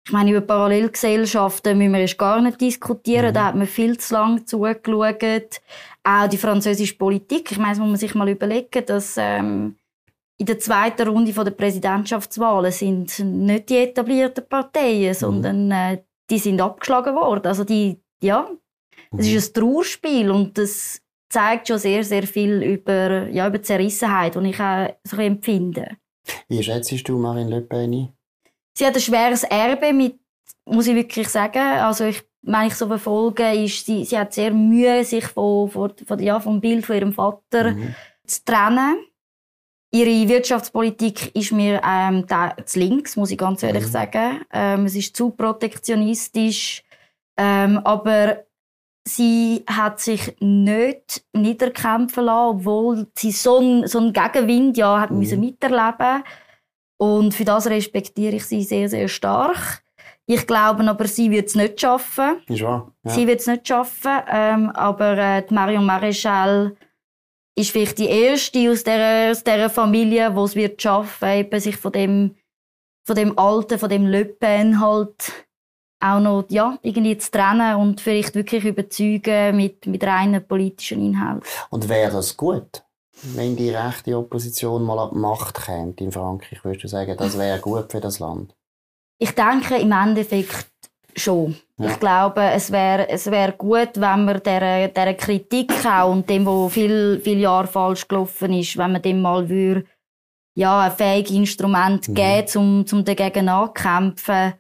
Ich 0.05 0.13
meine, 0.13 0.31
über 0.31 0.41
Parallelgesellschaften 0.41 1.79
müssen 1.79 1.93
wir 1.93 2.01
erst 2.01 2.19
gar 2.19 2.41
nicht 2.41 2.61
diskutieren. 2.61 3.29
Mhm. 3.29 3.35
Da 3.35 3.47
hat 3.47 3.55
man 3.55 3.67
viel 3.67 3.99
zu 3.99 4.15
lange 4.15 4.45
zugeschaut. 4.45 5.61
Auch 6.03 6.29
die 6.29 6.39
französische 6.39 6.97
Politik. 6.97 7.53
Ich 7.53 7.59
meine, 7.59 7.71
das 7.71 7.79
muss 7.79 7.89
man 7.89 7.97
sich 7.97 8.15
mal 8.15 8.29
überlegen, 8.29 8.85
dass 8.85 9.17
ähm, 9.17 9.77
in 10.39 10.47
der 10.47 10.59
zweiten 10.59 11.07
Runde 11.07 11.33
der 11.33 11.51
Präsidentschaftswahlen 11.53 12.73
sind 12.73 13.17
nicht 13.21 13.69
die 13.69 13.77
etablierten 13.77 14.45
Parteien, 14.49 15.11
mhm. 15.11 15.15
sondern 15.15 15.71
äh, 15.71 16.03
die 16.31 16.39
sind 16.39 16.61
abgeschlagen 16.61 17.15
worden. 17.15 17.47
Also 17.47 17.63
die, 17.63 18.02
ja, 18.23 18.49
es 19.17 19.27
ist 19.27 19.57
ein 19.57 19.63
Trauerspiel 19.63 20.31
und 20.31 20.57
das 20.57 21.01
zeigt 21.29 21.69
schon 21.69 21.79
sehr, 21.79 22.05
sehr 22.05 22.27
viel 22.27 22.63
über, 22.63 23.29
ja, 23.29 23.49
über 23.49 23.59
die 23.59 23.65
Zerrissenheit, 23.65 24.35
die 24.35 24.51
ich 24.51 24.61
auch 24.61 24.89
so 25.05 25.17
empfinde. 25.17 25.97
Wie 26.49 26.63
schätzt 26.63 27.09
du 27.09 27.19
Marine 27.19 27.51
Le 27.51 27.61
Pen 27.63 28.13
Sie 28.75 28.87
hat 28.87 28.95
ein 28.95 29.01
schweres 29.01 29.43
Erbe 29.45 29.93
mit, 29.93 30.19
muss 30.65 30.87
ich 30.87 30.95
wirklich 30.95 31.29
sagen. 31.29 31.59
Also 31.59 32.05
ich, 32.05 32.23
wenn 32.43 32.67
ich 32.69 32.75
so 32.75 32.87
verfolge, 32.87 33.53
ist 33.53 33.85
sie, 33.85 34.05
sie 34.05 34.19
hat 34.19 34.33
sehr 34.33 34.53
Mühe, 34.53 35.05
sich 35.05 35.27
von, 35.27 35.69
von, 35.69 35.93
von, 36.07 36.19
ja, 36.19 36.41
vom 36.41 36.61
Bild 36.61 36.87
von 36.87 36.97
ihrem 36.97 37.13
Vater 37.13 37.73
mhm. 37.73 37.95
zu 38.27 38.45
trennen. 38.45 38.97
Ihre 39.95 40.27
Wirtschaftspolitik 40.29 41.37
ist 41.37 41.53
mir 41.53 41.83
ähm, 41.87 42.25
da, 42.27 42.57
zu 42.65 42.79
links, 42.79 43.17
muss 43.17 43.31
ich 43.31 43.37
ganz 43.37 43.63
ehrlich 43.63 43.85
mhm. 43.85 43.91
sagen. 43.91 44.41
Ähm, 44.51 44.87
es 44.87 44.97
ist 44.97 45.15
zu 45.15 45.31
protektionistisch. 45.31 46.83
Ähm, 47.43 47.79
aber 47.79 48.45
sie 49.07 49.65
hat 49.69 49.99
sich 49.99 50.37
nicht 50.39 51.25
niederkämpfen 51.33 52.25
lassen, 52.25 52.59
obwohl 52.59 53.09
sie 53.17 53.33
so 53.33 53.59
einen, 53.59 53.89
so 53.89 53.99
einen 53.99 54.13
Gegenwind 54.13 54.77
ja 54.77 55.01
hat 55.01 55.11
mhm. 55.11 55.19
müssen 55.19 55.41
miterleben 55.41 56.23
Und 56.99 57.35
für 57.35 57.45
das 57.45 57.67
respektiere 57.67 58.37
ich 58.37 58.45
sie 58.47 58.63
sehr, 58.63 58.89
sehr 58.89 59.09
stark. 59.09 59.83
Ich 60.27 60.47
glaube 60.47 60.89
aber, 60.89 61.09
sie 61.09 61.33
wird 61.33 61.49
es 61.49 61.57
nicht 61.57 61.81
schaffen. 61.81 62.43
Ist 62.47 62.63
wahr. 62.63 62.93
Ja. 63.03 63.11
Sie 63.11 63.27
wird 63.27 63.41
es 63.41 63.49
nicht 63.49 63.67
schaffen. 63.67 64.23
Ähm, 64.31 64.71
aber 64.71 65.19
äh, 65.19 65.45
die 65.45 65.53
Marion 65.53 65.85
Maréchal 65.85 66.77
ist 67.59 67.73
vielleicht 67.73 67.99
die 67.99 68.09
erste 68.09 68.71
aus 68.71 68.85
dieser, 68.85 69.33
aus 69.33 69.43
dieser 69.43 69.69
Familie, 69.69 70.31
die 70.31 70.41
es 70.41 70.55
wird 70.55 70.81
schaffen, 70.81 71.29
eben 71.29 71.61
sich 71.61 71.77
von 71.77 71.91
dem, 71.91 72.37
von 73.05 73.17
dem 73.17 73.37
Alten, 73.37 73.81
von 73.81 73.89
dem 73.89 74.07
Le 74.07 74.27
Pen 74.27 74.81
halt 74.81 75.49
auch 76.03 76.21
noch 76.21 76.45
ja, 76.49 76.79
irgendwie 76.83 77.17
zu 77.17 77.31
trennen 77.31 77.77
und 77.77 78.01
vielleicht 78.01 78.35
wirklich 78.35 78.65
überzeugen 78.65 79.57
mit, 79.57 79.87
mit 79.87 80.05
reinen 80.05 80.47
politischen 80.47 81.05
Inhalten. 81.05 81.43
Und 81.71 81.89
wäre 81.89 82.13
das 82.13 82.37
gut, 82.37 82.83
wenn 83.23 83.57
die 83.57 83.71
rechte 83.71 84.17
Opposition 84.17 84.83
mal 84.83 84.99
an 84.99 85.11
die 85.13 85.19
Macht 85.19 85.65
käme 85.65 85.95
in 85.99 86.13
Frankreich? 86.13 86.65
Würdest 86.65 86.85
du 86.85 86.89
sagen, 86.89 87.17
das 87.17 87.39
wäre 87.39 87.61
gut 87.61 87.93
für 87.93 88.01
das 88.01 88.19
Land? 88.19 88.55
Ich 89.19 89.33
denke 89.33 89.77
im 89.77 89.93
Endeffekt 89.93 90.69
schon. 91.15 91.57
Ja. 91.79 91.91
Ich 91.91 92.01
glaube, 92.01 92.43
es 92.43 92.73
wäre 92.73 93.09
es 93.09 93.31
wär 93.31 93.53
gut, 93.53 93.91
wenn 93.95 94.25
man 94.25 94.43
dieser, 94.43 94.89
dieser 94.89 95.15
Kritik 95.15 95.73
auch 95.87 96.11
und 96.11 96.29
dem, 96.29 96.47
was 96.47 96.73
viel, 96.73 97.21
viele 97.23 97.41
Jahre 97.41 97.67
falsch 97.67 98.09
gelaufen 98.09 98.53
ist, 98.55 98.77
wenn 98.77 98.93
man 98.93 99.03
dem 99.03 99.21
mal 99.21 99.49
würde, 99.49 99.85
ja, 100.55 100.81
ein 100.81 100.93
fähiges 100.93 101.31
Instrument 101.31 102.09
mhm. 102.09 102.15
geben, 102.15 102.49
um, 102.57 102.85
um 102.91 103.05
dagegen 103.05 103.49
anzukämpfen 103.49 104.55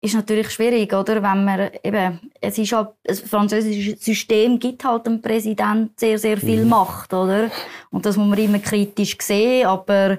ist 0.00 0.14
natürlich 0.14 0.50
schwierig, 0.50 0.92
oder? 0.92 1.22
Wenn 1.22 1.44
man 1.44 1.70
eben, 1.82 2.30
es 2.40 2.58
ist 2.58 2.72
halt, 2.72 2.90
das 3.02 3.20
französische 3.20 3.96
System 3.96 4.58
gibt 4.58 4.84
halt 4.84 5.06
dem 5.06 5.20
Präsident 5.20 5.98
sehr, 5.98 6.18
sehr 6.18 6.36
viel 6.36 6.64
mhm. 6.64 6.70
Macht, 6.70 7.12
oder? 7.12 7.50
Und 7.90 8.06
das 8.06 8.16
muss 8.16 8.28
man 8.28 8.38
immer 8.38 8.60
kritisch 8.60 9.16
sehen, 9.20 9.66
aber 9.66 10.18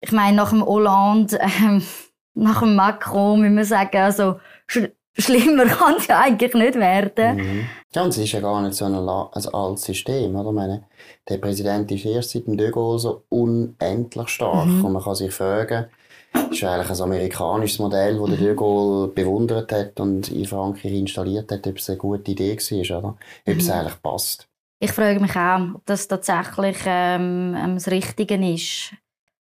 ich 0.00 0.12
meine, 0.12 0.36
nach 0.36 0.50
dem 0.50 0.64
Hollande, 0.64 1.40
äh, 1.40 1.80
nach 2.34 2.60
dem 2.60 2.76
Macron, 2.76 3.40
muss 3.40 3.50
man 3.50 3.64
sagen, 3.64 3.98
also, 3.98 4.40
sch 4.66 4.88
schlimmer 5.18 5.66
kann 5.78 5.96
es 5.98 6.06
ja 6.06 6.20
eigentlich 6.20 6.54
nicht 6.54 6.74
werden. 6.76 7.36
Mhm. 7.36 7.66
Ja, 7.94 8.02
und 8.02 8.08
es 8.08 8.18
ist 8.18 8.32
ja 8.32 8.40
gar 8.40 8.62
nicht 8.62 8.74
so 8.74 8.86
ein, 8.86 8.94
ein 8.94 9.54
altes 9.54 9.84
System, 9.84 10.34
oder? 10.34 10.48
Ich 10.48 10.54
meine, 10.54 10.84
der 11.28 11.38
Präsident 11.38 11.90
ist 11.90 12.06
erst 12.06 12.30
seit 12.30 12.46
dem 12.46 12.56
de 12.56 12.70
Gaulle 12.70 12.98
so 12.98 13.24
unendlich 13.28 14.28
stark 14.28 14.66
mhm. 14.66 14.84
und 14.84 14.92
man 14.92 15.02
kann 15.02 15.14
sich 15.14 15.32
fragen, 15.32 15.86
das 16.32 16.50
ist 16.50 16.64
eigentlich 16.64 16.90
ein 16.90 17.02
amerikanisches 17.02 17.78
Modell, 17.78 18.18
das 18.18 18.28
der 18.30 18.38
De 18.38 18.54
Gaulle 18.54 19.08
bewundert 19.08 19.72
hat 19.72 20.00
und 20.00 20.30
in 20.30 20.46
Frankreich 20.46 20.92
installiert 20.92 21.50
hat, 21.50 21.66
ob 21.66 21.78
es 21.78 21.88
eine 21.88 21.98
gute 21.98 22.30
Idee 22.30 22.56
war, 22.56 22.98
oder? 22.98 23.16
Ob 23.46 23.56
es 23.56 23.66
mhm. 23.66 23.72
eigentlich 23.72 24.02
passt. 24.02 24.48
Ich 24.80 24.92
frage 24.92 25.20
mich 25.20 25.36
auch, 25.36 25.76
ob 25.76 25.86
das 25.86 26.08
tatsächlich 26.08 26.78
ähm, 26.86 27.56
das 27.74 27.88
Richtige 27.88 28.34
ist. 28.52 28.92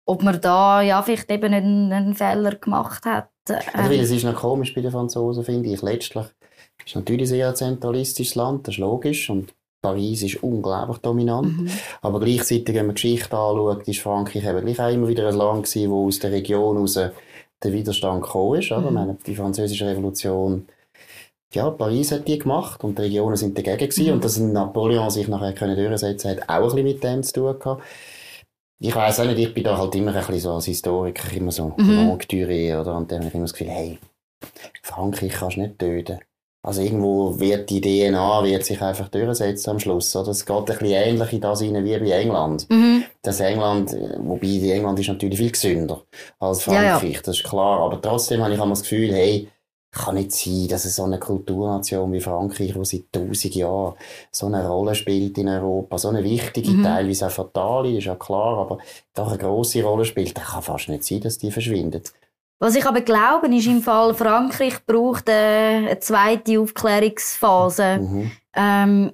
Ob 0.08 0.22
man 0.22 0.40
da 0.40 0.82
ja, 0.82 1.02
vielleicht 1.02 1.32
eben 1.32 1.52
einen, 1.52 1.92
einen 1.92 2.14
Fehler 2.14 2.56
gemacht 2.56 3.06
hat. 3.06 3.32
Ähm. 3.50 3.58
Also, 3.74 3.94
es 3.94 4.12
ist 4.12 4.24
noch 4.24 4.36
komisch 4.36 4.74
bei 4.76 4.82
den 4.82 4.92
Franzosen, 4.92 5.44
finde 5.44 5.70
ich. 5.70 5.82
Letztlich 5.82 6.26
ist 6.26 6.88
es 6.88 6.96
natürlich 6.96 7.24
ein 7.24 7.28
sehr 7.28 7.56
zentralistisches 7.56 8.36
Land, 8.36 8.68
das 8.68 8.76
ist 8.76 8.80
logisch. 8.80 9.30
Und 9.32 9.56
Paris 9.86 10.24
ist 10.24 10.42
unglaublich 10.42 10.98
dominant. 10.98 11.60
Mhm. 11.60 11.70
Aber 12.02 12.20
gleichzeitig, 12.20 12.74
wenn 12.74 12.88
man 12.88 12.96
die 12.96 13.02
Geschichte 13.02 13.38
anschaut, 13.38 13.88
ist 13.88 14.00
Frankreich 14.00 14.44
eben 14.44 14.66
gleich 14.66 14.80
auch 14.80 14.92
immer 14.92 15.08
wieder 15.08 15.28
ein 15.28 15.36
Land 15.36 15.66
gewesen, 15.66 15.92
wo 15.92 16.08
aus 16.08 16.18
der 16.18 16.32
Region 16.32 16.76
heraus 16.76 16.96
der 16.96 17.74
Widerstand 17.74 18.24
gekommen 18.24 18.60
ist. 18.60 18.72
Mhm. 18.72 18.94
Meine, 18.94 19.18
die 19.28 19.36
französische 19.36 19.86
Revolution, 19.86 20.68
ja, 21.54 21.70
Paris 21.70 22.12
hat 22.12 22.28
die 22.28 22.40
gemacht 22.40 22.84
und 22.84 22.98
die 22.98 23.04
Regionen 23.04 23.36
sind 23.36 23.56
dagegen 23.56 23.78
gewesen. 23.78 24.08
Mhm. 24.08 24.14
Und 24.14 24.26
dass 24.26 24.40
Napoleon 24.40 25.12
sich 25.12 25.28
nachher 25.28 25.54
können 25.54 25.76
durchsetzen 25.76 26.32
hat 26.32 26.50
auch 26.50 26.56
ein 26.56 26.64
bisschen 26.64 26.84
mit 26.84 27.04
dem 27.04 27.22
zu 27.22 27.34
tun 27.34 27.60
gehabt. 27.60 27.84
Ich 28.80 28.96
weiß 28.96 29.20
auch 29.20 29.26
nicht, 29.26 29.40
ich 29.40 29.54
bin 29.54 29.64
da 29.64 29.78
halt 29.78 29.94
immer 29.94 30.12
ein 30.12 30.18
bisschen 30.18 30.40
so 30.40 30.54
als 30.54 30.66
Historiker 30.66 31.32
immer 31.32 31.52
so 31.52 31.74
mhm. 31.78 32.10
Oder? 32.10 32.98
Und 32.98 33.12
dann 33.12 33.20
habe 33.20 33.28
ich 33.28 33.34
immer 33.36 33.44
das 33.44 33.54
Gefühl, 33.54 33.70
hey, 33.70 34.00
Frankreich 34.82 35.32
kannst 35.32 35.58
du 35.58 35.62
nicht 35.62 35.78
töten. 35.78 36.20
Also 36.66 36.82
irgendwo 36.82 37.40
wird 37.40 37.70
die 37.70 37.80
DNA 37.80 38.44
wird 38.44 38.66
sich 38.66 38.82
einfach 38.82 39.08
durchsetzen 39.10 39.70
am 39.70 39.80
Schluss. 39.80 40.16
Oder? 40.16 40.30
Es 40.30 40.48
geht 40.48 40.56
ein 40.56 40.66
bisschen 40.66 40.88
ähnlich 40.88 41.34
in 41.34 41.42
das 41.42 41.62
rein 41.62 41.86
wie 41.86 41.98
bei 42.00 42.10
England. 42.10 42.68
Mhm. 42.72 43.04
Das 43.22 43.40
England, 43.40 43.96
wobei 44.18 44.48
England 44.48 45.00
ist 45.00 45.10
natürlich 45.10 45.38
viel 45.38 45.52
gesünder 45.52 46.02
als 46.40 46.64
Frankreich, 46.64 47.04
ja, 47.04 47.10
ja. 47.10 47.20
das 47.24 47.38
ist 47.38 47.44
klar. 47.44 47.82
Aber 47.82 48.02
trotzdem 48.02 48.42
habe 48.42 48.52
ich 48.52 48.60
immer 48.60 48.70
das 48.70 48.82
Gefühl, 48.82 49.14
hey, 49.14 49.48
kann 49.92 50.16
nicht 50.16 50.32
sein, 50.32 50.68
dass 50.68 50.86
es 50.86 50.96
so 50.96 51.04
eine 51.04 51.20
Kulturnation 51.20 52.12
wie 52.12 52.20
Frankreich, 52.20 52.74
die 52.74 52.86
seit 52.86 53.12
tausend 53.12 53.56
Jahren 53.56 53.94
so 54.32 54.48
eine 54.48 54.68
Rolle 54.68 54.96
spielt 54.96 55.38
in 55.38 55.48
Europa, 55.48 56.00
so 56.00 56.10
eine 56.10 56.24
wichtige, 56.24 56.72
mhm. 56.72 56.84
teilweise 56.84 57.28
auch 57.28 57.32
fatale, 57.32 57.96
ist 57.96 58.06
ja 58.06 58.16
klar, 58.16 58.58
aber 58.58 58.80
doch 59.14 59.30
eine 59.30 59.38
grosse 59.38 59.84
Rolle 59.84 60.04
spielt, 60.04 60.36
dann 60.36 60.44
kann 60.44 60.64
fast 60.64 60.90
nicht 60.90 61.06
sein, 61.06 61.22
dass 61.22 61.38
die 61.38 61.52
verschwindet. 61.52 62.12
Was 62.60 62.76
ich 62.76 62.86
aber 62.86 63.02
glaube, 63.02 63.54
ist 63.54 63.68
im 63.68 63.82
Fall 63.82 64.14
Frankreich 64.14 64.86
braucht 64.86 65.30
eine 65.30 66.00
zweite 66.00 66.60
Aufklärungsphase. 66.60 68.00
Mhm. 68.00 68.32
Ähm, 68.56 69.12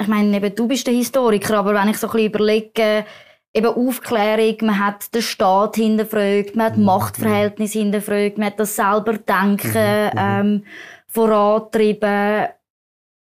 ich 0.00 0.08
meine, 0.08 0.36
eben, 0.36 0.54
du 0.54 0.66
bist 0.66 0.86
der 0.86 0.94
Historiker, 0.94 1.58
aber 1.58 1.74
wenn 1.74 1.88
ich 1.88 1.98
so 1.98 2.06
ein 2.06 2.12
bisschen 2.12 2.28
überlege, 2.28 3.04
eben 3.52 3.66
Aufklärung, 3.66 4.56
man 4.62 4.78
hat 4.84 5.14
den 5.14 5.22
Staat 5.22 5.76
hinterfragt, 5.76 6.56
man 6.56 6.66
hat 6.66 6.76
mhm. 6.78 6.84
Machtverhältnisse 6.84 7.80
hinterfragt, 7.80 8.38
man 8.38 8.46
hat 8.46 8.60
das 8.60 8.76
selber 8.76 9.14
Denken 9.14 9.72
mhm. 9.72 10.10
mhm. 10.12 10.16
ähm, 10.16 10.64
vorantrieben. 11.06 12.46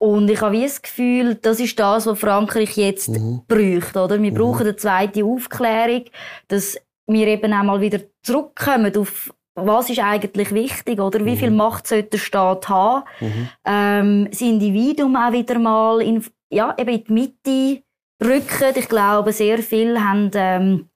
Und 0.02 0.30
ich 0.30 0.40
habe 0.42 0.54
wie 0.54 0.64
das 0.64 0.82
Gefühl, 0.82 1.36
das 1.36 1.60
ist 1.60 1.78
das, 1.80 2.06
was 2.06 2.20
Frankreich 2.20 2.78
jetzt 2.78 3.10
mhm. 3.10 3.42
braucht, 3.48 3.98
oder? 3.98 4.22
Wir 4.22 4.32
mhm. 4.32 4.36
brauchen 4.36 4.62
eine 4.62 4.76
zweite 4.76 5.26
Aufklärung, 5.26 6.06
dass 6.48 6.78
wir 7.08 7.28
eben 7.28 7.52
auch 7.52 7.64
mal 7.64 7.82
wieder 7.82 8.00
zurückkommen 8.22 8.96
auf 8.96 9.34
was 9.66 9.90
ist 9.90 10.00
eigentlich 10.00 10.54
wichtig, 10.54 11.00
oder? 11.00 11.26
Wie 11.26 11.32
mhm. 11.32 11.38
viel 11.38 11.52
Macht 11.52 11.88
sollte 11.88 12.10
der 12.10 12.18
Staat 12.18 12.70
haben? 12.70 13.04
Mhm. 13.20 13.50
Ähm, 13.66 14.28
das 14.30 14.42
Individuum 14.42 15.16
auch 15.16 15.32
wieder 15.32 15.60
mal 15.60 16.02
in, 16.02 16.24
ja, 16.50 16.76
eben 16.78 16.90
in 16.90 17.04
die 17.04 17.14
Mitte 17.14 17.84
rücken. 18.24 18.74
Ich 18.76 18.90
glaube, 18.90 19.32
sehr 19.34 19.60
viele 19.60 20.04
haben 20.04 20.32
ähm, 20.34 20.90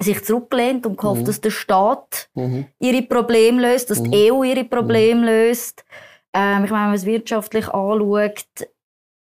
sich 0.00 0.24
zurückgelehnt 0.24 0.86
und 0.86 0.98
gehofft, 0.98 1.22
mhm. 1.22 1.26
dass 1.26 1.40
der 1.40 1.50
Staat 1.50 2.28
mhm. 2.34 2.66
ihre 2.80 3.02
Probleme 3.02 3.62
löst, 3.62 3.90
dass 3.90 4.02
die 4.02 4.30
mhm. 4.30 4.34
EU 4.34 4.42
ihre 4.44 4.64
Probleme 4.64 5.20
mhm. 5.20 5.26
löst. 5.26 5.84
Ähm, 6.32 6.64
ich 6.64 6.70
meine, 6.70 6.82
wenn 6.82 6.90
man 6.90 6.94
es 6.94 7.06
wirtschaftlich 7.06 7.68
anschaut, 7.68 8.46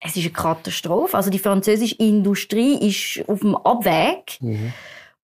es 0.06 0.18
ist 0.18 0.24
eine 0.24 0.32
Katastrophe. 0.32 1.16
Also 1.16 1.30
die 1.30 1.40
französische 1.40 1.96
Industrie 1.96 2.90
ist 2.90 3.28
auf 3.30 3.40
dem 3.40 3.56
Abweg. 3.56 4.40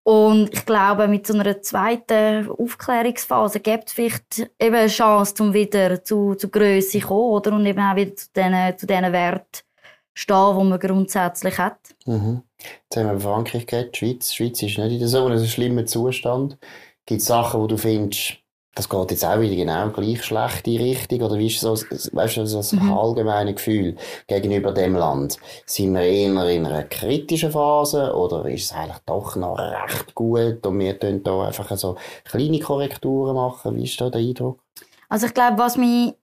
Und 0.09 0.49
ich 0.51 0.65
glaube, 0.65 1.07
mit 1.07 1.27
so 1.27 1.35
einer 1.35 1.61
zweiten 1.61 2.49
Aufklärungsphase 2.49 3.59
gibt 3.59 3.89
es 3.89 3.93
vielleicht 3.93 4.39
eben 4.59 4.73
eine 4.75 4.87
Chance, 4.87 5.35
um 5.39 5.53
wieder 5.53 6.03
zu, 6.03 6.33
zu 6.33 6.49
Größe 6.49 6.99
zu 6.99 7.05
kommen, 7.05 7.29
oder? 7.29 7.53
Und 7.53 7.67
eben 7.67 7.79
auch 7.79 7.95
wieder 7.95 8.15
zu 8.15 8.25
diesen, 8.35 8.75
zu 8.75 8.87
diesen 8.87 9.13
Werten 9.13 9.59
stehen, 10.15 10.57
die 10.57 10.63
man 10.65 10.79
grundsätzlich 10.79 11.59
hat. 11.59 11.77
Mhm. 12.07 12.41
Jetzt 12.57 12.97
haben 12.97 13.11
wir 13.11 13.19
Frankreich 13.19 13.67
die 13.67 13.89
Schweiz. 13.95 14.29
Die 14.29 14.35
Schweiz 14.35 14.63
ist 14.63 14.79
nicht 14.79 14.99
in 14.99 15.07
so 15.07 15.27
einem 15.27 15.45
schlimmen 15.45 15.85
Zustand. 15.85 16.57
Gibt 17.05 17.21
es 17.21 17.27
Sachen, 17.27 17.61
wo 17.61 17.67
du 17.67 17.77
findest, 17.77 18.38
das 18.75 18.87
geht 18.87 19.11
jetzt 19.11 19.25
auch 19.25 19.39
wieder 19.41 19.55
genau 19.55 19.89
gleich 19.89 20.23
schlecht 20.23 20.67
in 20.67 20.77
die 20.77 20.83
Richtung? 20.83 21.21
Oder 21.21 21.37
wie 21.37 21.47
ist 21.47 21.59
so, 21.59 21.73
weißt 21.73 22.37
du, 22.37 22.45
so 22.45 22.57
das 22.57 22.71
mhm. 22.71 22.93
allgemeine 22.93 23.53
Gefühl 23.53 23.95
gegenüber 24.27 24.71
dem 24.71 24.95
Land? 24.95 25.37
Sind 25.65 25.93
wir 25.93 26.01
eher 26.01 26.49
in 26.49 26.65
einer 26.65 26.83
kritischen 26.83 27.51
Phase 27.51 28.13
oder 28.13 28.45
ist 28.45 28.65
es 28.65 28.73
eigentlich 28.73 28.99
doch 29.05 29.35
noch 29.35 29.57
recht 29.57 30.15
gut 30.15 30.65
und 30.65 30.79
wir 30.79 30.93
können 30.97 31.23
da 31.23 31.47
einfach 31.47 31.75
so 31.77 31.97
kleine 32.23 32.59
Korrekturen 32.59 33.35
machen? 33.35 33.75
Wie 33.75 33.83
ist 33.83 33.99
da 33.99 34.09
der 34.09 34.21
Eindruck? 34.21 34.59
Also 35.09 35.25
ich 35.25 35.33
glaube, 35.33 35.57
was 35.57 35.75
mich 35.75 36.13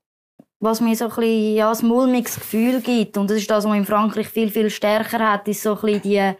was 0.58 0.80
mir 0.80 0.96
so 0.96 1.04
ein 1.04 1.10
bisschen, 1.10 1.54
ja, 1.54 1.70
ein 1.70 1.86
mulmiges 1.86 2.36
Gefühl 2.36 2.80
gibt, 2.80 3.18
und 3.18 3.30
das 3.30 3.36
ist 3.36 3.50
das, 3.50 3.58
was 3.58 3.68
man 3.68 3.78
in 3.78 3.84
Frankreich 3.84 4.28
viel, 4.28 4.50
viel 4.50 4.70
stärker 4.70 5.18
hat, 5.18 5.46
ist 5.48 5.62
so 5.62 5.74
ein 5.74 5.80
bisschen 5.80 6.02
die 6.02 6.32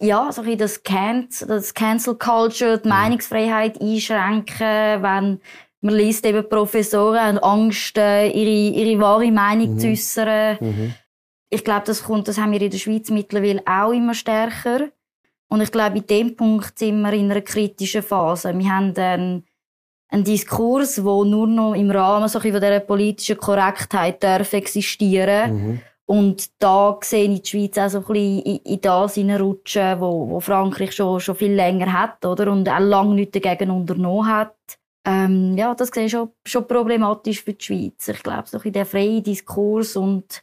ja, 0.00 0.32
so 0.32 0.42
ein 0.42 0.58
das, 0.58 0.82
Can 0.82 1.28
das 1.46 1.74
Cancel 1.74 2.14
Culture, 2.16 2.78
die. 2.78 2.88
Meinungsfreiheit 2.88 3.80
einschränken, 3.80 5.02
wenn 5.02 5.40
man 5.82 5.94
liest 5.94 6.26
eben 6.26 6.48
Professoren 6.48 7.18
haben 7.18 7.38
Angst, 7.38 7.96
ihre, 7.96 8.30
ihre 8.32 9.00
wahre 9.00 9.30
Meinung 9.30 9.74
mhm. 9.74 9.78
zu 9.78 9.88
äußern. 9.88 10.58
Mhm. 10.60 10.94
Ich 11.48 11.64
glaube, 11.64 11.86
das 11.86 12.04
kommt, 12.04 12.28
das 12.28 12.38
haben 12.38 12.52
wir 12.52 12.60
in 12.60 12.70
der 12.70 12.78
Schweiz 12.78 13.10
mittlerweile 13.10 13.62
auch 13.66 13.92
immer 13.92 14.14
stärker. 14.14 14.88
Und 15.48 15.62
ich 15.62 15.72
glaube, 15.72 15.98
in 15.98 16.06
dem 16.06 16.36
Punkt 16.36 16.78
sind 16.78 17.00
wir 17.00 17.12
in 17.12 17.30
einer 17.30 17.40
kritischen 17.40 18.02
Phase. 18.02 18.56
Wir 18.56 18.70
haben 18.70 18.94
einen, 18.96 19.44
einen 20.08 20.24
Diskurs, 20.24 20.94
der 20.94 21.04
nur 21.04 21.46
noch 21.46 21.74
im 21.74 21.90
Rahmen 21.90 22.28
so 22.28 22.40
von 22.40 22.52
dieser 22.52 22.80
politischen 22.80 23.38
Korrektheit 23.38 24.22
darf 24.22 24.52
existieren 24.52 25.52
mhm. 25.52 25.80
Und 26.10 26.50
da 26.60 26.98
sehe 27.04 27.30
ich 27.30 27.42
die 27.42 27.50
Schweiz 27.50 27.78
auch 27.78 27.88
so 27.88 27.98
ein 27.98 28.04
bisschen 28.04 28.42
in, 28.42 28.56
in 28.64 28.80
das 28.80 29.14
hineinrutschen, 29.14 30.00
wo, 30.00 30.28
wo 30.28 30.40
Frankreich 30.40 30.90
schon, 30.90 31.20
schon 31.20 31.36
viel 31.36 31.52
länger 31.52 31.92
hat, 31.92 32.26
oder? 32.26 32.50
Und 32.50 32.68
auch 32.68 32.80
lange 32.80 33.14
nichts 33.14 33.38
dagegen 33.38 33.70
unternommen 33.70 34.26
hat. 34.26 34.56
Ähm, 35.06 35.56
ja, 35.56 35.72
das 35.72 35.90
sehe 35.90 36.06
ich 36.06 36.10
schon, 36.10 36.32
schon 36.44 36.66
problematisch 36.66 37.44
für 37.44 37.52
die 37.52 37.64
Schweiz. 37.64 38.08
Ich 38.08 38.24
glaube, 38.24 38.48
so 38.48 38.58
in 38.58 38.72
der 38.72 38.86
freien 38.86 39.22
Diskurs 39.22 39.94
und 39.94 40.42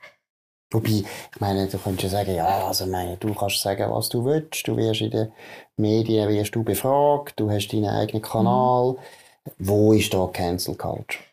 Wobei, 0.72 1.03
ich 1.34 1.39
meine, 1.41 1.68
du 1.68 1.78
könntest 1.78 2.13
ja 2.13 2.20
sagen, 2.20 2.36
ja, 2.36 2.65
also 2.65 2.86
meine, 2.86 3.18
du 3.18 3.34
kannst 3.34 3.61
sagen, 3.61 3.91
was 3.91 4.07
du 4.07 4.24
willst, 4.24 4.65
du 4.70 4.78
wirst 4.78 5.01
in 5.01 5.11
den 5.11 5.34
Medien 5.76 6.30
wirst 6.30 6.55
du 6.55 6.63
befragt, 6.63 7.38
du 7.41 7.51
hast 7.51 7.68
deinen 7.74 7.89
eigenen 7.89 8.22
Kanal. 8.22 8.93
Mhm. 8.93 9.51
Wo 9.59 9.91
ist 9.91 10.13
da 10.13 10.28
Cancel 10.28 10.76
Culture? 10.76 11.24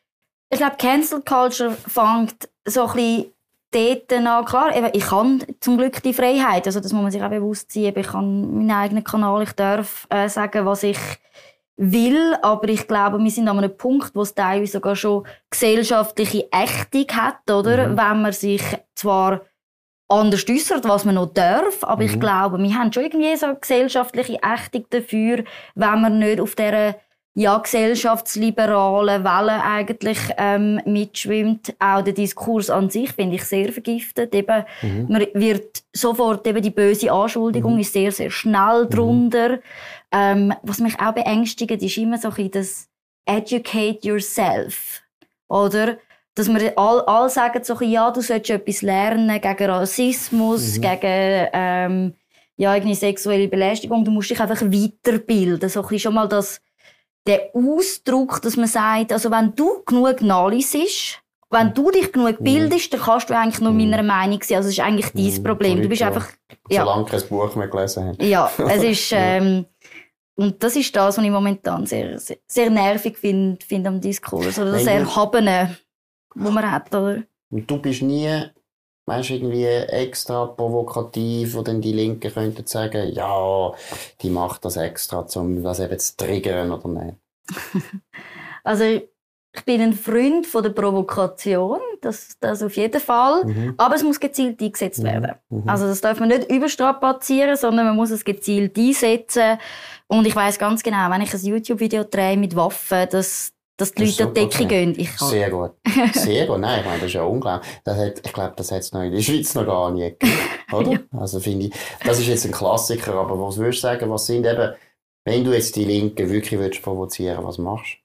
Ich 0.51 0.59
glaube, 0.59 0.77
Cancel 0.77 1.23
Culture 1.23 1.71
fängt 1.71 2.49
so 2.65 2.87
ein 2.87 2.93
bisschen 2.95 3.35
dort 3.75 4.13
an. 4.13 4.45
Klar, 4.45 4.95
ich 4.95 5.11
habe 5.11 5.39
zum 5.61 5.77
Glück 5.77 6.03
die 6.03 6.15
Freiheit, 6.15 6.67
also 6.67 6.81
das 6.81 6.93
muss 6.93 7.03
man 7.03 7.11
sich 7.11 7.23
auch 7.23 7.31
bewusst 7.31 7.73
sein. 7.73 7.93
Ich 7.97 8.07
kann 8.07 8.55
meinen 8.55 8.71
eigenen 8.71 9.05
Kanal, 9.05 9.43
ich 9.43 9.53
darf 9.53 10.07
äh, 10.11 10.29
sagen, 10.29 10.67
was 10.67 10.83
ich 10.83 10.99
will, 11.77 12.37
aber 12.43 12.69
ich 12.69 12.87
glaube, 12.87 13.19
wir 13.19 13.31
sind 13.31 13.49
an 13.49 13.59
einem 13.59 13.77
Punkt, 13.77 14.15
wo 14.15 14.23
es 14.23 14.35
teilweise 14.35 14.73
sogar 14.73 14.97
schon 14.97 15.27
gesellschaftliche 15.51 16.49
Ächtung 16.53 17.07
hat, 17.17 17.51
oder? 17.51 17.89
Mhm. 17.89 17.99
Wenn 17.99 18.23
man 18.23 18.33
sich 18.33 18.63
zwar 18.95 19.43
anders 20.09 20.49
äußert, 20.49 20.85
was 20.85 21.05
man 21.05 21.17
noch 21.17 21.33
darf, 21.33 21.83
aber 21.83 22.03
mhm. 22.03 22.09
ich 22.11 22.21
glaube, 22.21 22.59
wir 22.59 22.75
haben 22.75 22.93
schon 22.93 23.05
irgendwie 23.05 23.37
so 23.37 23.47
eine 23.47 23.57
gesellschaftliche 23.57 24.39
Ächtung 24.43 24.87
dafür, 24.91 25.45
wenn 25.75 26.01
man 26.01 26.19
nicht 26.19 26.41
auf 26.41 26.55
dieser 26.55 26.97
ja, 27.37 27.59
gesellschaftsliberalen 27.59 29.25
Welle 29.25 29.63
eigentlich 29.63 30.19
ähm, 30.39 30.81
mitschwimmt. 30.85 31.75
Auch 31.81 32.03
der 32.03 32.13
Diskurs 32.13 32.71
an 32.71 32.91
sich 32.91 33.11
finde 33.13 33.37
ich 33.37 33.45
sehr 33.45 33.73
vergiftet. 33.73 34.33
Eben, 34.35 34.65
mhm. 34.83 35.07
Man 35.09 35.27
wird 35.35 35.83
sofort 35.93 36.47
eben 36.47 36.63
die 36.63 36.71
böse 36.71 37.11
Anschuldigung 37.11 37.75
mhm. 37.75 37.81
ist 37.81 37.93
sehr, 37.93 38.13
sehr 38.13 38.31
schnell 38.31 38.85
mhm. 38.85 38.91
drunter. 38.91 39.59
Ähm, 40.13 40.55
was 40.63 40.79
mich 40.79 40.99
auch 41.01 41.13
beängstigt, 41.13 41.83
ist 41.83 41.99
immer 41.99 42.19
so 42.19 42.31
ein 42.37 42.51
das 42.53 42.89
Educate 43.27 44.07
yourself. 44.07 45.03
Oder? 45.49 45.99
Dass 46.37 46.49
wir 46.49 46.79
all, 46.79 47.01
all 47.01 47.29
sagen 47.31 47.65
so 47.65 47.77
ein 47.77 47.91
ja, 47.91 48.13
du 48.13 48.21
sollst 48.21 48.51
etwas 48.51 48.83
lernen 48.83 49.41
gegen 49.41 49.71
Rassismus, 49.71 50.77
mhm. 50.77 50.83
gegen, 50.83 51.49
ähm, 51.53 52.15
ja, 52.57 52.75
irgendwie 52.77 52.95
sexuelle 52.95 53.49
Belästigung. 53.49 54.05
Du 54.05 54.13
musst 54.13 54.31
dich 54.31 54.41
einfach 54.41 54.63
weiterbilden. 54.63 55.69
So 55.69 55.85
ein 55.85 55.99
schon 55.99 56.15
mal 56.15 56.29
das, 56.29 56.61
der 57.27 57.51
Ausdruck, 57.55 58.43
dass 58.43 58.57
man 58.57 58.67
sagt, 58.67 59.13
also 59.13 59.31
wenn 59.31 59.55
du 59.55 59.83
genug 59.85 60.21
nachliest, 60.21 61.21
wenn 61.51 61.73
du 61.73 61.91
dich 61.91 62.13
genug 62.13 62.41
mhm. 62.41 62.45
bildest, 62.45 62.93
dann 62.93 63.01
kannst 63.01 63.31
du 63.31 63.39
eigentlich 63.39 63.61
nur 63.61 63.73
mhm. 63.73 63.91
meiner 63.91 64.03
Meinung 64.03 64.43
sein. 64.43 64.59
Also 64.59 64.69
es 64.69 64.79
ist 64.79 64.85
eigentlich 64.85 65.11
dein 65.13 65.41
mhm. 65.41 65.45
Problem. 65.45 65.83
Du 65.83 65.89
bist 65.89 66.03
einfach, 66.03 66.29
ja. 66.69 66.85
Solange 66.85 67.05
kein 67.07 67.29
Buch 67.29 67.55
mehr 67.55 67.69
gelesen 67.69 68.09
hast. 68.09 68.23
Ja, 68.23 68.51
es 68.59 68.83
ist, 68.83 69.13
ähm, 69.15 69.67
und 70.37 70.63
das 70.63 70.77
ist 70.77 70.95
das, 70.95 71.17
was 71.17 71.25
ich 71.25 71.31
momentan 71.31 71.87
sehr, 71.87 72.19
sehr, 72.19 72.39
sehr 72.47 72.71
nervig 72.71 73.17
finde 73.17 73.65
find 73.65 73.87
am 73.87 74.01
Diskurs. 74.01 74.59
Oder 74.59 74.73
das 74.73 74.87
Erhabene, 74.87 75.77
das 76.35 76.53
man 76.53 76.71
hat, 76.71 76.93
oder? 76.95 77.23
Und 77.51 77.71
du 77.71 77.79
bist 77.79 78.03
nie, 78.03 78.29
weißt 79.07 79.31
irgendwie 79.31 79.65
extra 79.65 80.47
provokativ, 80.47 81.55
wo 81.55 81.63
dann 81.63 81.81
die 81.81 81.93
Linken 81.93 82.33
könnten 82.33 82.67
sagen, 82.67 83.13
ja, 83.13 83.73
die 84.23 84.31
macht 84.31 84.65
das 84.65 84.77
extra, 84.77 85.27
um 85.37 85.63
das 85.63 85.81
eben 85.81 85.99
zu 85.99 86.17
triggern 86.17 86.73
oder 86.73 86.89
nicht? 86.89 87.17
also, 88.65 88.85
ich 89.57 89.65
bin 89.65 89.81
ein 89.81 89.93
Freund 89.93 90.47
von 90.47 90.65
der 90.65 90.71
Provokation, 90.71 91.79
das, 92.01 92.37
das 92.41 92.63
auf 92.63 92.77
jeden 92.77 93.01
Fall. 93.01 93.45
Mhm. 93.45 93.75
Aber 93.77 93.95
es 93.95 94.03
muss 94.03 94.19
gezielt 94.19 94.61
eingesetzt 94.61 95.01
mhm. 95.01 95.05
werden. 95.05 95.35
Mhm. 95.49 95.69
Also 95.69 95.87
das 95.87 96.01
darf 96.01 96.19
man 96.19 96.29
nicht 96.29 96.51
überstrapazieren, 96.51 97.57
sondern 97.57 97.87
man 97.87 97.97
muss 97.97 98.11
es 98.11 98.25
gezielt 98.25 98.77
einsetzen. 98.77 99.59
Und 100.09 100.27
ich 100.27 100.35
weiß 100.35 100.59
ganz 100.59 100.83
genau, 100.83 101.09
wenn 101.11 101.23
ich 101.23 101.33
ein 101.33 101.41
YouTube-Video 101.41 102.05
drehe 102.05 102.37
mit 102.37 102.57
Waffen, 102.57 103.09
dass, 103.11 103.53
dass 103.77 103.93
die 103.93 104.05
Leute 104.05 104.25
an 104.25 104.35
die 104.35 104.41
Decke 104.41 104.67
gehen. 104.67 104.95
Ich 104.97 105.17
kann... 105.17 105.29
Sehr 105.29 105.51
gut. 105.51 105.73
Sehr 106.13 106.47
gut. 106.47 106.61
Nein, 106.61 106.81
ich 106.81 106.87
meine, 106.87 106.99
das 106.99 107.07
ist 107.09 107.15
ja 107.15 107.25
unglaublich. 107.25 107.71
Das 107.85 107.99
hat, 107.99 108.25
ich 108.25 108.33
glaube, 108.33 108.55
das 108.57 108.71
hat 108.71 108.81
es 108.81 108.93
noch 108.93 109.03
in 109.03 109.13
der 109.13 109.21
Schweiz 109.21 109.55
noch 109.55 109.67
gar 109.67 109.91
nie 109.91 110.11
gegeben. 110.11 110.33
Oder? 110.73 110.93
ja. 110.93 110.99
Also 111.13 111.41
finde 111.41 111.67
ich, 111.67 111.75
das 112.05 112.21
ist 112.21 112.29
jetzt 112.29 112.45
ein 112.45 112.53
Klassiker, 112.53 113.15
aber 113.15 113.41
was 113.41 113.57
würdest 113.57 113.79
du 113.79 113.89
sagen, 113.89 114.11
was 114.11 114.27
sind 114.27 114.47
eben, 114.47 114.75
wenn 115.25 115.45
du 115.45 115.53
jetzt 115.53 115.75
die 115.77 115.85
Linken 115.85 116.31
wirklich 116.31 116.61
willst 116.61 116.83
provozieren, 116.83 117.45
was 117.45 117.59
machst 117.59 117.95
du? 117.95 118.05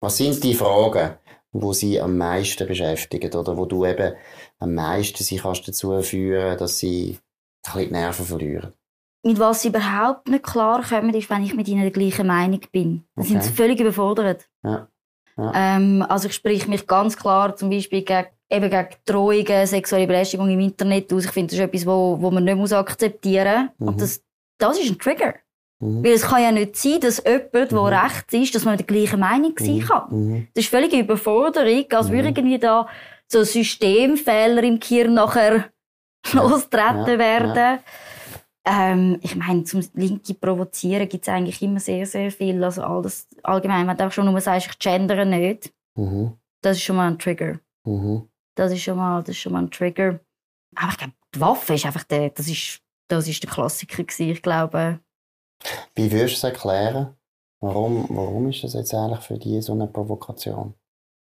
Was 0.00 0.16
sind 0.16 0.42
die 0.42 0.54
Fragen, 0.54 1.14
wo 1.52 1.72
sie 1.72 2.00
am 2.00 2.16
meisten 2.16 2.66
beschäftigen 2.66 3.32
oder 3.34 3.56
wo 3.56 3.64
du 3.64 3.86
eben 3.86 4.14
am 4.58 4.74
meisten 4.74 5.22
sie 5.22 5.36
kannst 5.36 5.66
dazu 5.66 6.00
führen, 6.02 6.58
dass 6.58 6.78
sie 6.78 7.18
ein 7.66 7.72
bisschen 7.72 7.88
die 7.88 7.92
Nerven 7.92 8.26
verlieren? 8.26 8.72
Mit 9.22 9.38
was 9.38 9.62
sie 9.62 9.68
überhaupt 9.68 10.28
nicht 10.28 10.44
klar 10.44 10.82
kommen, 10.82 11.14
ist, 11.14 11.30
wenn 11.30 11.42
ich 11.42 11.54
mit 11.54 11.68
ihnen 11.68 11.80
der 11.80 11.90
gleichen 11.90 12.26
Meinung 12.26 12.60
bin. 12.72 13.04
Dann 13.14 13.24
okay. 13.24 13.32
sind 13.32 13.44
sie 13.44 13.52
völlig 13.52 13.80
überfordert. 13.80 14.46
Ja. 14.62 14.88
Ja. 15.36 15.52
Ähm, 15.54 16.04
also 16.08 16.28
ich 16.28 16.34
spreche 16.34 16.68
mich 16.68 16.86
ganz 16.86 17.16
klar 17.16 17.56
zum 17.56 17.70
Beispiel 17.70 18.02
gegen, 18.02 18.26
eben 18.50 18.70
gegen 18.70 18.88
Drohungen, 19.04 19.66
sexuelle 19.66 20.06
Belästigung 20.06 20.48
im 20.48 20.60
Internet 20.60 21.12
aus. 21.12 21.24
Ich 21.24 21.30
finde, 21.32 21.50
das 21.50 21.58
ist 21.58 21.64
etwas, 21.64 21.86
wo, 21.86 22.16
wo 22.20 22.30
man 22.30 22.44
nicht 22.44 22.56
muss 22.56 22.72
akzeptieren 22.72 23.70
muss. 23.78 23.94
Mhm. 23.94 23.98
Das, 23.98 24.22
das 24.58 24.78
ist 24.78 24.90
ein 24.90 24.98
Trigger. 24.98 25.34
Mhm. 25.80 26.04
Weil 26.04 26.12
es 26.12 26.22
kann 26.22 26.42
ja 26.42 26.52
nicht 26.52 26.76
sein, 26.76 27.00
dass 27.00 27.22
jemand, 27.24 27.52
der 27.52 27.80
mhm. 27.80 27.86
rechts 27.86 28.32
ist, 28.32 28.54
dass 28.54 28.64
man 28.64 28.76
der 28.76 28.86
gleichen 28.86 29.20
Meinung 29.20 29.54
sein 29.58 29.76
mhm. 29.76 29.80
kann. 29.80 30.02
Mhm. 30.10 30.48
Das 30.54 30.64
ist 30.64 30.70
völlige 30.70 30.98
Überforderung, 30.98 31.84
als 31.90 32.10
würde 32.10 32.30
mhm. 32.30 32.36
irgendwie 32.36 32.58
da 32.58 32.86
so 33.26 33.42
Systemfehler 33.42 34.62
im 34.62 34.78
Gehirn 34.78 35.14
nachher 35.14 35.56
ja. 36.32 36.32
lostreten 36.42 37.08
ja. 37.08 37.18
werden. 37.18 37.56
Ja. 37.56 37.78
Ähm, 38.66 39.18
ich 39.22 39.36
meine, 39.36 39.64
zum 39.64 39.82
Linke 39.94 40.34
provozieren 40.34 41.08
gibt 41.08 41.26
es 41.26 41.28
eigentlich 41.28 41.60
immer 41.60 41.80
sehr, 41.80 42.06
sehr 42.06 42.30
viel. 42.30 42.62
Also 42.64 42.82
all 42.82 43.02
das, 43.02 43.28
allgemein, 43.42 43.86
wenn 43.86 43.96
du 43.96 44.06
auch 44.06 44.12
schon 44.12 44.24
nur 44.24 44.40
sagst, 44.40 44.68
ich 44.70 44.78
gendere 44.78 45.26
nicht, 45.26 45.72
mhm. 45.96 46.32
das 46.62 46.78
ist 46.78 46.82
schon 46.82 46.96
mal 46.96 47.08
ein 47.08 47.18
Trigger. 47.18 47.60
Mhm. 47.84 48.28
Das, 48.54 48.72
ist 48.72 48.82
schon 48.82 48.96
mal, 48.96 49.20
das 49.20 49.30
ist 49.30 49.38
schon 49.38 49.52
mal 49.52 49.62
ein 49.62 49.70
Trigger. 49.70 50.20
Aber 50.76 50.90
ich 50.90 50.98
glaube, 50.98 51.12
die 51.34 51.40
Waffe 51.40 51.74
ist 51.74 51.84
einfach 51.84 52.04
der, 52.04 52.30
das 52.30 52.48
ist, 52.48 52.80
das 53.08 53.28
ist 53.28 53.42
der 53.42 53.50
Klassiker 53.50 54.02
gewesen. 54.02 54.30
Ich 54.30 54.42
glaube, 54.42 55.00
wie 55.94 56.10
würdest 56.10 56.42
du 56.42 56.46
es 56.46 56.52
erklären? 56.52 57.16
Warum, 57.60 58.06
warum 58.10 58.48
ist 58.50 58.62
das 58.62 58.74
jetzt 58.74 58.94
eigentlich 58.94 59.20
für 59.20 59.38
dich 59.38 59.64
so 59.64 59.72
eine 59.72 59.86
Provokation? 59.86 60.74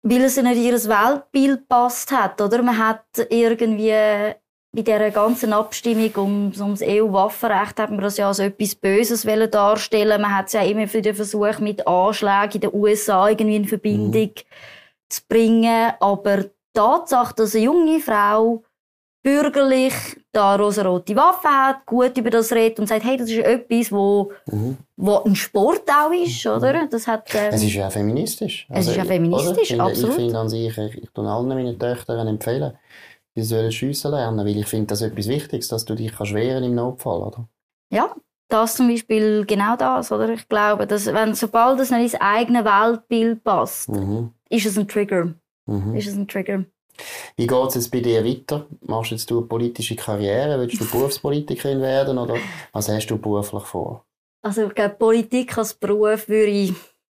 Weil 0.02 0.22
es 0.22 0.36
nicht 0.36 0.56
in 0.56 0.62
ihr 0.62 0.72
Weltbild 0.72 1.68
passt 1.68 2.12
hat, 2.12 2.40
oder? 2.40 2.62
Man 2.62 2.78
hat 2.78 3.06
irgendwie 3.30 4.34
bei 4.72 4.82
dieser 4.82 5.10
ganzen 5.10 5.52
Abstimmung 5.52 6.14
um, 6.16 6.52
das 6.52 6.82
EU-Waffenrecht 6.82 7.78
hat 7.78 7.90
man 7.90 8.00
das 8.00 8.18
ja 8.18 8.28
als 8.28 8.38
etwas 8.38 8.74
Böses 8.74 9.22
darstellen 9.50 10.20
Man 10.20 10.36
hat 10.36 10.48
es 10.48 10.52
ja 10.52 10.62
immer 10.62 10.86
für 10.86 11.00
den 11.00 11.14
Versuch 11.14 11.58
mit 11.58 11.86
Anschlägen 11.86 12.54
in 12.54 12.60
den 12.60 12.74
USA 12.74 13.28
irgendwie 13.28 13.56
in 13.56 13.64
Verbindung 13.64 14.30
mhm. 14.30 15.08
zu 15.08 15.22
bringen. 15.26 15.92
Aber 16.00 16.44
die 16.44 16.50
Tatsache, 16.74 17.34
dass 17.34 17.54
eine 17.54 17.64
junge 17.64 18.00
Frau 18.00 18.62
bürgerlich 19.22 19.94
da 20.32 20.56
rosarote 20.56 21.16
Waffe 21.16 21.48
hat, 21.48 21.86
gut 21.86 22.16
über 22.16 22.30
das 22.30 22.52
redet 22.52 22.78
und 22.78 22.86
sagt, 22.86 23.04
hey, 23.04 23.16
das 23.16 23.28
ist 23.28 23.38
etwas, 23.38 23.90
wo, 23.90 24.32
mhm. 24.46 24.76
wo 24.96 25.16
ein 25.24 25.34
Sport 25.34 25.82
auch 25.90 26.12
ist, 26.12 26.44
mhm. 26.44 26.52
oder? 26.52 26.86
Das 26.86 27.06
hat, 27.06 27.34
ähm, 27.34 27.50
es 27.52 27.62
ist 27.62 27.74
ja 27.74 27.90
feministisch. 27.90 28.66
es 28.70 28.86
ist 28.86 28.94
ja 28.94 29.02
also, 29.02 29.12
feministisch, 29.12 29.70
ich 29.72 29.80
absolut. 29.80 30.10
Ich 30.10 30.16
finde 30.16 30.38
an 30.38 30.48
sich, 30.48 30.78
ich, 30.78 31.02
ich 31.02 31.10
tue 31.10 31.28
allen 31.28 31.48
meinen 31.48 31.78
Töchtern 31.78 32.28
empfehlen, 32.28 32.72
sie 33.42 33.48
sollen 33.48 33.72
schiessen 33.72 34.10
lernen, 34.10 34.46
weil 34.46 34.56
ich 34.56 34.66
finde 34.66 34.86
das 34.86 35.02
etwas 35.02 35.28
Wichtiges, 35.28 35.68
dass 35.68 35.84
du 35.84 35.94
dich 35.94 36.12
kannst 36.12 36.34
wehren 36.34 36.64
im 36.64 36.74
Notfall, 36.74 37.20
oder? 37.20 37.48
Ja, 37.90 38.14
das 38.48 38.76
zum 38.76 38.88
Beispiel 38.88 39.44
genau 39.46 39.76
das, 39.76 40.10
oder? 40.10 40.30
Ich 40.30 40.48
glaube, 40.48 40.86
dass 40.86 41.06
wenn, 41.06 41.34
sobald 41.34 41.80
es 41.80 41.90
nicht 41.90 42.14
ins 42.14 42.20
eigene 42.20 42.64
Weltbild 42.64 43.44
passt, 43.44 43.88
mhm. 43.88 44.32
ist 44.48 44.66
es 44.66 44.78
ein 44.78 44.88
Trigger. 44.88 45.34
Mhm. 45.66 45.94
Ist 45.94 46.08
es 46.08 46.16
ein 46.16 46.26
Trigger. 46.26 46.64
Wie 47.36 47.46
geht 47.46 47.68
es 47.68 47.74
jetzt 47.74 47.90
bei 47.90 48.00
dir 48.00 48.24
weiter? 48.24 48.66
Machst 48.80 49.12
jetzt 49.12 49.30
du 49.30 49.38
eine 49.38 49.46
politische 49.46 49.96
Karriere? 49.96 50.58
Willst 50.60 50.80
du 50.80 50.84
Berufspolitikerin 50.90 51.80
werden 51.80 52.18
oder 52.18 52.36
was 52.72 52.88
hast 52.88 53.06
du 53.06 53.18
beruflich 53.18 53.64
vor? 53.64 54.04
Also 54.42 54.66
ich 54.66 54.74
glaube, 54.74 54.94
Politik 54.94 55.56
als 55.58 55.74
Beruf 55.74 56.28
würde 56.28 56.50
ich, 56.50 56.72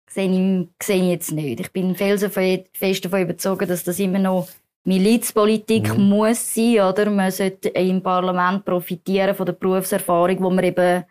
sehe 0.09 0.29
ich, 0.29 0.69
sehe 0.83 1.03
ich 1.03 1.11
jetzt 1.11 1.33
nicht. 1.33 1.61
Ich 1.61 1.73
bin 1.73 1.95
fest 1.95 2.25
davon 2.25 3.23
überzeugt, 3.23 3.71
dass 3.71 3.85
das 3.85 3.99
immer 3.99 4.19
noch 4.19 4.49
Milizpolitik 4.85 5.97
mhm. 5.97 6.09
muss 6.09 6.55
sein, 6.55 6.81
oder? 6.81 7.11
Man 7.11 7.31
sollte 7.31 7.69
im 7.71 8.03
Parlament 8.03 8.65
profitieren 8.65 9.35
von 9.35 9.47
der 9.47 9.53
Berufserfahrung, 9.53 10.37
die 10.37 10.43
man 10.43 10.65
eben, 10.65 11.05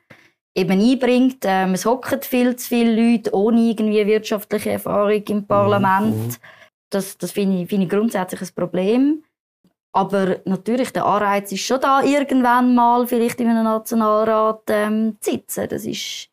eben 0.56 0.82
einbringt. 0.82 1.44
Ähm, 1.44 1.74
es 1.74 1.86
hocken 1.86 2.22
viel 2.22 2.56
zu 2.56 2.68
viele 2.68 2.96
Leute 2.96 3.34
ohne 3.34 3.62
irgendwie 3.62 4.06
wirtschaftliche 4.06 4.72
Erfahrung 4.72 5.24
im 5.24 5.46
Parlament. 5.46 6.16
Mhm. 6.16 6.36
Das, 6.90 7.18
das 7.18 7.32
finde 7.32 7.62
ich, 7.62 7.70
find 7.70 7.84
ich 7.84 7.90
grundsätzlich 7.90 8.42
ein 8.42 8.56
Problem. 8.56 9.24
Aber 9.92 10.38
natürlich, 10.46 10.92
der 10.92 11.06
Anreiz 11.06 11.52
ist 11.52 11.62
schon 11.62 11.82
da, 11.82 12.02
irgendwann 12.02 12.76
mal 12.76 13.08
vielleicht 13.08 13.40
in 13.40 13.50
einem 13.50 13.64
Nationalrat 13.64 14.62
ähm, 14.68 15.18
zu 15.20 15.32
sitzen. 15.32 15.68
Das 15.68 15.86
ist, 15.86 16.30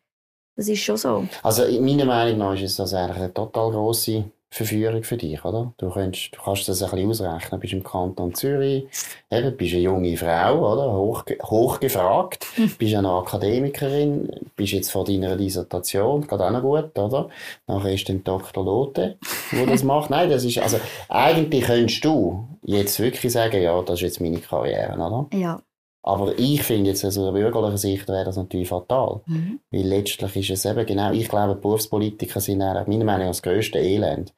das 0.55 0.67
ist 0.67 0.81
schon 0.81 0.97
so. 0.97 1.27
Also 1.43 1.63
meiner 1.81 2.05
Meinung 2.05 2.37
nach 2.39 2.59
ist 2.59 2.77
das 2.79 2.93
eigentlich 2.93 3.17
eine 3.17 3.33
total 3.33 3.71
grosse 3.71 4.25
Verführung 4.57 5.03
für 5.03 5.17
dich, 5.17 5.43
oder? 5.45 5.73
Du, 5.77 5.89
kannst, 5.89 6.35
du 6.35 6.41
kannst 6.41 6.67
das 6.67 6.83
ein 6.83 6.89
bisschen 6.89 7.09
ausrechnen. 7.09 7.51
Du 7.51 7.57
bist 7.57 7.73
im 7.73 7.83
Kanton 7.83 8.33
Zürich, 8.33 8.85
eben, 9.31 9.57
bist 9.57 9.73
eine 9.73 9.81
junge 9.81 10.17
Frau, 10.17 10.73
oder? 10.73 10.93
Hoch, 10.93 11.23
hochgefragt, 11.43 12.45
hm. 12.55 12.71
bist 12.77 12.95
eine 12.95 13.09
Akademikerin, 13.09 14.29
bist 14.55 14.73
jetzt 14.73 14.91
vor 14.91 15.05
deiner 15.05 15.35
Dissertation, 15.35 16.21
geht 16.21 16.39
auch 16.39 16.51
noch 16.51 16.61
gut, 16.61 16.97
oder? 16.97 17.29
Nachher 17.67 17.93
ist 17.93 18.09
dann 18.09 18.23
Dr. 18.23 18.65
Lotte, 18.65 19.17
der 19.51 19.65
das 19.65 19.83
macht. 19.85 20.09
Nein, 20.09 20.29
das 20.29 20.43
ist, 20.43 20.57
also, 20.59 20.79
eigentlich 21.07 21.63
könntest 21.63 22.03
du 22.03 22.47
jetzt 22.63 22.99
wirklich 22.99 23.31
sagen, 23.31 23.61
ja, 23.61 23.81
das 23.81 23.95
ist 23.95 24.01
jetzt 24.01 24.21
meine 24.21 24.39
Karriere, 24.39 24.93
oder? 24.95 25.27
Ja. 25.37 25.61
Aber 26.07 26.39
ich 26.39 26.63
finde 26.63 26.91
jetzt 26.91 27.03
aus 27.03 27.17
einer 27.17 27.33
bürgerlichen 27.33 27.77
Sicht 27.77 28.07
wäre 28.07 28.23
das 28.23 28.37
natürlich 28.37 28.69
fatal. 28.69 29.19
Mhm. 29.25 29.59
Weil 29.71 29.81
letztlich 29.81 30.37
ist 30.37 30.49
es 30.51 30.65
eben 30.65 30.85
genau, 30.85 31.11
ich 31.11 31.27
glaube, 31.27 31.55
Berufspolitiker 31.55 32.39
sind 32.39 32.59
meiner 32.59 32.85
Meinung 32.85 33.05
nach 33.05 33.27
das 33.27 33.41
grösste 33.41 33.79
Elend 33.79 34.33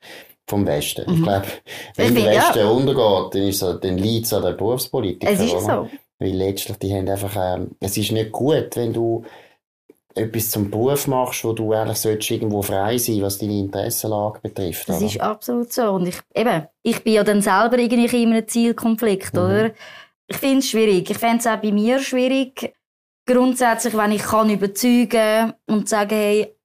vom 0.47 0.65
Westen. 0.65 1.05
Mhm. 1.07 1.17
Ich 1.17 1.23
glaube, 1.23 1.45
wenn 1.95 2.15
der 2.15 2.25
Westen 2.25 2.59
ja. 2.59 2.69
untergeht, 2.69 3.35
dann, 3.35 3.47
ist 3.47 3.59
so, 3.59 3.73
dann 3.73 3.99
liegt 3.99 4.25
es 4.25 4.33
an 4.33 4.43
den 4.45 4.57
Berufspolitikern. 4.57 5.31
Es 5.35 5.41
ist 5.41 5.61
so. 5.61 5.87
Weil 6.17 6.31
letztlich, 6.31 6.77
die 6.79 6.91
haben 6.91 7.07
einfach, 7.07 7.35
ähm, 7.37 7.69
es 7.79 7.95
ist 7.97 8.11
nicht 8.13 8.31
gut, 8.31 8.75
wenn 8.75 8.91
du 8.91 9.23
etwas 10.15 10.49
zum 10.49 10.71
Beruf 10.71 11.05
machst, 11.05 11.43
wo 11.43 11.53
du 11.53 11.71
eigentlich 11.71 11.99
solltest 11.99 12.31
irgendwo 12.31 12.63
frei 12.63 12.97
sein, 12.97 13.21
was 13.21 13.37
deine 13.37 13.59
Interessenlage 13.59 14.39
betrifft. 14.41 14.89
Das 14.89 14.97
oder? 14.97 15.05
ist 15.05 15.21
absolut 15.21 15.71
so. 15.71 15.83
Und 15.91 16.07
ich, 16.07 16.17
eben, 16.33 16.67
ich 16.81 17.03
bin 17.03 17.13
ja 17.13 17.23
dann 17.23 17.43
selber 17.43 17.77
irgendwie 17.77 18.23
in 18.23 18.33
einem 18.33 18.47
Zielkonflikt, 18.47 19.35
mhm. 19.35 19.39
oder? 19.39 19.71
Ich 20.29 20.37
finde 20.37 20.59
es 20.59 20.69
schwierig. 20.69 21.09
Ich 21.09 21.17
fände 21.17 21.39
es 21.39 21.47
auch 21.47 21.57
bei 21.57 21.71
mir 21.71 21.99
schwierig. 21.99 22.73
Grundsätzlich, 23.25 23.97
wenn 23.97 24.11
ich 24.11 24.23
kann 24.23 24.49
überzeugen 24.49 25.53
und 25.67 25.89
sagen, 25.89 26.15
hey, 26.15 26.55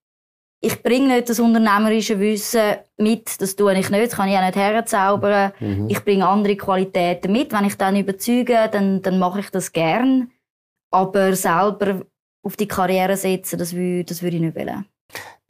ich 0.61 0.83
bringe 0.83 1.15
nicht 1.15 1.29
das 1.29 1.41
unternehmerische 1.41 2.19
Wissen 2.21 2.77
mit, 2.97 3.41
das 3.41 3.57
tue 3.57 3.79
ich 3.79 3.91
nicht, 3.91 4.07
das 4.07 4.17
kann 4.17 4.29
ich 4.29 4.37
auch 4.37 4.45
nicht 4.45 4.57
herzaubern. 4.57 5.53
Mhm. 5.61 5.89
Ich 5.91 6.03
bringe 6.05 6.27
andere 6.27 6.57
Qualitäten 6.57 7.33
mit. 7.33 7.53
Wenn 7.53 7.67
ich 7.67 7.77
dann 7.77 7.97
überzeuge, 7.97 8.69
dann, 8.71 9.03
dann 9.03 9.19
mache 9.19 9.41
ich 9.41 9.51
das 9.51 9.73
gern. 9.73 10.31
Aber 10.91 11.35
selber 11.35 12.07
auf 12.43 12.57
die 12.57 12.69
Karriere 12.69 13.17
setzen, 13.17 13.59
das 13.59 13.75
würde, 13.75 14.05
das 14.05 14.23
würde 14.23 14.37
ich 14.37 14.43
nicht 14.43 14.57
wollen. 14.57 14.87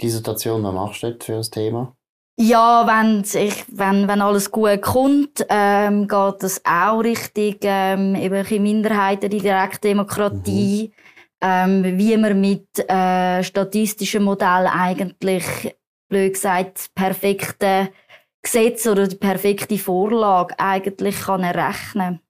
Dissertation, 0.00 0.62
was 0.62 0.74
machst 0.74 1.02
du 1.02 1.16
für 1.20 1.32
das 1.34 1.50
Thema? 1.50 1.94
Ja, 2.36 2.84
wenn, 2.86 3.22
ich, 3.22 3.64
wenn, 3.68 4.08
wenn 4.08 4.20
alles 4.20 4.50
gut 4.50 4.82
kommt, 4.82 5.46
ähm, 5.48 6.08
geht 6.08 6.42
das 6.42 6.60
auch 6.64 6.98
richtig 6.98 7.58
ähm, 7.62 8.16
eben 8.16 8.62
Minderheiten, 8.62 9.30
die 9.30 9.38
Direktdemokratie, 9.38 10.92
mhm. 10.92 11.84
ähm, 11.84 11.98
wie 11.98 12.16
man 12.16 12.40
mit 12.40 12.66
äh, 12.90 13.42
statistischen 13.44 14.24
Modellen 14.24 14.66
eigentlich, 14.66 15.76
blöd 16.08 16.34
gesagt, 16.34 16.90
perfekte 16.96 17.90
Gesetz 18.42 18.86
oder 18.86 19.06
die 19.06 19.16
perfekte 19.16 19.78
Vorlage 19.78 20.58
eigentlich 20.58 21.20
kann 21.20 21.44
errechnen 21.44 22.20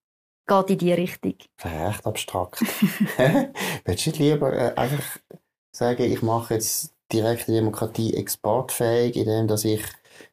geht 0.46 0.70
in 0.70 0.78
die 0.78 0.92
Richtung. 0.92 1.34
Recht 1.62 2.06
abstrakt. 2.06 2.60
Willst 3.84 4.06
du 4.06 4.10
lieber 4.10 4.52
äh, 4.52 4.74
einfach 4.74 5.18
sagen, 5.72 6.02
ich 6.04 6.22
mache 6.22 6.54
jetzt 6.54 6.93
direkte 7.14 7.52
Demokratie 7.52 8.14
exportfähig, 8.14 9.16
indem 9.16 9.48
dass 9.48 9.64
ich 9.64 9.82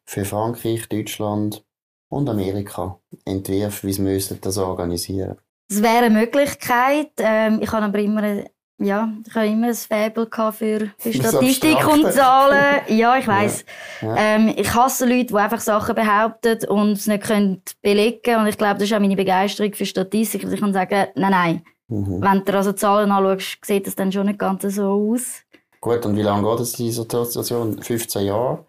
für 0.05 0.25
Frankreich, 0.25 0.89
Deutschland 0.89 1.63
und 2.09 2.29
Amerika 2.29 2.99
entwirf, 3.25 3.83
wie 3.83 3.93
sie 3.93 4.37
das 4.41 4.57
organisieren 4.57 5.37
Das 5.69 5.81
wäre 5.81 6.05
eine 6.05 6.09
Möglichkeit. 6.09 7.11
Ähm, 7.17 7.59
ich 7.61 7.71
habe 7.71 7.85
aber 7.85 7.99
immer 7.99 8.43
ja, 8.83 9.13
ich 9.27 9.35
habe 9.35 9.47
immer 9.47 9.67
ein 9.67 9.75
Faible 9.75 10.27
für, 10.51 10.91
für 10.97 11.13
Statistik 11.13 11.87
und 11.87 12.11
Zahlen. 12.11 12.81
Ja, 12.87 13.17
ich 13.17 13.27
weiß. 13.27 13.65
Ja, 14.01 14.07
ja. 14.07 14.15
ähm, 14.17 14.53
ich 14.57 14.73
hasse 14.73 15.05
Leute, 15.05 15.27
die 15.27 15.35
einfach 15.35 15.59
Sachen 15.59 15.93
behaupten 15.93 16.67
und 16.69 16.93
es 16.93 17.05
nicht 17.05 17.23
können 17.23 17.61
belegen 17.83 18.37
Und 18.37 18.47
ich 18.47 18.57
glaube, 18.57 18.79
das 18.79 18.85
ist 18.85 18.93
auch 18.93 18.99
meine 18.99 19.15
Begeisterung 19.15 19.73
für 19.75 19.85
Statistik. 19.85 20.43
Ich 20.43 20.59
kann 20.59 20.73
sagen, 20.73 21.07
nein, 21.13 21.31
nein. 21.31 21.61
Mhm. 21.87 22.19
Wenn 22.19 22.43
du 22.43 22.53
also 22.55 22.71
Zahlen 22.71 23.11
anschaust, 23.11 23.63
sieht 23.63 23.85
das 23.85 23.93
dann 23.93 24.11
schon 24.11 24.25
nicht 24.25 24.39
ganz 24.39 24.63
so 24.63 24.85
aus. 24.85 25.43
Gut, 25.81 26.05
und 26.05 26.15
wie 26.15 26.21
lange 26.21 26.47
geht 26.49 26.59
es 26.59 26.73
diese 26.73 27.01
Situation? 27.01 27.81
15 27.81 28.25
Jahre? 28.25 28.65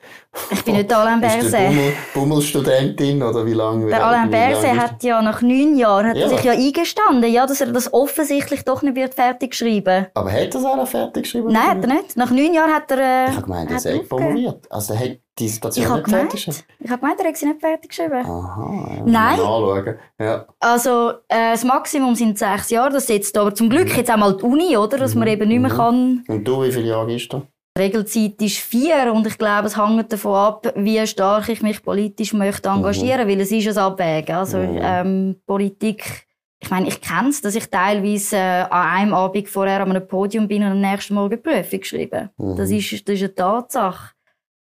Ich 0.50 0.64
bin 0.64 0.76
nicht 0.76 0.92
Alain 0.92 1.20
Berset. 1.20 1.68
Bummel, 1.68 1.92
Bummelstudentin 2.14 3.22
oder 3.22 3.44
wie 3.44 3.52
lange? 3.52 3.86
Der 3.86 4.04
Alain 4.06 4.30
Berset 4.30 4.78
hat 4.78 5.02
ja 5.02 5.20
nach 5.20 5.42
neun 5.42 5.76
Jahren 5.76 6.08
hat 6.08 6.16
ja. 6.16 6.28
sich 6.28 6.42
ja 6.42 6.52
eingestanden, 6.52 7.30
ja, 7.30 7.46
dass 7.46 7.60
er 7.60 7.68
das 7.68 7.92
offensichtlich 7.92 8.64
doch 8.64 8.82
nicht 8.82 8.96
wird 8.96 9.14
fertig 9.14 9.50
geschrieben. 9.50 10.06
Aber 10.14 10.32
hat 10.32 10.54
er 10.54 10.60
es 10.60 10.64
auch 10.64 10.86
fertig 10.86 11.24
geschrieben? 11.24 11.52
Nein, 11.52 11.68
hat 11.68 11.84
er 11.84 11.94
nicht. 11.94 12.16
Nach 12.16 12.30
neun 12.30 12.54
Jahren 12.54 12.72
hat 12.72 12.90
er. 12.90 12.98
Äh, 12.98 13.30
ich 13.30 13.36
habe 13.36 13.42
gemeint, 13.42 13.70
er 13.70 13.78
sei 13.78 13.98
promoviert. 13.98 14.70
Also 14.70 14.94
er 14.94 15.00
hat 15.00 15.18
die 15.38 15.48
Situation 15.48 15.84
ich 15.84 15.90
nicht 15.92 16.04
gemeint, 16.04 16.22
fertig 16.30 16.46
geschrieben. 16.46 16.68
Ich 16.80 16.90
habe 16.90 17.00
gemeint, 17.00 17.20
er 17.20 17.28
hat 17.28 17.36
sie 17.36 17.46
nicht 17.46 17.60
fertig 17.60 17.88
geschrieben. 17.90 18.26
Aha. 18.26 18.90
Ja, 18.96 19.02
Nein. 19.04 19.40
Anschauen. 19.40 19.98
Ja. 20.18 20.46
Also 20.60 21.10
äh, 21.28 21.52
das 21.52 21.64
Maximum 21.64 22.14
sind 22.14 22.38
sechs 22.38 22.70
Jahre. 22.70 22.92
Das 22.92 23.06
setzt 23.06 23.36
aber 23.36 23.54
zum 23.54 23.68
Glück 23.68 23.90
mhm. 23.90 23.96
jetzt 23.96 24.10
auch 24.10 24.16
mal 24.16 24.36
die 24.36 24.44
Uni, 24.44 24.76
oder, 24.76 24.96
dass 24.96 25.14
mhm. 25.14 25.20
man 25.20 25.28
eben 25.28 25.48
nicht 25.48 25.60
mehr 25.60 25.72
mhm. 25.72 25.76
kann. 25.76 26.24
Und 26.28 26.44
du, 26.44 26.62
wie 26.62 26.72
viele 26.72 26.88
Jahre 26.88 27.14
ist 27.14 27.30
du? 27.32 27.42
Die 27.76 27.80
Regelzeit 27.80 28.40
ist 28.42 28.58
vier 28.58 29.12
und 29.14 29.26
ich 29.26 29.38
glaube, 29.38 29.66
es 29.66 29.78
hängt 29.78 30.12
davon 30.12 30.34
ab, 30.34 30.72
wie 30.76 31.06
stark 31.06 31.48
ich 31.48 31.62
mich 31.62 31.82
politisch 31.82 32.34
möchte 32.34 32.68
engagieren, 32.68 33.26
mhm. 33.26 33.30
weil 33.30 33.40
es 33.40 33.50
ist 33.50 33.66
ein 33.66 33.78
Abwägen. 33.78 34.34
Also 34.34 34.58
mhm. 34.58 34.78
ähm, 34.82 35.36
Politik, 35.46 36.26
ich 36.60 36.70
meine, 36.70 36.88
ich 36.88 37.00
kenne 37.00 37.30
es, 37.30 37.40
dass 37.40 37.54
ich 37.54 37.70
teilweise 37.70 38.36
äh, 38.36 38.64
an 38.68 38.88
einem 38.88 39.14
Abend 39.14 39.48
vorher 39.48 39.80
an 39.80 39.90
einem 39.90 40.06
Podium 40.06 40.46
bin 40.48 40.62
und 40.62 40.72
am 40.72 40.80
nächsten 40.80 41.14
Morgen 41.14 41.42
Prüfung 41.42 41.80
geschrieben. 41.80 42.28
Mhm. 42.36 42.56
Das, 42.56 42.70
ist, 42.70 43.08
das 43.08 43.14
ist 43.14 43.22
eine 43.22 43.34
Tatsache. 43.34 44.12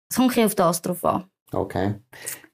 Es 0.09 0.17
kommt 0.17 0.39
auf 0.39 0.55
das 0.55 0.81
drauf 0.81 1.05
an. 1.05 1.25
Okay. 1.53 1.95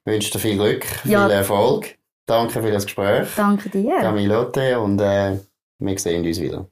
Ich 0.06 0.12
wünsche 0.12 0.32
dir 0.32 0.40
viel 0.40 0.58
Glück, 0.58 0.86
viel 0.86 1.12
ja. 1.12 1.30
Erfolg. 1.30 1.98
Danke 2.26 2.62
für 2.62 2.72
das 2.72 2.86
Gespräch. 2.86 3.30
Danke 3.38 3.70
dir. 3.70 4.00
Camilote 4.02 4.80
und 4.80 5.00
äh, 5.00 5.38
wir 5.80 6.00
sehen 6.00 6.26
uns 6.26 6.42
wieder. 6.42 6.68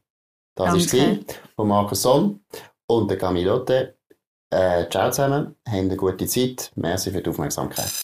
Das 0.56 0.66
Danke. 0.66 0.80
ist 0.80 0.90
sie 0.90 1.26
von 1.56 1.68
Markus 1.70 2.02
Sohn 2.02 2.42
und 2.90 3.10
der 3.10 3.18
Camilote. 3.18 3.96
Äh, 4.52 4.90
ciao 4.90 5.12
zusammen, 5.12 5.56
habt 5.66 5.78
eine 5.78 5.96
gute 5.96 6.26
Zeit. 6.26 6.72
Merci 6.76 7.12
für 7.12 7.22
die 7.22 7.30
Aufmerksamkeit. 7.30 8.02